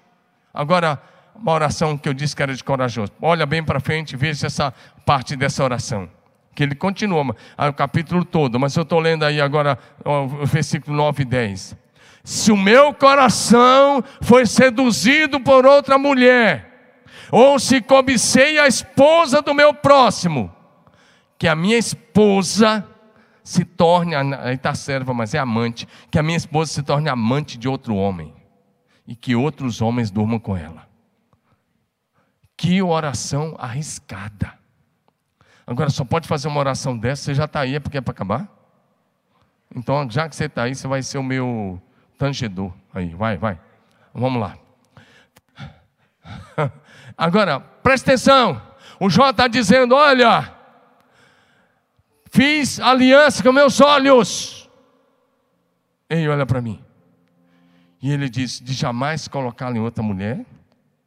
Agora, 0.53 1.01
uma 1.35 1.51
oração 1.51 1.97
que 1.97 2.07
eu 2.07 2.13
disse 2.13 2.35
que 2.35 2.41
era 2.41 2.53
de 2.53 2.63
corajoso. 2.63 3.11
Olha 3.21 3.45
bem 3.45 3.63
para 3.63 3.79
frente, 3.79 4.15
veja 4.15 4.47
essa 4.47 4.73
parte 5.05 5.35
dessa 5.35 5.63
oração. 5.63 6.09
Que 6.53 6.63
ele 6.63 6.75
continua 6.75 7.35
o 7.57 7.73
capítulo 7.73 8.23
todo, 8.23 8.57
mas 8.59 8.75
eu 8.75 8.83
estou 8.83 8.99
lendo 8.99 9.25
aí 9.25 9.41
agora 9.41 9.77
o 10.05 10.45
versículo 10.45 10.95
9 10.95 11.23
e 11.23 11.25
10. 11.25 11.75
Se 12.23 12.51
o 12.51 12.57
meu 12.57 12.93
coração 12.93 14.03
foi 14.21 14.45
seduzido 14.45 15.39
por 15.41 15.65
outra 15.65 15.97
mulher, 15.97 16.97
ou 17.29 17.59
se 17.59 17.81
cobicei 17.81 18.57
a 18.57 18.67
esposa 18.67 19.41
do 19.41 19.53
meu 19.53 19.73
próximo, 19.73 20.51
que 21.37 21.47
a 21.47 21.55
minha 21.55 21.77
esposa 21.77 22.87
se 23.45 23.63
torne, 23.63 24.15
está 24.51 24.73
serva, 24.73 25.13
mas 25.13 25.35
é 25.35 25.37
amante, 25.37 25.87
que 26.09 26.17
a 26.17 26.23
minha 26.23 26.35
esposa 26.35 26.73
se 26.73 26.81
torne 26.81 27.07
amante 27.07 27.59
de 27.59 27.69
outro 27.69 27.95
homem 27.95 28.33
e 29.07 29.15
que 29.15 29.35
outros 29.35 29.83
homens 29.83 30.09
durmam 30.09 30.39
com 30.39 30.57
ela. 30.57 30.87
Que 32.57 32.81
oração 32.81 33.55
arriscada. 33.59 34.51
Agora, 35.67 35.91
só 35.91 36.03
pode 36.03 36.27
fazer 36.27 36.47
uma 36.47 36.59
oração 36.59 36.97
dessa, 36.97 37.25
você 37.25 37.35
já 37.35 37.45
está 37.45 37.59
aí, 37.59 37.75
é 37.75 37.79
porque 37.79 37.99
é 37.99 38.01
para 38.01 38.13
acabar? 38.13 38.49
Então, 39.75 40.09
já 40.09 40.27
que 40.27 40.35
você 40.35 40.45
está 40.45 40.63
aí, 40.63 40.73
você 40.73 40.87
vai 40.87 41.03
ser 41.03 41.19
o 41.19 41.23
meu 41.23 41.79
tangedor. 42.17 42.73
Aí, 42.95 43.13
vai, 43.13 43.37
vai. 43.37 43.59
Vamos 44.11 44.41
lá. 44.41 44.57
Agora, 47.15 47.59
presta 47.59 48.11
atenção. 48.11 48.59
O 48.99 49.07
Jó 49.07 49.29
está 49.29 49.47
dizendo: 49.47 49.93
olha, 49.93 50.54
Fiz 52.35 52.81
aliança 52.81 53.41
com 53.41 53.53
meus 53.53 53.79
olhos. 53.79 54.69
Ei, 56.09 56.27
olha 56.27 56.45
para 56.45 56.61
mim. 56.61 56.83
E 58.01 58.11
ele 58.11 58.27
diz: 58.27 58.59
de 58.59 58.73
jamais 58.73 59.25
colocá-lo 59.25 59.77
em 59.77 59.79
outra 59.79 60.03
mulher, 60.03 60.45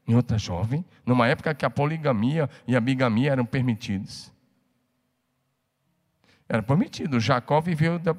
em 0.06 0.14
outra 0.14 0.38
jovem, 0.38 0.82
numa 1.04 1.28
época 1.28 1.54
que 1.54 1.66
a 1.66 1.70
poligamia 1.70 2.48
e 2.66 2.74
a 2.74 2.80
bigamia 2.80 3.30
eram 3.32 3.44
permitidos. 3.44 4.32
Era 6.48 6.62
permitido. 6.62 7.20
Jacó 7.20 7.60
viveu 7.60 7.98
da, 7.98 8.16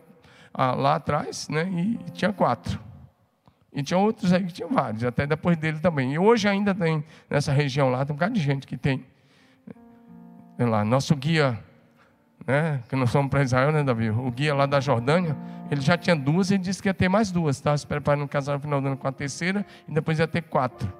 a, 0.54 0.76
lá 0.76 0.94
atrás, 0.98 1.50
né? 1.50 1.68
E 1.68 2.12
tinha 2.12 2.32
quatro. 2.32 2.80
E 3.74 3.82
tinha 3.82 3.98
outros 3.98 4.32
aí 4.32 4.44
que 4.44 4.54
tinham 4.54 4.70
vários, 4.70 5.04
até 5.04 5.26
depois 5.26 5.58
dele 5.58 5.80
também. 5.80 6.14
E 6.14 6.20
hoje 6.20 6.48
ainda 6.48 6.76
tem, 6.76 7.04
nessa 7.28 7.52
região 7.52 7.90
lá, 7.90 8.06
tem 8.06 8.14
um 8.14 8.18
bocado 8.18 8.36
de 8.36 8.40
gente 8.40 8.68
que 8.68 8.78
tem. 8.78 9.04
Sei 10.58 10.68
lá, 10.68 10.86
nosso 10.86 11.16
guia 11.16 11.68
né, 12.46 12.82
que 12.90 12.96
nós 12.96 13.12
fomos 13.12 13.30
para 13.30 13.44
Israel, 13.44 13.72
né, 13.72 13.84
Davi? 13.84 14.10
O 14.10 14.32
guia 14.32 14.56
lá 14.56 14.66
da 14.66 14.80
Jordânia, 14.80 15.38
ele 15.70 15.82
já 15.82 15.98
tinha 15.98 16.16
duas 16.16 16.52
e 16.52 16.58
disse 16.58 16.82
que 16.82 16.90
ia 16.90 16.94
ter 16.94 17.10
mais 17.10 17.32
duas. 17.32 17.58
Estava 17.58 17.78
se 17.78 17.86
preparando 17.86 18.22
para 18.22 18.34
casar 18.34 18.54
no 18.54 18.60
final 18.60 18.82
do 18.82 18.88
ano 18.88 18.98
com 18.98 19.08
a 19.08 19.12
terceira 19.12 19.66
e 19.88 19.94
depois 19.94 20.20
ia 20.20 20.28
ter 20.28 20.42
quatro. 20.44 20.92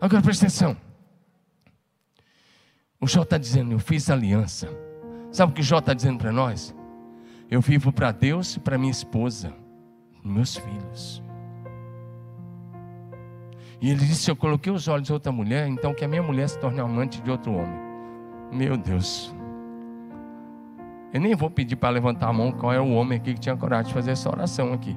Agora 0.00 0.22
presta 0.22 0.46
atenção. 0.46 0.76
O 3.00 3.06
Jó 3.06 3.22
está 3.22 3.38
dizendo: 3.38 3.72
Eu 3.72 3.78
fiz 3.78 4.10
aliança. 4.10 4.68
Sabe 5.32 5.52
o 5.52 5.54
que 5.54 5.60
o 5.60 5.64
Jó 5.64 5.78
está 5.78 5.94
dizendo 5.94 6.18
para 6.18 6.32
nós? 6.32 6.74
Eu 7.50 7.60
vivo 7.60 7.92
para 7.92 8.12
Deus 8.12 8.56
e 8.56 8.60
para 8.60 8.76
minha 8.76 8.90
esposa, 8.90 9.52
meus 10.22 10.56
filhos. 10.56 11.22
E 13.80 13.90
ele 13.90 14.04
disse: 14.04 14.30
Eu 14.30 14.36
coloquei 14.36 14.72
os 14.72 14.86
olhos 14.88 15.06
de 15.06 15.12
outra 15.12 15.32
mulher, 15.32 15.66
então 15.66 15.94
que 15.94 16.04
a 16.04 16.08
minha 16.08 16.22
mulher 16.22 16.48
se 16.48 16.58
torne 16.58 16.80
amante 16.80 17.22
de 17.22 17.30
outro 17.30 17.52
homem. 17.52 17.87
Meu 18.52 18.76
Deus. 18.76 19.34
Eu 21.12 21.20
nem 21.20 21.34
vou 21.34 21.50
pedir 21.50 21.76
para 21.76 21.90
levantar 21.90 22.28
a 22.28 22.32
mão 22.32 22.52
qual 22.52 22.72
é 22.72 22.80
o 22.80 22.90
homem 22.92 23.18
aqui 23.18 23.34
que 23.34 23.40
tinha 23.40 23.56
coragem 23.56 23.88
de 23.88 23.94
fazer 23.94 24.10
essa 24.12 24.28
oração 24.28 24.72
aqui. 24.72 24.96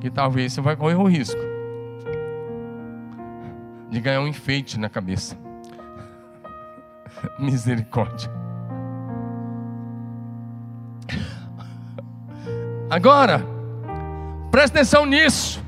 Que 0.00 0.10
talvez 0.10 0.52
você 0.52 0.60
vai 0.60 0.76
correr 0.76 0.96
o 0.96 1.06
risco 1.06 1.40
de 3.92 4.00
ganhar 4.00 4.22
um 4.22 4.26
enfeite 4.26 4.80
na 4.80 4.88
cabeça. 4.88 5.36
Misericórdia. 7.38 8.30
Agora, 12.88 13.44
presta 14.50 14.78
atenção 14.78 15.06
nisso. 15.06 15.62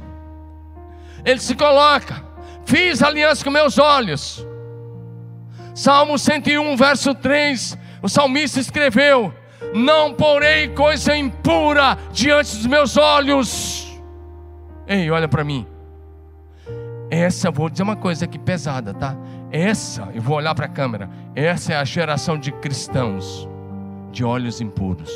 Ele 1.24 1.38
se 1.38 1.54
coloca. 1.54 2.22
Fiz 2.64 3.02
aliança 3.02 3.44
com 3.44 3.50
meus 3.50 3.78
olhos. 3.78 4.46
Salmo 5.74 6.16
101, 6.16 6.76
verso 6.76 7.12
3, 7.14 7.76
o 8.00 8.08
salmista 8.08 8.60
escreveu: 8.60 9.34
Não 9.74 10.14
porei 10.14 10.68
coisa 10.68 11.16
impura 11.16 11.98
diante 12.12 12.56
dos 12.56 12.66
meus 12.66 12.96
olhos. 12.96 14.00
Ei, 14.86 15.10
olha 15.10 15.26
para 15.26 15.42
mim. 15.42 15.66
Essa, 17.10 17.50
vou 17.50 17.68
dizer 17.68 17.82
uma 17.82 17.96
coisa 17.96 18.24
aqui 18.24 18.38
pesada, 18.38 18.94
tá? 18.94 19.16
Essa, 19.50 20.08
eu 20.14 20.22
vou 20.22 20.36
olhar 20.36 20.54
para 20.54 20.66
a 20.66 20.68
câmera. 20.68 21.10
Essa 21.34 21.72
é 21.72 21.76
a 21.76 21.84
geração 21.84 22.38
de 22.38 22.52
cristãos 22.52 23.48
de 24.12 24.24
olhos 24.24 24.60
impuros. 24.60 25.12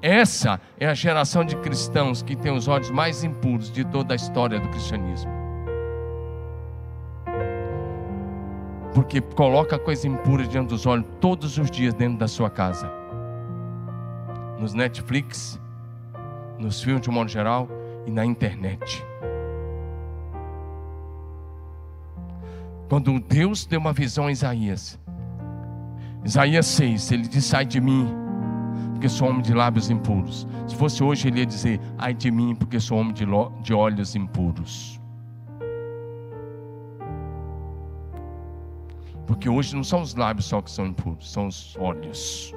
Essa 0.00 0.60
é 0.78 0.86
a 0.86 0.94
geração 0.94 1.44
de 1.44 1.56
cristãos 1.56 2.22
que 2.22 2.36
tem 2.36 2.52
os 2.52 2.66
olhos 2.66 2.90
mais 2.90 3.24
impuros 3.24 3.70
de 3.70 3.84
toda 3.84 4.14
a 4.14 4.16
história 4.16 4.58
do 4.58 4.68
cristianismo. 4.68 5.37
Porque 8.98 9.20
coloca 9.20 9.78
coisa 9.78 10.08
impura 10.08 10.44
diante 10.44 10.70
dos 10.70 10.84
olhos 10.84 11.06
todos 11.20 11.56
os 11.56 11.70
dias 11.70 11.94
dentro 11.94 12.18
da 12.18 12.26
sua 12.26 12.50
casa. 12.50 12.90
Nos 14.58 14.74
Netflix, 14.74 15.56
nos 16.58 16.82
filmes 16.82 17.02
de 17.02 17.08
modo 17.08 17.30
geral 17.30 17.68
e 18.08 18.10
na 18.10 18.26
internet. 18.26 19.06
Quando 22.88 23.20
Deus 23.20 23.64
deu 23.66 23.78
uma 23.78 23.92
visão 23.92 24.26
a 24.26 24.32
Isaías, 24.32 24.98
Isaías 26.24 26.66
6, 26.66 27.12
ele 27.12 27.28
diz: 27.28 27.44
Sai 27.44 27.64
de 27.64 27.80
mim, 27.80 28.08
porque 28.94 29.08
sou 29.08 29.28
homem 29.28 29.42
de 29.42 29.54
lábios 29.54 29.90
impuros. 29.90 30.44
Se 30.66 30.74
fosse 30.74 31.04
hoje, 31.04 31.28
ele 31.28 31.38
ia 31.38 31.46
dizer: 31.46 31.80
Ai 31.96 32.12
de 32.12 32.32
mim, 32.32 32.52
porque 32.52 32.80
sou 32.80 32.98
homem 32.98 33.14
de 33.62 33.72
olhos 33.72 34.16
impuros. 34.16 34.97
Porque 39.28 39.46
hoje 39.46 39.76
não 39.76 39.84
são 39.84 40.00
os 40.00 40.14
lábios 40.14 40.46
só 40.46 40.62
que 40.62 40.70
são 40.70 40.86
impuros, 40.86 41.30
são 41.30 41.48
os 41.48 41.76
olhos. 41.78 42.54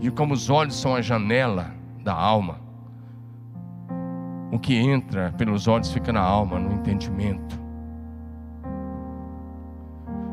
E 0.00 0.08
como 0.12 0.32
os 0.32 0.48
olhos 0.48 0.76
são 0.76 0.94
a 0.94 1.02
janela 1.02 1.74
da 2.04 2.14
alma, 2.14 2.60
o 4.52 4.60
que 4.60 4.76
entra 4.76 5.34
pelos 5.36 5.66
olhos 5.66 5.92
fica 5.92 6.12
na 6.12 6.20
alma, 6.20 6.60
no 6.60 6.72
entendimento. 6.72 7.60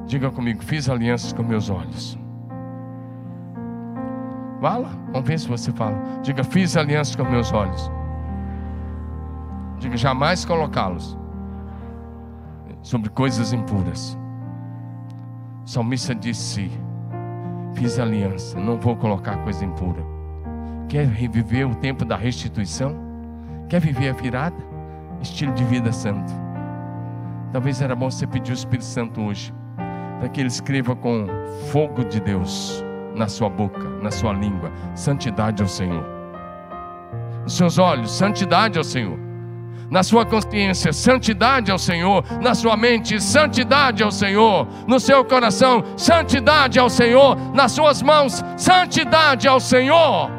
Diga 0.05 0.29
comigo, 0.29 0.63
fiz 0.63 0.87
alianças 0.87 1.33
com 1.33 1.41
meus 1.41 1.67
olhos. 1.67 2.15
Fala, 4.61 4.89
vamos 5.11 5.27
ver 5.27 5.39
se 5.39 5.47
você 5.47 5.71
fala. 5.71 5.97
Diga, 6.21 6.43
fiz 6.43 6.77
alianças 6.77 7.15
com 7.15 7.23
meus 7.23 7.51
olhos. 7.51 7.91
Diga, 9.79 9.97
jamais 9.97 10.45
colocá-los 10.45 11.17
sobre 12.83 13.09
coisas 13.09 13.51
impuras. 13.51 14.15
O 15.65 15.69
salmista 15.69 16.13
disse: 16.13 16.69
Fiz 17.75 17.97
aliança, 17.97 18.59
não 18.59 18.77
vou 18.77 18.95
colocar 18.95 19.37
coisa 19.43 19.63
impura. 19.63 20.03
Quer 20.89 21.07
reviver 21.07 21.67
o 21.67 21.75
tempo 21.75 22.03
da 22.03 22.15
restituição? 22.15 22.95
Quer 23.69 23.79
viver 23.79 24.09
a 24.09 24.13
virada? 24.13 24.57
Estilo 25.21 25.53
de 25.53 25.63
vida 25.63 25.91
santo. 25.91 26.33
Talvez 27.51 27.81
era 27.81 27.95
bom 27.95 28.11
você 28.11 28.27
pedir 28.27 28.51
o 28.51 28.53
Espírito 28.53 28.85
Santo 28.85 29.21
hoje, 29.21 29.53
para 30.19 30.27
que 30.27 30.41
ele 30.41 30.49
escreva 30.49 30.95
com 30.95 31.27
fogo 31.71 32.03
de 32.03 32.19
Deus 32.19 32.83
na 33.15 33.27
sua 33.27 33.49
boca, 33.49 33.87
na 34.01 34.11
sua 34.11 34.33
língua: 34.33 34.71
santidade 34.95 35.61
ao 35.61 35.69
Senhor. 35.69 36.05
Nos 37.43 37.55
seus 37.55 37.77
olhos, 37.77 38.11
santidade 38.11 38.77
ao 38.77 38.83
Senhor 38.83 39.17
na 39.93 40.01
sua 40.01 40.25
consciência, 40.25 40.91
santidade 40.91 41.69
ao 41.69 41.77
Senhor, 41.77 42.25
na 42.41 42.55
sua 42.55 42.75
mente, 42.75 43.21
santidade 43.21 44.01
ao 44.01 44.11
Senhor, 44.11 44.67
no 44.87 44.99
seu 44.99 45.23
coração, 45.23 45.83
santidade 45.95 46.79
ao 46.79 46.89
Senhor, 46.89 47.37
nas 47.53 47.73
suas 47.73 48.01
mãos, 48.01 48.43
santidade 48.57 49.47
ao 49.47 49.59
Senhor. 49.59 50.31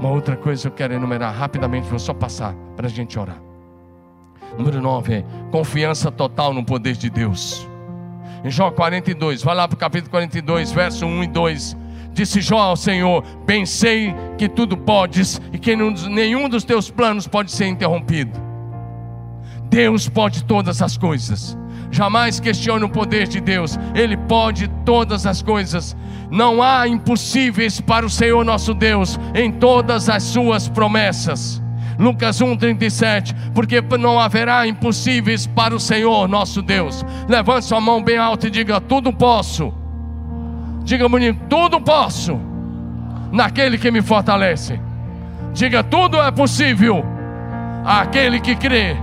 Uma 0.00 0.10
outra 0.10 0.34
coisa 0.34 0.62
que 0.62 0.68
eu 0.68 0.72
quero 0.72 0.94
enumerar 0.94 1.34
rapidamente, 1.34 1.86
vou 1.90 1.98
só 1.98 2.14
passar 2.14 2.54
para 2.74 2.86
a 2.86 2.90
gente 2.90 3.18
orar. 3.18 3.36
Número 4.56 4.80
9 4.80 5.12
é 5.12 5.24
confiança 5.50 6.10
total 6.10 6.54
no 6.54 6.64
poder 6.64 6.96
de 6.96 7.10
Deus. 7.10 7.68
Em 8.42 8.50
Jó 8.50 8.70
42, 8.70 9.42
vai 9.42 9.54
lá 9.54 9.68
para 9.68 9.76
o 9.76 9.78
capítulo 9.78 10.10
42, 10.10 10.72
verso 10.72 11.04
1 11.04 11.24
e 11.24 11.26
2. 11.26 11.81
Disse 12.12 12.40
Jó 12.40 12.58
ao 12.58 12.76
Senhor: 12.76 13.24
Bem 13.46 13.64
sei 13.64 14.14
que 14.36 14.48
tudo 14.48 14.76
podes 14.76 15.40
e 15.52 15.58
que 15.58 15.74
nenhum 15.74 16.48
dos 16.48 16.64
teus 16.64 16.90
planos 16.90 17.26
pode 17.26 17.50
ser 17.50 17.66
interrompido. 17.66 18.38
Deus 19.70 20.08
pode 20.08 20.44
todas 20.44 20.82
as 20.82 20.98
coisas. 20.98 21.56
Jamais 21.90 22.40
questione 22.40 22.84
o 22.84 22.88
poder 22.88 23.26
de 23.26 23.40
Deus. 23.40 23.78
Ele 23.94 24.16
pode 24.16 24.68
todas 24.84 25.26
as 25.26 25.42
coisas. 25.42 25.96
Não 26.30 26.62
há 26.62 26.86
impossíveis 26.88 27.80
para 27.80 28.04
o 28.04 28.10
Senhor 28.10 28.44
nosso 28.44 28.74
Deus 28.74 29.18
em 29.34 29.50
todas 29.50 30.08
as 30.08 30.22
suas 30.22 30.68
promessas. 30.68 31.62
Lucas 31.98 32.40
1:37, 32.40 33.34
porque 33.54 33.80
não 33.98 34.18
haverá 34.18 34.66
impossíveis 34.66 35.46
para 35.46 35.74
o 35.74 35.80
Senhor 35.80 36.28
nosso 36.28 36.60
Deus. 36.60 37.04
Levante 37.28 37.66
sua 37.66 37.80
mão 37.80 38.02
bem 38.02 38.16
alta 38.16 38.46
e 38.46 38.50
diga: 38.50 38.80
tudo 38.80 39.12
posso 39.12 39.72
Diga 40.84 41.08
bonito, 41.08 41.38
tudo 41.48 41.80
posso 41.80 42.38
naquele 43.30 43.78
que 43.78 43.90
me 43.90 44.02
fortalece. 44.02 44.80
Diga, 45.52 45.82
tudo 45.82 46.20
é 46.20 46.30
possível 46.30 47.04
aquele 47.84 48.40
que 48.40 48.54
crê. 48.56 48.96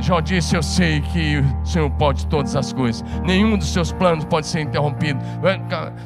Jó 0.00 0.20
disse: 0.20 0.54
Eu 0.54 0.62
sei 0.62 1.00
que 1.00 1.38
o 1.38 1.66
Senhor 1.66 1.90
pode 1.90 2.26
todas 2.26 2.54
as 2.54 2.72
coisas, 2.72 3.04
nenhum 3.24 3.56
dos 3.56 3.72
seus 3.72 3.92
planos 3.92 4.24
pode 4.24 4.46
ser 4.46 4.60
interrompido. 4.60 5.18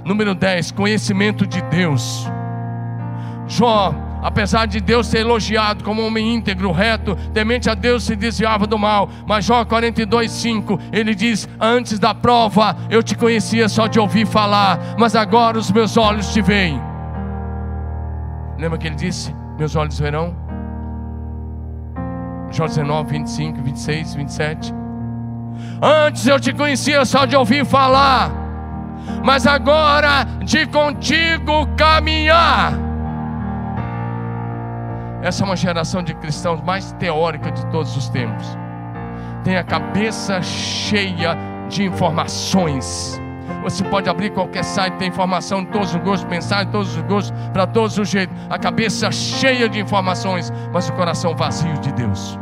Número 0.04 0.34
10: 0.34 0.72
conhecimento 0.72 1.46
de 1.46 1.60
Deus. 1.62 2.26
Jó 3.48 3.92
apesar 4.22 4.66
de 4.66 4.80
Deus 4.80 5.06
ser 5.06 5.20
elogiado 5.20 5.84
como 5.84 6.04
homem 6.04 6.34
íntegro, 6.34 6.72
reto, 6.72 7.16
temente 7.32 7.68
a 7.70 7.74
Deus 7.74 8.04
se 8.04 8.16
desviava 8.16 8.66
do 8.66 8.78
mal. 8.78 9.08
Mas 9.26 9.44
Jó 9.44 9.64
42:5, 9.64 10.78
ele 10.92 11.14
diz: 11.14 11.48
"Antes 11.58 11.98
da 11.98 12.14
prova 12.14 12.76
eu 12.88 13.02
te 13.02 13.14
conhecia 13.14 13.68
só 13.68 13.86
de 13.86 13.98
ouvir 13.98 14.26
falar, 14.26 14.78
mas 14.98 15.14
agora 15.14 15.58
os 15.58 15.70
meus 15.70 15.96
olhos 15.96 16.32
te 16.32 16.40
veem." 16.40 16.80
Lembra 18.58 18.78
que 18.78 18.86
ele 18.86 18.96
disse: 18.96 19.34
"Meus 19.58 19.74
olhos 19.76 19.98
verão"? 19.98 20.34
Jó 22.50 22.66
19, 22.66 23.12
25, 23.12 23.62
26, 23.62 24.14
27. 24.14 24.74
Antes 25.80 26.26
eu 26.26 26.40
te 26.40 26.52
conhecia 26.52 27.04
só 27.04 27.24
de 27.24 27.36
ouvir 27.36 27.64
falar, 27.64 28.30
mas 29.24 29.46
agora 29.46 30.24
de 30.44 30.66
contigo 30.66 31.66
caminhar. 31.76 32.89
Essa 35.22 35.42
é 35.42 35.46
uma 35.46 35.56
geração 35.56 36.02
de 36.02 36.14
cristãos 36.14 36.62
mais 36.62 36.92
teórica 36.92 37.50
de 37.50 37.64
todos 37.66 37.94
os 37.96 38.08
tempos. 38.08 38.46
Tem 39.44 39.56
a 39.56 39.64
cabeça 39.64 40.40
cheia 40.40 41.36
de 41.68 41.84
informações. 41.84 43.20
Você 43.62 43.84
pode 43.84 44.08
abrir 44.08 44.30
qualquer 44.30 44.64
site, 44.64 44.94
tem 44.94 45.08
informação 45.08 45.62
de 45.62 45.70
todos 45.70 45.94
os 45.94 46.00
gostos, 46.00 46.28
mensagem 46.30 46.66
de 46.66 46.72
todos 46.72 46.96
os 46.96 47.02
gostos, 47.02 47.38
para 47.52 47.66
todos 47.66 47.98
os 47.98 48.08
jeitos. 48.08 48.34
A 48.48 48.58
cabeça 48.58 49.10
cheia 49.12 49.68
de 49.68 49.78
informações, 49.78 50.50
mas 50.72 50.88
o 50.88 50.92
coração 50.94 51.36
vazio 51.36 51.74
de 51.80 51.92
Deus. 51.92 52.38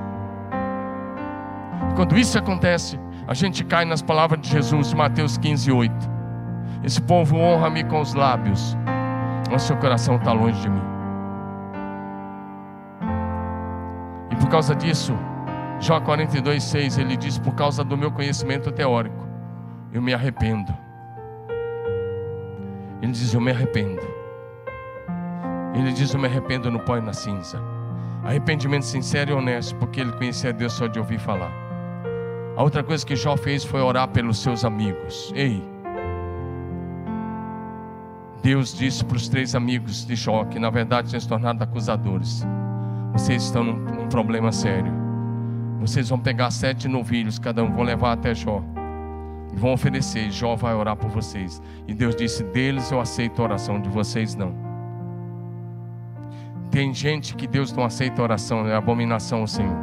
quando 1.97 2.16
isso 2.16 2.39
acontece, 2.39 2.99
a 3.26 3.35
gente 3.35 3.64
cai 3.64 3.85
nas 3.85 4.01
palavras 4.01 4.41
de 4.41 4.49
Jesus, 4.49 4.95
Mateus 4.95 5.37
15, 5.37 5.72
8. 5.72 5.93
Esse 6.85 7.03
povo 7.03 7.37
honra-me 7.37 7.83
com 7.83 8.01
os 8.01 8.14
lábios, 8.14 8.76
mas 9.51 9.62
seu 9.62 9.76
coração 9.79 10.14
está 10.14 10.33
longe 10.33 10.61
de 10.61 10.70
mim. 10.70 10.98
Por 14.49 14.53
causa 14.53 14.75
disso, 14.75 15.13
Jó 15.79 16.01
42, 16.01 16.65
6, 16.65 16.97
ele 16.97 17.19
diz: 17.19 17.37
Por 17.37 17.55
causa 17.55 17.85
do 17.85 17.99
meu 17.99 18.11
conhecimento 18.11 18.73
teórico, 18.73 19.29
eu 19.93 20.01
me 20.01 20.15
arrependo. 20.15 20.75
Ele 23.03 23.13
diz: 23.13 23.35
Eu 23.35 23.43
me 23.43 23.51
arrependo. 23.51 24.01
Ele 25.75 25.93
diz: 25.93 26.15
Eu 26.15 26.19
me 26.19 26.27
arrependo 26.27 26.71
no 26.71 26.81
pó 26.81 26.97
e 26.97 27.01
na 27.03 27.13
cinza. 27.13 27.63
Arrependimento 28.25 28.87
sincero 28.87 29.33
e 29.33 29.35
honesto, 29.35 29.77
porque 29.77 30.01
ele 30.01 30.13
conhecia 30.13 30.51
Deus 30.51 30.73
só 30.73 30.87
de 30.87 30.99
ouvir 30.99 31.19
falar. 31.19 31.53
A 32.57 32.63
outra 32.63 32.83
coisa 32.83 33.05
que 33.05 33.15
Jó 33.15 33.37
fez 33.37 33.65
foi 33.65 33.83
orar 33.83 34.09
pelos 34.09 34.39
seus 34.39 34.65
amigos. 34.65 35.31
Ei, 35.37 35.63
Deus 38.43 38.75
disse 38.75 39.05
para 39.05 39.19
os 39.19 39.29
três 39.29 39.55
amigos 39.55 40.07
de 40.07 40.17
Jó, 40.17 40.47
que 40.47 40.59
na 40.59 40.71
verdade 40.71 41.11
tinham 41.11 41.21
se 41.21 41.29
tornado 41.29 41.63
acusadores: 41.63 42.47
Vocês 43.13 43.43
estão 43.43 43.63
num 43.63 43.98
problema 44.09 44.51
sério. 44.53 44.93
Vocês 45.81 46.09
vão 46.09 46.19
pegar 46.19 46.51
sete 46.51 46.89
novilhos, 46.89 47.39
cada 47.39 47.63
um 47.63 47.71
vão 47.73 47.85
levar 47.85 48.13
até 48.13 48.35
Jó. 48.35 48.63
E 49.53 49.57
vão 49.57 49.73
oferecer, 49.73 50.31
Jó 50.31 50.57
vai 50.57 50.75
orar 50.75 50.97
por 50.97 51.09
vocês. 51.09 51.63
E 51.87 51.95
Deus 51.95 52.17
disse: 52.17 52.43
deles 52.45 52.91
eu 52.91 53.01
aceito 53.01 53.41
a 53.41 53.45
oração, 53.45 53.81
de 53.81 53.89
vocês 53.89 54.35
não. 54.35 54.55
Tem 56.71 56.93
gente 56.93 57.35
que 57.35 57.47
Deus 57.47 57.73
não 57.73 57.85
aceita 57.85 58.21
a 58.21 58.25
oração, 58.25 58.67
é 58.67 58.75
abominação 58.75 59.41
ao 59.41 59.47
Senhor. 59.47 59.77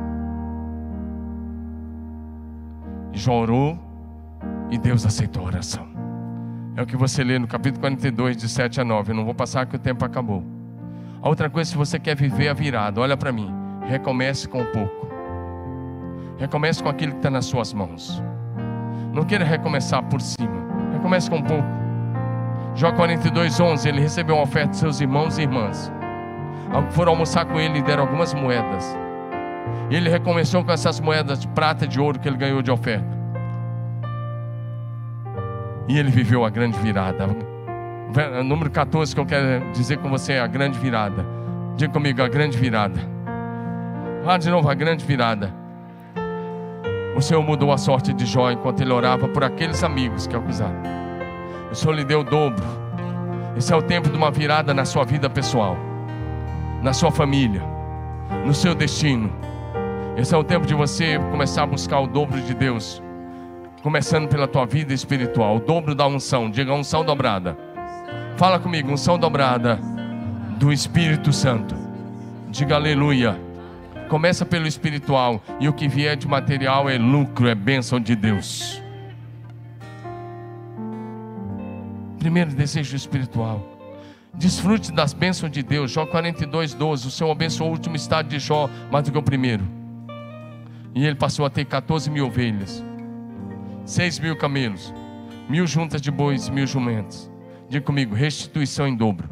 Jó 3.12 3.42
orou 3.42 3.80
e 4.70 4.78
Deus 4.78 5.06
aceitou 5.06 5.44
a 5.44 5.48
oração. 5.48 5.88
É 6.76 6.82
o 6.82 6.86
que 6.86 6.98
você 6.98 7.24
lê 7.24 7.40
no 7.40 7.48
capítulo 7.48 7.80
42, 7.80 8.36
de 8.36 8.50
7 8.50 8.82
a 8.82 8.84
9. 8.84 9.12
Eu 9.12 9.16
não 9.16 9.24
vou 9.24 9.34
passar 9.34 9.66
que 9.66 9.78
o 9.78 9.80
tempo 9.80 10.04
acabou. 10.04 10.44
A 11.22 11.30
outra 11.30 11.50
coisa, 11.50 11.72
se 11.72 11.78
você 11.78 11.98
quer 11.98 12.16
viver 12.16 12.50
a 12.50 12.54
virada, 12.54 13.00
olha 13.00 13.16
para 13.16 13.32
mim. 13.32 13.65
Recomece 13.88 14.48
com 14.48 14.62
um 14.62 14.66
pouco. 14.66 15.08
Recomece 16.38 16.82
com 16.82 16.90
aquilo 16.90 17.12
que 17.14 17.20
está 17.20 17.30
nas 17.30 17.46
suas 17.46 17.74
mãos. 17.74 18.22
Não 19.14 19.24
queira 19.24 19.46
recomeçar 19.46 20.04
por 20.04 20.20
cima. 20.22 20.66
Recomece 20.94 21.30
com 21.30 21.38
um 21.38 21.44
pouco. 21.44 21.68
Jó 22.76 22.92
42, 22.92 23.60
11. 23.60 23.88
Ele 23.88 24.02
recebeu 24.02 24.36
uma 24.36 24.44
oferta 24.44 24.72
de 24.72 24.78
seus 24.78 25.00
irmãos 25.00 25.38
e 25.38 25.44
irmãs. 25.44 25.92
Foram 26.92 27.14
almoçar 27.14 27.46
com 27.46 27.60
ele 27.60 27.80
e 27.80 27.82
deram 27.82 28.04
algumas 28.04 28.34
moedas. 28.34 28.98
Ele 29.90 30.10
recomeçou 30.10 30.64
com 30.64 30.72
essas 30.72 31.00
moedas 31.00 31.40
de 31.40 31.48
prata 31.48 31.86
e 31.86 31.88
de 31.88 32.00
ouro 32.00 32.20
que 32.20 32.28
ele 32.28 32.38
ganhou 32.38 32.62
de 32.62 32.72
oferta. 32.72 33.16
E 35.88 35.98
ele 35.98 36.10
viveu 36.10 36.44
a 36.44 36.50
grande 36.50 36.78
virada. 36.80 37.28
Número 38.44 38.70
14 38.70 39.14
que 39.14 39.22
eu 39.22 39.26
quero 39.26 39.72
dizer 39.72 39.98
com 40.00 40.10
você 40.10 40.34
é 40.34 40.40
a 40.40 40.48
grande 40.48 40.78
virada. 40.80 41.26
Diga 41.78 41.94
comigo, 41.94 42.22
a 42.22 42.28
grande 42.28 42.58
virada. 42.58 43.15
Lá 44.26 44.38
de 44.38 44.50
novo 44.50 44.68
a 44.68 44.74
grande 44.74 45.06
virada. 45.06 45.54
O 47.16 47.22
Senhor 47.22 47.44
mudou 47.44 47.72
a 47.72 47.78
sorte 47.78 48.12
de 48.12 48.26
Jó 48.26 48.50
enquanto 48.50 48.82
ele 48.82 48.92
orava 48.92 49.28
por 49.28 49.44
aqueles 49.44 49.84
amigos 49.84 50.26
que 50.26 50.36
acusaram. 50.36 50.82
O 51.72 51.76
Senhor 51.76 51.94
lhe 51.94 52.04
deu 52.04 52.22
o 52.22 52.24
dobro. 52.24 52.66
Esse 53.56 53.72
é 53.72 53.76
o 53.76 53.84
tempo 53.84 54.10
de 54.10 54.18
uma 54.18 54.32
virada 54.32 54.74
na 54.74 54.84
sua 54.84 55.06
vida 55.06 55.30
pessoal, 55.30 55.78
na 56.82 56.92
sua 56.92 57.12
família, 57.12 57.62
no 58.44 58.52
seu 58.52 58.74
destino. 58.74 59.32
Esse 60.18 60.34
é 60.34 60.38
o 60.38 60.44
tempo 60.44 60.66
de 60.66 60.74
você 60.74 61.20
começar 61.30 61.62
a 61.62 61.68
buscar 61.68 62.00
o 62.00 62.08
dobro 62.08 62.42
de 62.42 62.56
Deus. 62.56 63.04
Começando 63.84 64.28
pela 64.28 64.48
tua 64.48 64.66
vida 64.66 64.92
espiritual, 64.92 65.58
o 65.58 65.60
dobro 65.60 65.94
da 65.94 66.08
unção. 66.08 66.50
Diga 66.50 66.74
unção 66.74 67.06
dobrada. 67.06 67.56
Fala 68.38 68.58
comigo, 68.58 68.92
unção 68.92 69.20
dobrada 69.20 69.80
do 70.58 70.74
Espírito 70.74 71.32
Santo. 71.32 71.76
Diga 72.50 72.74
aleluia. 72.74 73.45
Começa 74.10 74.46
pelo 74.46 74.68
espiritual 74.68 75.42
e 75.60 75.68
o 75.68 75.74
que 75.74 75.88
vier 75.88 76.16
de 76.16 76.28
material 76.28 76.90
é 76.90 76.98
lucro, 76.98 77.48
é 77.48 77.56
bênção 77.56 78.00
de 78.00 78.16
Deus. 78.16 78.82
Primeiro 82.20 82.52
desejo 82.52 82.96
espiritual. 82.96 83.64
Desfrute 84.34 84.92
das 84.92 85.14
bênçãos 85.14 85.52
de 85.52 85.64
Deus. 85.64 85.92
Jó 85.92 86.06
42, 86.06 86.74
12. 86.74 87.08
O 87.08 87.12
Senhor 87.12 87.32
abençoou 87.32 87.70
o 87.70 87.74
último 87.74 87.96
estado 87.96 88.28
de 88.28 88.38
Jó 88.38 88.70
mais 88.92 89.06
do 89.06 89.12
que 89.12 89.18
o 89.18 89.24
primeiro. 89.24 89.64
E 90.94 91.06
ele 91.06 91.16
passou 91.16 91.46
a 91.46 91.50
ter 91.50 91.66
14 91.66 92.10
mil 92.10 92.28
ovelhas, 92.28 92.84
6 93.86 94.20
mil 94.20 94.38
camelos, 94.38 94.94
mil 95.50 95.66
juntas 95.68 96.02
de 96.02 96.12
bois, 96.12 96.48
mil 96.48 96.68
jumentos. 96.68 97.30
Diga 97.70 97.86
comigo, 97.86 98.16
restituição 98.16 98.88
em 98.88 98.96
dobro. 98.96 99.30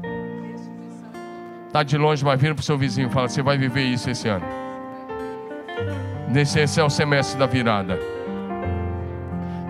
Está 1.68 1.84
de 1.84 1.98
longe, 1.98 2.24
vai 2.24 2.38
vir 2.38 2.54
para 2.54 2.62
o 2.62 2.66
seu 2.66 2.78
vizinho 2.78 3.10
fala: 3.10 3.30
Você 3.30 3.42
vai 3.42 3.58
viver 3.58 3.84
isso 3.84 4.10
esse 4.10 4.28
ano. 4.28 4.63
Esse 6.36 6.80
é 6.80 6.84
o 6.84 6.90
semestre 6.90 7.38
da 7.38 7.46
virada. 7.46 8.00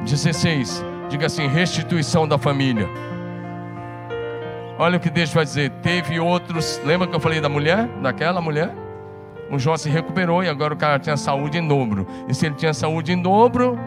16. 0.03 0.83
Diga 1.09 1.27
assim: 1.27 1.47
restituição 1.47 2.27
da 2.27 2.37
família. 2.37 2.87
Olha 4.77 4.97
o 4.97 4.99
que 4.99 5.09
Deus 5.09 5.33
vai 5.33 5.45
dizer. 5.45 5.69
Teve 5.81 6.19
outros. 6.19 6.81
Lembra 6.83 7.07
que 7.07 7.15
eu 7.15 7.19
falei 7.19 7.39
da 7.39 7.49
mulher? 7.49 7.87
Daquela 8.01 8.41
mulher? 8.41 8.73
O 9.51 9.59
Jó 9.59 9.77
se 9.77 9.89
recuperou 9.89 10.43
e 10.43 10.49
agora 10.49 10.73
o 10.73 10.77
cara 10.77 10.97
tinha 10.99 11.15
saúde 11.15 11.57
em 11.57 11.67
dobro. 11.67 12.07
E 12.27 12.33
se 12.33 12.45
ele 12.45 12.55
tinha 12.55 12.73
saúde 12.73 13.11
em 13.13 13.21
dobro, 13.21 13.77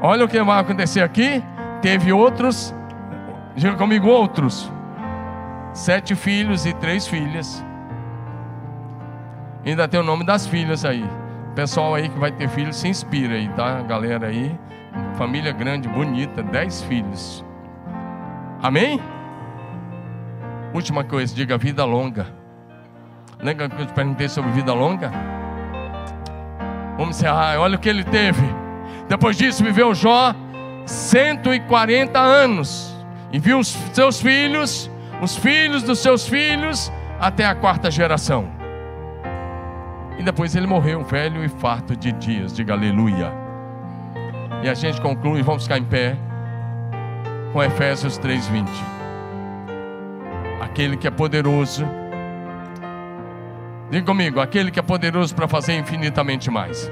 olha 0.00 0.24
o 0.24 0.28
que 0.28 0.40
vai 0.42 0.60
acontecer 0.60 1.00
aqui. 1.00 1.42
Teve 1.82 2.12
outros. 2.12 2.74
Diga 3.56 3.74
comigo, 3.74 4.06
outros 4.08 4.70
sete 5.78 6.14
filhos 6.14 6.66
e 6.66 6.72
três 6.72 7.06
filhas. 7.06 7.64
Ainda 9.68 9.86
tem 9.86 10.00
o 10.00 10.02
nome 10.02 10.24
das 10.24 10.46
filhas 10.46 10.84
aí. 10.84 11.04
Pessoal 11.54 11.94
aí 11.94 12.08
que 12.08 12.18
vai 12.18 12.32
ter 12.32 12.48
filhos, 12.48 12.76
se 12.76 12.88
inspira 12.88 13.34
aí, 13.34 13.48
tá? 13.50 13.82
Galera 13.82 14.28
aí, 14.28 14.58
família 15.16 15.52
grande, 15.52 15.88
bonita, 15.88 16.42
dez 16.42 16.82
filhos. 16.82 17.44
Amém? 18.62 19.00
Última 20.72 21.04
coisa, 21.04 21.34
diga 21.34 21.58
vida 21.58 21.84
longa. 21.84 22.26
Lembra 23.40 23.68
que 23.68 23.82
eu 23.82 23.86
te 23.86 23.92
perguntei 23.92 24.28
sobre 24.28 24.50
vida 24.52 24.72
longa? 24.72 25.10
Vamos 26.96 27.16
encerrar. 27.16 27.58
Olha 27.58 27.76
o 27.76 27.78
que 27.78 27.88
ele 27.88 28.04
teve. 28.04 28.42
Depois 29.08 29.36
disso, 29.36 29.62
viveu 29.62 29.94
Jó 29.94 30.34
140 30.86 32.18
anos. 32.18 32.94
E 33.32 33.38
viu 33.38 33.58
os 33.58 33.68
seus 33.92 34.20
filhos 34.20 34.90
os 35.20 35.36
filhos 35.36 35.82
dos 35.82 35.98
seus 35.98 36.28
filhos 36.28 36.92
até 37.18 37.44
a 37.44 37.54
quarta 37.54 37.90
geração. 37.90 38.57
E 40.18 40.22
depois 40.22 40.56
ele 40.56 40.66
morreu, 40.66 41.04
velho 41.04 41.44
e 41.44 41.48
farto 41.48 41.96
de 41.96 42.10
dias. 42.12 42.52
Diga 42.52 42.74
aleluia. 42.74 43.32
E 44.62 44.68
a 44.68 44.74
gente 44.74 45.00
conclui, 45.00 45.42
vamos 45.42 45.62
ficar 45.62 45.78
em 45.78 45.84
pé, 45.84 46.16
com 47.52 47.62
Efésios 47.62 48.18
3:20. 48.18 48.68
Aquele 50.60 50.96
que 50.96 51.06
é 51.06 51.10
poderoso, 51.10 51.86
diga 53.90 54.04
comigo, 54.04 54.40
aquele 54.40 54.70
que 54.70 54.80
é 54.80 54.82
poderoso 54.82 55.34
para 55.34 55.46
fazer 55.46 55.74
infinitamente 55.78 56.50
mais. 56.50 56.90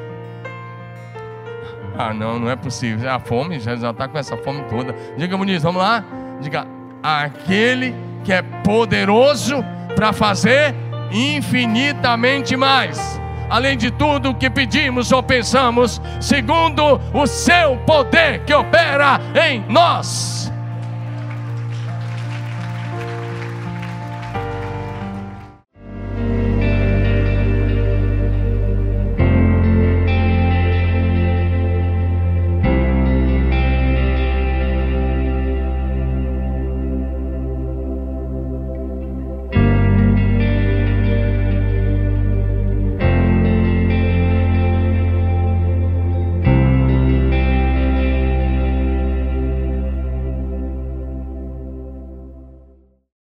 Ah, 1.99 2.15
não, 2.15 2.39
não 2.39 2.51
é 2.51 2.55
possível. 2.55 3.11
A 3.11 3.19
fome, 3.19 3.59
já 3.59 3.75
está 3.75 4.07
com 4.07 4.19
essa 4.19 4.37
fome 4.37 4.63
toda. 4.71 4.95
Diga, 5.17 5.37
Muniz, 5.37 5.63
vamos 5.63 5.83
lá? 5.83 6.05
Diga, 6.41 6.67
aquele 7.03 7.95
que 8.23 8.33
é 8.33 8.43
poderoso 8.43 9.65
para 9.95 10.13
fazer 10.13 10.75
infinitamente 11.11 12.57
mais. 12.57 13.21
Além 13.49 13.77
de 13.77 13.91
tudo 13.91 14.35
que 14.35 14.51
pedimos 14.51 15.13
ou 15.13 15.23
pensamos, 15.23 16.01
segundo 16.21 17.01
o 17.13 17.27
seu 17.27 17.77
poder 17.87 18.41
que 18.45 18.53
opera 18.53 19.21
em 19.35 19.65
nós. 19.69 20.53